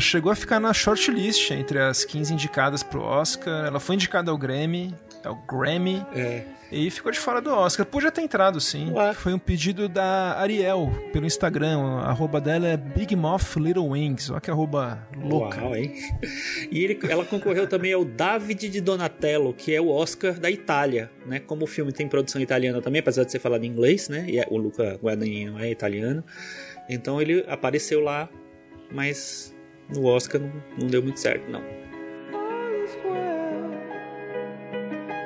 Chegou 0.08 0.32
a 0.32 0.36
ficar 0.36 0.58
na 0.58 0.72
shortlist 0.72 1.50
entre 1.50 1.78
as 1.78 2.04
15 2.04 2.32
indicadas 2.32 2.82
pro 2.82 3.02
Oscar. 3.02 3.66
Ela 3.66 3.78
foi 3.80 3.94
indicada 3.94 4.30
ao 4.30 4.38
Grammy, 4.38 4.94
ao 5.24 5.36
Grammy. 5.46 6.04
É. 6.14 6.44
E 6.70 6.90
ficou 6.90 7.10
de 7.10 7.18
fora 7.18 7.40
do 7.40 7.50
Oscar. 7.50 7.86
Podia 7.86 8.10
ter 8.10 8.20
entrado, 8.20 8.60
sim. 8.60 8.92
Foi 9.14 9.32
um 9.32 9.38
pedido 9.38 9.88
da 9.88 10.38
Ariel 10.38 10.90
pelo 11.14 11.24
Instagram. 11.24 11.80
A 12.00 12.10
arroba 12.10 12.40
dela 12.42 12.66
é 12.68 12.76
Big 12.76 13.16
Moth 13.16 13.56
Little 13.56 13.88
Wings. 13.88 14.28
Olha 14.28 14.38
que 14.40 14.50
arroba 14.50 14.98
louca. 15.16 15.62
Uau, 15.62 15.74
hein? 15.74 15.94
E 16.70 16.84
ele- 16.84 16.98
ela 17.08 17.24
concorreu 17.24 17.66
também 17.66 17.94
ao 17.94 18.04
Davide 18.04 18.68
de 18.68 18.82
Donatello, 18.82 19.54
que 19.54 19.74
é 19.74 19.80
o 19.80 19.88
Oscar 19.88 20.38
da 20.38 20.50
Itália, 20.50 21.10
né? 21.26 21.38
Como 21.38 21.64
o 21.64 21.66
filme 21.66 21.90
tem 21.90 22.06
produção 22.06 22.38
italiana 22.40 22.82
também, 22.82 23.00
apesar 23.00 23.24
de 23.24 23.32
ser 23.32 23.38
falado 23.38 23.64
em 23.64 23.68
inglês, 23.68 24.10
né? 24.10 24.26
E 24.28 24.38
é- 24.38 24.46
o 24.50 24.58
Luca 24.58 24.98
Guadagnino 25.02 25.58
é 25.58 25.70
italiano. 25.70 26.22
Então 26.86 27.18
ele 27.18 27.46
apareceu 27.48 28.00
lá, 28.00 28.28
mas 28.92 29.54
no 29.88 30.06
Oscar 30.06 30.40
não, 30.40 30.52
não 30.78 30.86
deu 30.88 31.02
muito 31.02 31.20
certo, 31.20 31.50
não. 31.50 31.62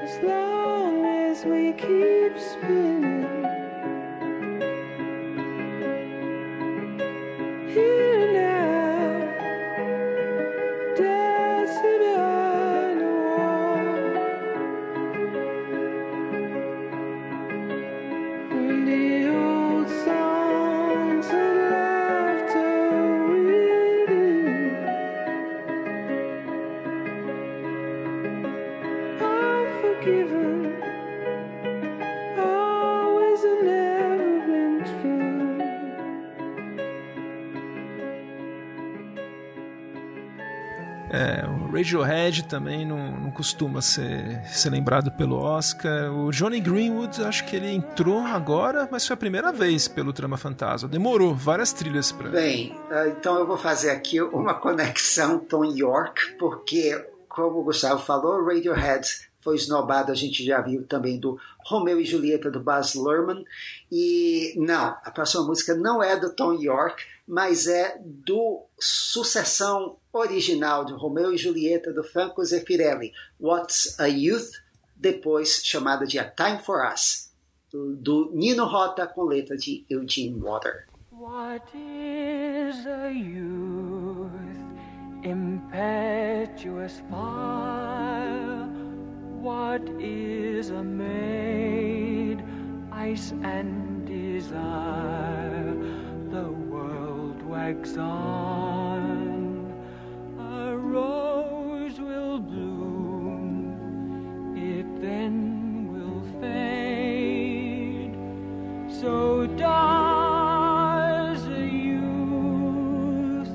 As 0.02 0.22
long 0.22 1.04
as 1.30 1.44
we 1.44 1.72
keep 1.72 2.36
spinning. 2.36 3.21
Radiohead 41.92 42.44
também 42.44 42.86
não, 42.86 43.12
não 43.12 43.30
costuma 43.30 43.82
ser, 43.82 44.42
ser 44.46 44.70
lembrado 44.70 45.10
pelo 45.12 45.36
Oscar. 45.36 46.10
O 46.12 46.30
Johnny 46.30 46.60
Greenwood, 46.60 47.22
acho 47.22 47.44
que 47.44 47.56
ele 47.56 47.70
entrou 47.70 48.20
agora, 48.20 48.88
mas 48.90 49.06
foi 49.06 49.14
a 49.14 49.16
primeira 49.16 49.52
vez 49.52 49.88
pelo 49.88 50.12
Trama 50.12 50.38
Fantasma. 50.38 50.88
Demorou 50.88 51.34
várias 51.34 51.72
trilhas 51.72 52.10
pra. 52.10 52.30
Bem, 52.30 52.74
ah, 52.90 53.08
então 53.08 53.38
eu 53.38 53.46
vou 53.46 53.58
fazer 53.58 53.90
aqui 53.90 54.20
uma 54.22 54.54
conexão 54.54 55.38
Tom 55.38 55.64
York, 55.64 56.32
porque, 56.38 57.06
como 57.28 57.60
o 57.60 57.64
Gustavo 57.64 58.02
falou, 58.02 58.44
Radiohead 58.44 59.06
foi 59.40 59.56
esnobado, 59.56 60.10
a 60.10 60.14
gente 60.14 60.44
já 60.44 60.60
viu 60.60 60.84
também 60.86 61.18
do 61.18 61.38
Romeu 61.58 62.00
e 62.00 62.04
Julieta 62.04 62.50
do 62.50 62.60
Baz 62.60 62.94
Luhrmann. 62.94 63.44
E 63.90 64.54
não, 64.56 64.96
a 65.04 65.10
próxima 65.10 65.44
música 65.44 65.74
não 65.74 66.02
é 66.02 66.16
do 66.16 66.30
Tom 66.30 66.54
York, 66.54 67.04
mas 67.26 67.66
é 67.66 68.00
do 68.00 68.62
sucessão 68.78 69.96
original 70.12 70.84
de 70.84 70.92
Romeu 70.92 71.32
e 71.32 71.38
Julieta 71.38 71.92
do 71.92 72.04
Franco 72.04 72.44
Zeffirelli, 72.44 73.12
What's 73.40 73.98
a 73.98 74.06
Youth, 74.06 74.52
depois 74.94 75.62
chamada 75.64 76.06
de 76.06 76.18
A 76.18 76.24
Time 76.24 76.58
for 76.58 76.86
Us, 76.86 77.32
do 77.72 78.30
Nino 78.34 78.66
Rota 78.66 79.06
com 79.06 79.24
letra 79.24 79.56
de 79.56 79.84
Eugene 79.88 80.38
Water. 80.38 80.86
What 81.10 81.64
is 81.74 82.86
a 82.86 83.10
youth? 83.10 84.30
Impetuous 85.22 87.00
fire. 87.08 88.68
What 89.40 89.82
is 90.00 90.70
a 90.70 90.82
maid? 90.82 92.42
Ice 92.90 93.32
and 93.42 94.04
desire. 94.04 95.76
The 96.30 96.50
world 96.50 97.42
wags 97.44 97.96
on. 97.96 99.21
Rose 100.92 101.98
will 101.98 102.38
bloom. 102.38 103.72
It 104.54 104.86
then 105.00 105.88
will 105.90 106.22
fade. 106.38 108.14
So 109.00 109.46
does 109.56 111.46
a 111.46 111.66
youth, 111.66 113.48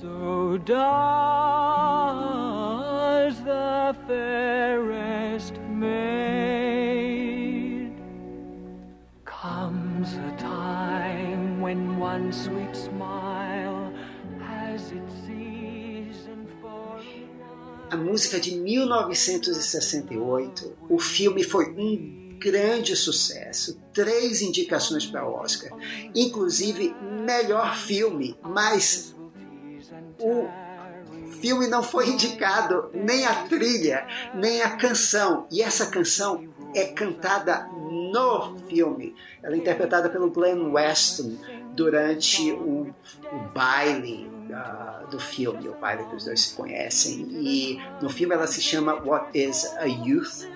so 0.00 0.58
does 0.58 0.82
the 3.44 3.94
fairest 4.08 5.60
maid. 5.68 6.02
Comes 9.24 10.14
a 10.14 10.32
time 10.36 11.60
when 11.60 11.98
one 12.00 12.32
sweet 12.32 12.74
música 18.12 18.38
de 18.38 18.54
1968, 18.54 20.76
o 20.90 20.98
filme 20.98 21.42
foi 21.42 21.70
um 21.70 22.36
grande 22.38 22.94
sucesso, 22.94 23.80
três 23.90 24.42
indicações 24.42 25.06
para 25.06 25.26
o 25.26 25.32
Oscar, 25.32 25.72
inclusive 26.14 26.94
melhor 27.24 27.74
filme, 27.74 28.36
mas 28.42 29.16
o 30.18 30.46
filme 31.40 31.68
não 31.68 31.82
foi 31.82 32.10
indicado 32.10 32.90
nem 32.92 33.24
a 33.24 33.44
trilha, 33.44 34.06
nem 34.34 34.60
a 34.60 34.76
canção, 34.76 35.46
e 35.50 35.62
essa 35.62 35.86
canção 35.86 36.46
é 36.74 36.88
cantada 36.88 37.66
no 38.12 38.58
filme. 38.68 39.14
Ela 39.42 39.54
é 39.54 39.58
interpretada 39.58 40.10
pelo 40.10 40.30
Glenn 40.30 40.70
Weston 40.72 41.38
durante 41.74 42.52
o, 42.52 42.94
o 43.32 43.38
baile 43.54 44.30
ah, 44.52 45.04
do 45.10 45.18
filme, 45.18 45.68
o 45.68 45.72
pai 45.72 45.96
que 46.08 46.16
os 46.16 46.24
dois 46.24 46.40
se 46.40 46.54
conhecem. 46.54 47.26
E 47.30 47.80
no 48.00 48.08
filme 48.08 48.34
ela 48.34 48.46
se 48.46 48.60
chama 48.60 48.94
What 48.94 49.38
is 49.38 49.64
a 49.76 49.84
Youth? 49.84 50.48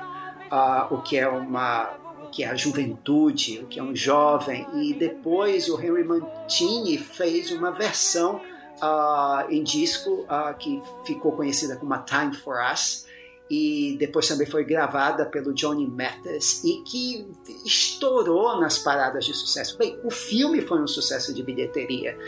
Ah, 0.50 0.88
o 0.90 1.02
que 1.02 1.16
é 1.18 1.28
uma 1.28 1.94
o 2.24 2.28
que 2.28 2.42
é 2.42 2.48
a 2.48 2.56
juventude, 2.56 3.60
o 3.60 3.66
que 3.66 3.78
é 3.78 3.82
um 3.82 3.94
jovem. 3.94 4.66
E 4.74 4.94
depois 4.94 5.68
o 5.68 5.80
Henry 5.80 6.04
Mancini 6.04 6.98
fez 6.98 7.50
uma 7.50 7.70
versão 7.70 8.40
ah, 8.80 9.46
em 9.48 9.62
disco 9.62 10.24
ah, 10.28 10.52
que 10.54 10.82
ficou 11.04 11.32
conhecida 11.32 11.76
como 11.76 11.92
A 11.94 11.98
Time 11.98 12.34
for 12.34 12.56
Us 12.72 13.06
e 13.48 13.96
depois 13.98 14.26
também 14.26 14.46
foi 14.46 14.64
gravada 14.64 15.24
pelo 15.24 15.54
Johnny 15.54 15.86
Mathis 15.86 16.64
e 16.64 16.82
que 16.82 17.26
estourou 17.64 18.60
nas 18.60 18.78
paradas 18.78 19.24
de 19.24 19.34
sucesso. 19.34 19.78
Bem, 19.78 19.98
o 20.02 20.10
filme 20.10 20.60
foi 20.62 20.80
um 20.80 20.86
sucesso 20.86 21.32
de 21.32 21.42
bilheteria 21.42 22.18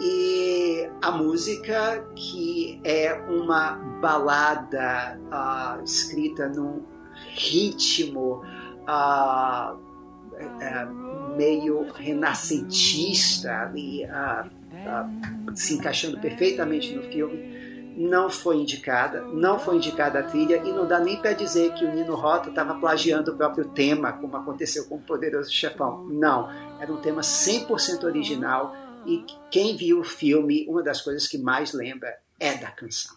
e 0.00 0.88
a 1.00 1.10
música 1.10 2.04
que 2.14 2.80
é 2.84 3.14
uma 3.28 3.72
balada 4.00 5.18
ah, 5.30 5.78
escrita 5.84 6.48
num 6.48 6.82
ritmo 7.34 8.42
ah, 8.86 9.76
é, 10.60 10.84
meio 11.36 11.92
renascentista 11.92 13.62
ali 13.62 14.04
ah, 14.06 14.48
se 15.54 15.74
encaixando 15.74 16.18
perfeitamente 16.18 16.94
no 16.94 17.02
filme 17.04 17.54
não 17.96 18.28
foi 18.28 18.56
indicada, 18.56 19.22
não 19.22 19.58
foi 19.58 19.76
indicada 19.76 20.18
a 20.18 20.22
trilha 20.22 20.56
e 20.56 20.72
não 20.72 20.86
dá 20.86 20.98
nem 20.98 21.16
para 21.16 21.32
dizer 21.32 21.72
que 21.74 21.84
o 21.84 21.94
Nino 21.94 22.16
Rota 22.16 22.48
estava 22.48 22.74
plagiando 22.74 23.32
o 23.32 23.36
próprio 23.36 23.66
tema, 23.66 24.12
como 24.12 24.36
aconteceu 24.36 24.84
com 24.86 24.96
o 24.96 25.00
Poderoso 25.00 25.52
Chefão. 25.52 26.04
Não, 26.10 26.50
era 26.80 26.92
um 26.92 26.96
tema 26.96 27.20
100% 27.20 28.04
original 28.04 28.74
e 29.06 29.24
quem 29.50 29.76
viu 29.76 30.00
o 30.00 30.04
filme, 30.04 30.66
uma 30.68 30.82
das 30.82 31.00
coisas 31.00 31.26
que 31.26 31.38
mais 31.38 31.72
lembra 31.72 32.18
é 32.38 32.54
da 32.56 32.70
canção. 32.70 33.14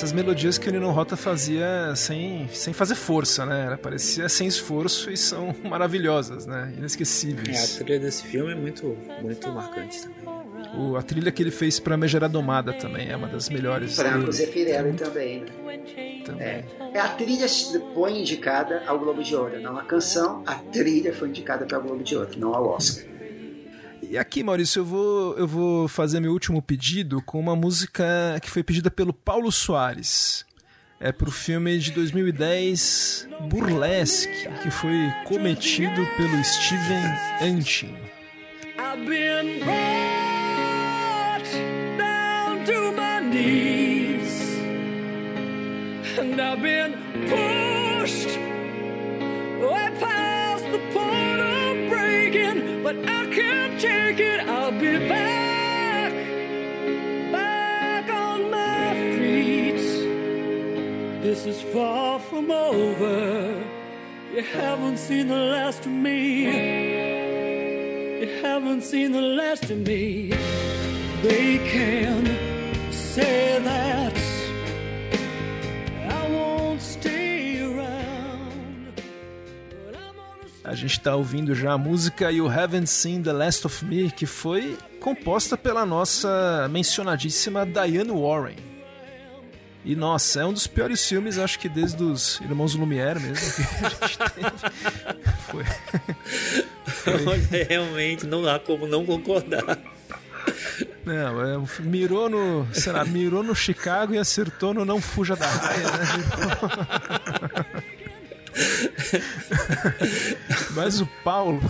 Essas 0.00 0.12
melodias 0.12 0.56
que 0.56 0.66
o 0.66 0.72
Nino 0.72 0.90
Rota 0.90 1.14
fazia 1.14 1.94
sem, 1.94 2.48
sem 2.48 2.72
fazer 2.72 2.94
força, 2.94 3.44
né? 3.44 3.66
Ela 3.66 3.76
parecia 3.76 4.30
sem 4.30 4.46
esforço 4.46 5.10
e 5.10 5.16
são 5.16 5.54
maravilhosas, 5.62 6.46
né? 6.46 6.72
É, 6.74 6.78
Inesquecíveis. 6.78 7.74
a 7.74 7.84
trilha 7.84 8.00
desse 8.00 8.22
filme 8.22 8.52
é 8.52 8.54
muito, 8.54 8.96
muito 9.20 9.50
marcante 9.50 10.00
também. 10.00 10.20
O, 10.74 10.96
a 10.96 11.02
trilha 11.02 11.30
que 11.30 11.42
ele 11.42 11.50
fez 11.50 11.78
pra 11.78 11.98
Megera 11.98 12.30
Domada 12.30 12.72
também 12.72 13.10
é 13.10 13.16
uma 13.16 13.28
das 13.28 13.50
melhores. 13.50 13.94
Franco 13.94 14.20
dele. 14.20 14.32
Zeffirelli 14.32 14.92
também, 14.94 15.44
né? 15.44 15.44
É. 16.38 16.64
É, 16.94 16.98
a 16.98 17.08
trilha 17.08 17.46
foi 17.92 18.12
indicada 18.12 18.82
ao 18.86 18.98
Globo 18.98 19.22
de 19.22 19.36
Ouro, 19.36 19.60
não 19.60 19.76
a 19.76 19.82
canção, 19.82 20.42
a 20.46 20.54
trilha 20.54 21.12
foi 21.12 21.28
indicada 21.28 21.66
para 21.66 21.78
o 21.78 21.82
Globo 21.82 22.02
de 22.02 22.16
Ouro, 22.16 22.30
não 22.38 22.54
ao 22.54 22.68
Oscar. 22.70 23.09
E 24.10 24.18
aqui, 24.18 24.42
Maurício, 24.42 24.80
eu 24.80 24.84
vou, 24.84 25.38
eu 25.38 25.46
vou 25.46 25.86
fazer 25.86 26.18
meu 26.18 26.32
último 26.32 26.60
pedido 26.60 27.22
com 27.22 27.38
uma 27.38 27.54
música 27.54 28.04
que 28.42 28.50
foi 28.50 28.60
pedida 28.64 28.90
pelo 28.90 29.12
Paulo 29.12 29.52
Soares. 29.52 30.44
É 30.98 31.12
pro 31.12 31.30
filme 31.30 31.78
de 31.78 31.92
2010 31.92 33.28
Burlesque, 33.48 34.48
que 34.64 34.68
foi 34.68 34.96
cometido 35.26 36.04
pelo 36.16 36.42
Steven 36.42 37.04
Antin. 37.40 37.94
I've 38.76 39.06
been 39.06 39.60
brought 39.60 41.46
down 41.96 42.64
to 42.64 42.90
my 42.90 43.20
knees, 43.20 44.58
and 46.18 46.40
I've 46.40 46.60
been 46.60 46.96
pushed 47.28 48.36
way 49.60 50.09
but 52.92 53.08
I 53.08 53.26
can't 53.26 53.80
take 53.80 54.18
it. 54.18 54.40
I'll 54.48 54.72
be 54.72 54.98
back, 55.08 56.12
back 57.30 58.10
on 58.10 58.50
my 58.50 58.94
feet. 59.16 59.82
This 61.22 61.46
is 61.46 61.62
far 61.62 62.18
from 62.18 62.50
over. 62.50 63.64
You 64.34 64.42
haven't 64.42 64.98
seen 64.98 65.28
the 65.28 65.36
last 65.36 65.86
of 65.86 65.92
me. 65.92 66.44
You 68.22 68.28
haven't 68.42 68.82
seen 68.82 69.12
the 69.12 69.22
last 69.22 69.70
of 69.70 69.78
me. 69.78 70.30
They 71.22 71.58
can 71.72 72.26
say 72.92 73.60
that 73.62 74.19
A 80.70 80.74
gente 80.76 81.00
tá 81.00 81.16
ouvindo 81.16 81.52
já 81.52 81.72
a 81.72 81.78
música 81.78 82.30
You 82.30 82.48
Haven't 82.48 82.86
Seen 82.86 83.24
the 83.24 83.32
Last 83.32 83.66
of 83.66 83.84
Me, 83.84 84.08
que 84.08 84.24
foi 84.24 84.78
composta 85.00 85.56
pela 85.56 85.84
nossa 85.84 86.68
mencionadíssima 86.70 87.66
Diane 87.66 88.12
Warren. 88.12 88.54
E 89.84 89.96
nossa, 89.96 90.42
é 90.42 90.46
um 90.46 90.52
dos 90.52 90.68
piores 90.68 91.04
filmes, 91.04 91.38
acho 91.38 91.58
que 91.58 91.68
desde 91.68 92.00
os 92.04 92.40
Irmãos 92.40 92.76
Lumière 92.76 93.18
mesmo. 93.18 93.52
Que 93.52 93.84
a 93.84 93.88
gente 94.06 94.18
teve. 94.30 94.52
Foi. 95.48 95.64
Olha, 97.26 97.66
realmente 97.68 98.24
não 98.28 98.48
há 98.48 98.60
como 98.60 98.86
não 98.86 99.04
concordar. 99.04 99.76
Não, 101.04 101.44
é, 101.44 101.60
mirou 101.80 102.30
no, 102.30 102.68
sei 102.72 102.92
lá, 102.92 103.04
mirou 103.04 103.42
no 103.42 103.56
Chicago 103.56 104.14
e 104.14 104.18
acertou 104.18 104.72
no 104.72 104.84
Não 104.84 105.00
Fuja 105.00 105.34
da 105.34 105.48
Raia, 105.48 105.90
né? 105.90 106.06
Mas 110.74 111.00
o 111.00 111.06
Paulo, 111.24 111.60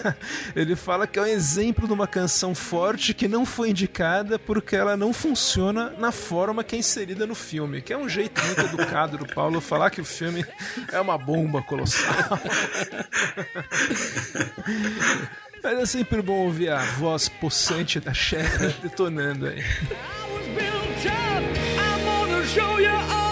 ele 0.54 0.76
fala 0.76 1.06
que 1.06 1.18
é 1.18 1.22
um 1.22 1.26
exemplo 1.26 1.86
de 1.86 1.92
uma 1.92 2.06
canção 2.06 2.54
forte 2.54 3.12
que 3.14 3.28
não 3.28 3.44
foi 3.44 3.70
indicada 3.70 4.38
porque 4.38 4.76
ela 4.76 4.96
não 4.96 5.12
funciona 5.12 5.90
na 5.98 6.12
forma 6.12 6.64
que 6.64 6.76
é 6.76 6.78
inserida 6.78 7.26
no 7.26 7.34
filme, 7.34 7.82
que 7.82 7.92
é 7.92 7.98
um 7.98 8.08
jeito 8.08 8.40
muito 8.44 8.60
educado 8.60 9.18
do 9.18 9.26
Paulo 9.26 9.60
falar 9.60 9.90
que 9.90 10.00
o 10.00 10.04
filme 10.04 10.44
é 10.92 11.00
uma 11.00 11.18
bomba 11.18 11.62
colossal. 11.62 12.06
Mas 15.62 15.78
é 15.78 15.86
sempre 15.86 16.22
bom 16.22 16.44
ouvir 16.44 16.70
a 16.70 16.78
voz 16.78 17.28
possante 17.28 17.98
da 17.98 18.14
Cher 18.14 18.72
detonando 18.82 19.46
aí. 19.46 19.62
built 20.54 21.06
up. 21.06 21.42
I'm 21.78 22.04
gonna 22.04 22.44
show 22.46 22.78
you 22.78 22.90
all 22.90 23.25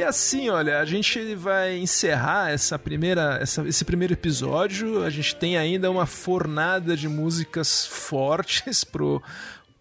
E 0.00 0.04
assim, 0.04 0.48
olha, 0.48 0.80
a 0.80 0.84
gente 0.84 1.34
vai 1.34 1.76
encerrar 1.78 2.50
essa 2.50 2.78
primeira, 2.78 3.38
essa- 3.40 3.66
esse 3.68 3.84
primeiro 3.84 4.14
episódio. 4.14 5.02
A 5.04 5.10
gente 5.10 5.36
tem 5.36 5.56
ainda 5.58 5.90
uma 5.90 6.06
fornada 6.06 6.96
de 6.96 7.06
músicas 7.06 7.84
fortes 7.86 8.82
pro 8.82 9.22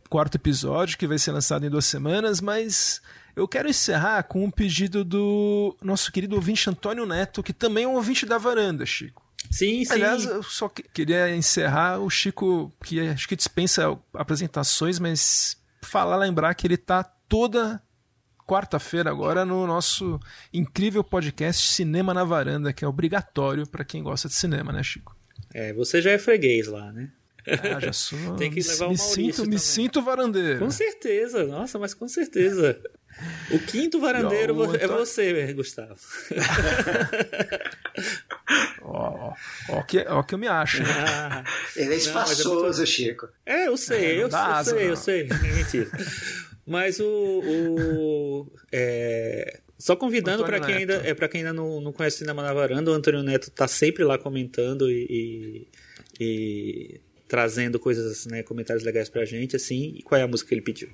quarto 0.09 0.35
episódio, 0.35 0.97
que 0.97 1.07
vai 1.07 1.17
ser 1.17 1.31
lançado 1.31 1.65
em 1.65 1.69
duas 1.69 1.85
semanas, 1.85 2.41
mas 2.41 3.01
eu 3.35 3.47
quero 3.47 3.69
encerrar 3.69 4.23
com 4.23 4.43
um 4.43 4.51
pedido 4.51 5.05
do 5.05 5.77
nosso 5.81 6.11
querido 6.11 6.35
ouvinte 6.35 6.69
Antônio 6.69 7.05
Neto, 7.05 7.41
que 7.41 7.53
também 7.53 7.85
é 7.85 7.87
um 7.87 7.93
ouvinte 7.95 8.25
da 8.25 8.37
varanda, 8.37 8.85
Chico. 8.85 9.23
Sim, 9.49 9.85
sim. 9.85 9.93
Aliás, 9.93 10.25
eu 10.25 10.43
só 10.43 10.67
que- 10.67 10.83
queria 10.83 11.33
encerrar 11.35 11.99
o 11.99 12.09
Chico, 12.09 12.71
que 12.83 12.99
acho 13.07 13.27
que 13.27 13.35
dispensa 13.37 13.97
apresentações, 14.13 14.99
mas 14.99 15.55
falar, 15.81 16.17
lembrar 16.17 16.53
que 16.55 16.67
ele 16.67 16.75
tá 16.77 17.03
toda 17.03 17.81
quarta-feira 18.49 19.11
agora 19.11 19.45
no 19.45 19.67
nosso 19.67 20.19
incrível 20.51 21.03
podcast 21.03 21.67
Cinema 21.67 22.13
na 22.15 22.23
Varanda, 22.23 22.73
que 22.73 22.83
é 22.83 22.87
obrigatório 22.87 23.67
para 23.67 23.85
quem 23.85 24.01
gosta 24.01 24.27
de 24.27 24.33
cinema, 24.33 24.71
né, 24.73 24.81
Chico? 24.81 25.15
É, 25.53 25.71
você 25.73 26.01
já 26.01 26.09
é 26.11 26.17
freguês 26.17 26.65
lá, 26.67 26.91
né? 26.91 27.09
Ah, 27.47 27.79
já 27.79 27.93
sou. 27.93 28.17
Tem 28.37 28.49
que 28.49 28.59
me- 28.61 28.67
levar 28.67 28.87
o 28.87 28.89
me 28.91 28.97
Maurício 28.97 29.33
sinto, 29.35 29.49
me 29.49 29.59
sinto 29.59 30.01
varandeiro. 30.01 30.59
Com 30.59 30.71
certeza, 30.71 31.45
nossa, 31.45 31.77
mas 31.77 31.93
com 31.93 32.07
certeza. 32.07 32.79
O 33.51 33.59
quinto 33.59 33.99
varandeiro 33.99 34.55
Não, 34.55 34.61
o 34.71 34.75
é 34.75 34.87
você, 34.87 35.53
Gustavo. 35.53 35.95
Ó, 38.81 39.31
ó, 39.31 39.33
ó 39.69 39.83
que, 39.83 39.99
ó 40.07 40.23
que 40.23 40.33
eu 40.33 40.39
me 40.39 40.47
acho. 40.47 40.81
né? 40.81 40.89
Ah, 40.89 41.43
Ele 41.75 41.85
é 41.85 41.89
Não, 41.89 41.95
espaçoso, 41.97 42.61
mas 42.63 42.79
é 42.79 42.85
Chico. 42.85 43.27
É, 43.45 43.67
eu 43.67 43.77
sei, 43.77 44.13
É, 44.13 44.15
não 44.15 44.21
eu, 44.21 44.29
dá 44.29 44.37
eu 44.47 44.53
asa, 44.53 44.71
sei, 44.71 44.83
não. 44.83 44.89
eu 44.89 44.95
sei. 44.95 45.29
Mentira. 45.55 45.91
Mas 46.69 46.99
o. 46.99 47.05
o 47.05 48.47
é, 48.71 49.59
Só 49.77 49.95
convidando 49.95 50.43
para 50.45 50.59
quem 50.59 50.75
ainda, 50.75 50.93
é, 51.03 51.13
pra 51.13 51.27
quem 51.27 51.41
ainda 51.41 51.51
não, 51.53 51.81
não 51.81 51.91
conhece 51.91 52.17
Cinema 52.19 52.43
na 52.43 52.53
Varanda, 52.53 52.91
o 52.91 52.93
Antônio 52.93 53.23
Neto 53.23 53.49
tá 53.49 53.67
sempre 53.67 54.03
lá 54.03 54.17
comentando 54.17 54.89
e, 54.89 55.07
e- 55.09 55.67
e 56.21 57.01
trazendo 57.27 57.79
coisas, 57.79 58.25
né, 58.25 58.43
comentários 58.43 58.83
legais 58.83 59.09
pra 59.09 59.23
gente, 59.25 59.55
assim. 59.55 59.93
E 59.97 60.03
qual 60.03 60.19
é 60.19 60.23
a 60.23 60.27
música 60.27 60.49
que 60.49 60.53
ele 60.55 60.61
pediu? 60.61 60.89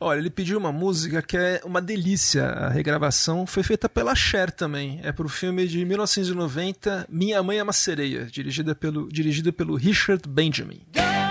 Olha, 0.00 0.18
ele 0.18 0.30
pediu 0.30 0.58
uma 0.58 0.72
música 0.72 1.22
que 1.22 1.36
é 1.36 1.60
uma 1.64 1.80
delícia. 1.80 2.44
A 2.46 2.68
regravação 2.68 3.46
foi 3.46 3.62
feita 3.62 3.88
pela 3.88 4.14
Cher 4.14 4.50
também. 4.50 5.00
É 5.04 5.12
pro 5.12 5.28
filme 5.28 5.66
de 5.68 5.84
1990, 5.84 7.06
Minha 7.08 7.42
Mãe 7.42 7.58
é 7.58 7.62
uma 7.62 7.72
Sereia, 7.72 8.24
dirigida 8.24 8.74
pelo, 8.74 9.08
dirigido 9.08 9.52
pelo 9.52 9.76
Richard 9.76 10.28
Benjamin. 10.28 10.80
Does 10.92 11.23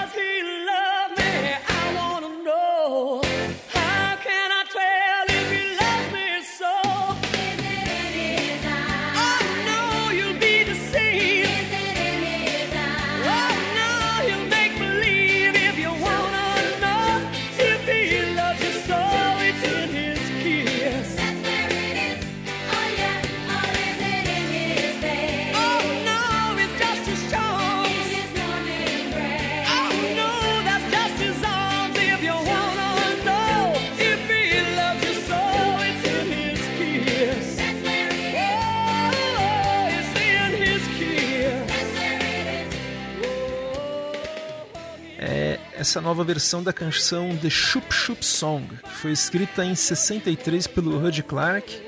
nova 46.03 46.23
versão 46.23 46.61
da 46.61 46.73
canção 46.73 47.35
The 47.37 47.49
Shoop 47.49 47.91
Shoop 47.93 48.25
Song, 48.25 48.67
que 48.83 48.89
foi 48.89 49.11
escrita 49.13 49.63
em 49.63 49.73
63 49.73 50.67
pelo 50.67 51.03
Hud 51.03 51.23
Clark, 51.23 51.81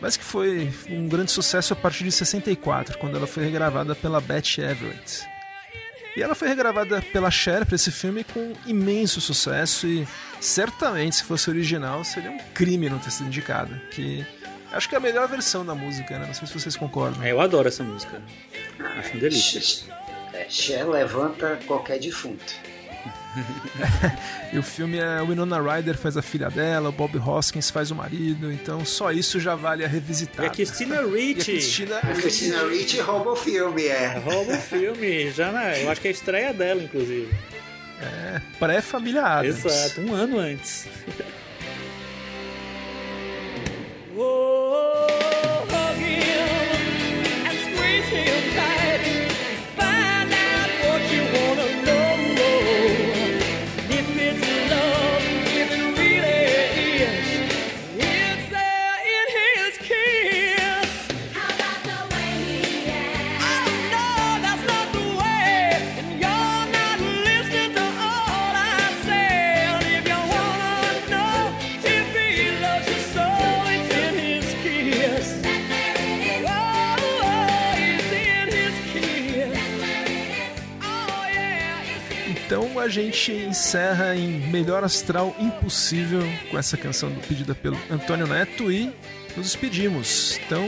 mas 0.00 0.16
que 0.16 0.22
foi 0.22 0.72
um 0.88 1.08
grande 1.08 1.32
sucesso 1.32 1.72
a 1.72 1.76
partir 1.76 2.04
de 2.04 2.12
64, 2.12 2.96
quando 2.96 3.16
ela 3.16 3.26
foi 3.26 3.44
regravada 3.44 3.94
pela 3.94 4.20
Bette 4.20 4.60
Everett. 4.60 5.26
E 6.16 6.22
ela 6.22 6.34
foi 6.34 6.48
regravada 6.48 7.02
pela 7.12 7.30
Cher 7.30 7.66
para 7.66 7.74
esse 7.74 7.90
filme 7.90 8.24
com 8.24 8.52
imenso 8.64 9.20
sucesso 9.20 9.86
e 9.86 10.06
certamente 10.40 11.16
se 11.16 11.24
fosse 11.24 11.50
original 11.50 12.04
seria 12.04 12.30
um 12.30 12.38
crime 12.54 12.88
não 12.88 12.98
ter 12.98 13.10
sido 13.10 13.26
indicada, 13.26 13.82
que 13.90 14.24
acho 14.72 14.88
que 14.88 14.94
é 14.94 14.98
a 14.98 15.00
melhor 15.00 15.28
versão 15.28 15.66
da 15.66 15.74
música, 15.74 16.18
né? 16.18 16.26
Não 16.26 16.34
sei 16.34 16.46
se 16.46 16.54
vocês 16.54 16.76
concordam. 16.76 17.22
É, 17.22 17.32
eu 17.32 17.40
adoro 17.40 17.66
essa 17.66 17.82
música. 17.82 18.22
Acho 18.96 19.10
uma 19.10 19.20
delícia. 19.20 19.60
Cher 20.48 20.88
levanta 20.88 21.58
qualquer 21.66 21.98
defunto. 21.98 22.54
E 24.52 24.58
o 24.58 24.62
filme 24.62 24.98
é 24.98 25.20
o 25.20 25.26
Winona 25.26 25.60
Ryder 25.60 25.96
faz 25.98 26.16
a 26.16 26.22
filha 26.22 26.48
dela, 26.48 26.88
o 26.88 26.92
Bob 26.92 27.18
Hoskins 27.18 27.68
faz 27.70 27.90
o 27.90 27.94
marido, 27.94 28.50
então 28.52 28.84
só 28.84 29.10
isso 29.12 29.38
já 29.40 29.54
vale 29.54 29.84
a 29.84 29.88
revisitar. 29.88 30.44
E 30.44 30.48
a 30.48 30.50
Christina 30.50 30.96
E 30.96 30.98
a 30.98 31.02
Ricci. 31.06 31.50
Cristina, 31.52 31.96
A 31.98 32.14
Christina 32.14 32.68
Ricci 32.68 33.00
rouba 33.00 33.32
o 33.32 33.36
filme, 33.36 33.86
é. 33.86 34.18
Rouba 34.18 34.52
o 34.54 34.56
filme, 34.60 35.30
já 35.30 35.50
na, 35.52 35.76
eu 35.78 35.90
acho 35.90 36.00
que 36.00 36.08
é 36.08 36.10
a 36.10 36.14
estreia 36.14 36.52
dela, 36.54 36.82
inclusive. 36.82 37.28
é 38.00 38.40
pré-família 38.58 39.22
Adams. 39.22 39.64
Exato, 39.64 40.00
um 40.00 40.14
ano 40.14 40.38
antes. 40.38 40.86
Oh, 44.18 44.55
a 82.86 82.88
gente 82.88 83.32
encerra 83.32 84.14
em 84.14 84.48
melhor 84.48 84.84
astral 84.84 85.34
impossível 85.40 86.20
com 86.48 86.56
essa 86.56 86.76
canção 86.76 87.12
pedida 87.28 87.52
pelo 87.52 87.76
Antônio 87.90 88.28
Neto 88.28 88.70
e 88.70 88.92
nos 89.36 89.46
despedimos. 89.46 90.38
Então, 90.46 90.64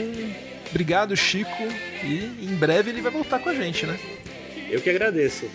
obrigado 0.69 1.15
Chico 1.15 1.63
e 2.03 2.25
em 2.41 2.55
breve 2.55 2.89
ele 2.89 3.01
vai 3.01 3.09
voltar 3.09 3.39
com 3.39 3.47
a 3.47 3.53
gente, 3.53 3.85
né? 3.85 3.97
Eu 4.69 4.81
que 4.81 4.89
agradeço. 4.89 5.49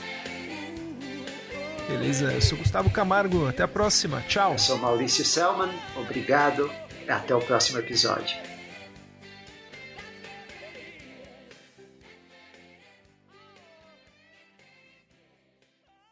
Beleza, 1.87 2.33
eu 2.33 2.41
sou 2.41 2.57
Gustavo 2.57 2.89
Camargo, 2.89 3.47
até 3.47 3.63
a 3.63 3.69
próxima, 3.69 4.25
tchau! 4.27 4.53
Eu 4.53 4.59
sou 4.59 4.79
Maurício 4.79 5.23
Selman, 5.23 5.71
obrigado, 5.97 6.71
até 7.07 7.35
o 7.35 7.41
próximo 7.41 7.79
episódio. 7.79 8.39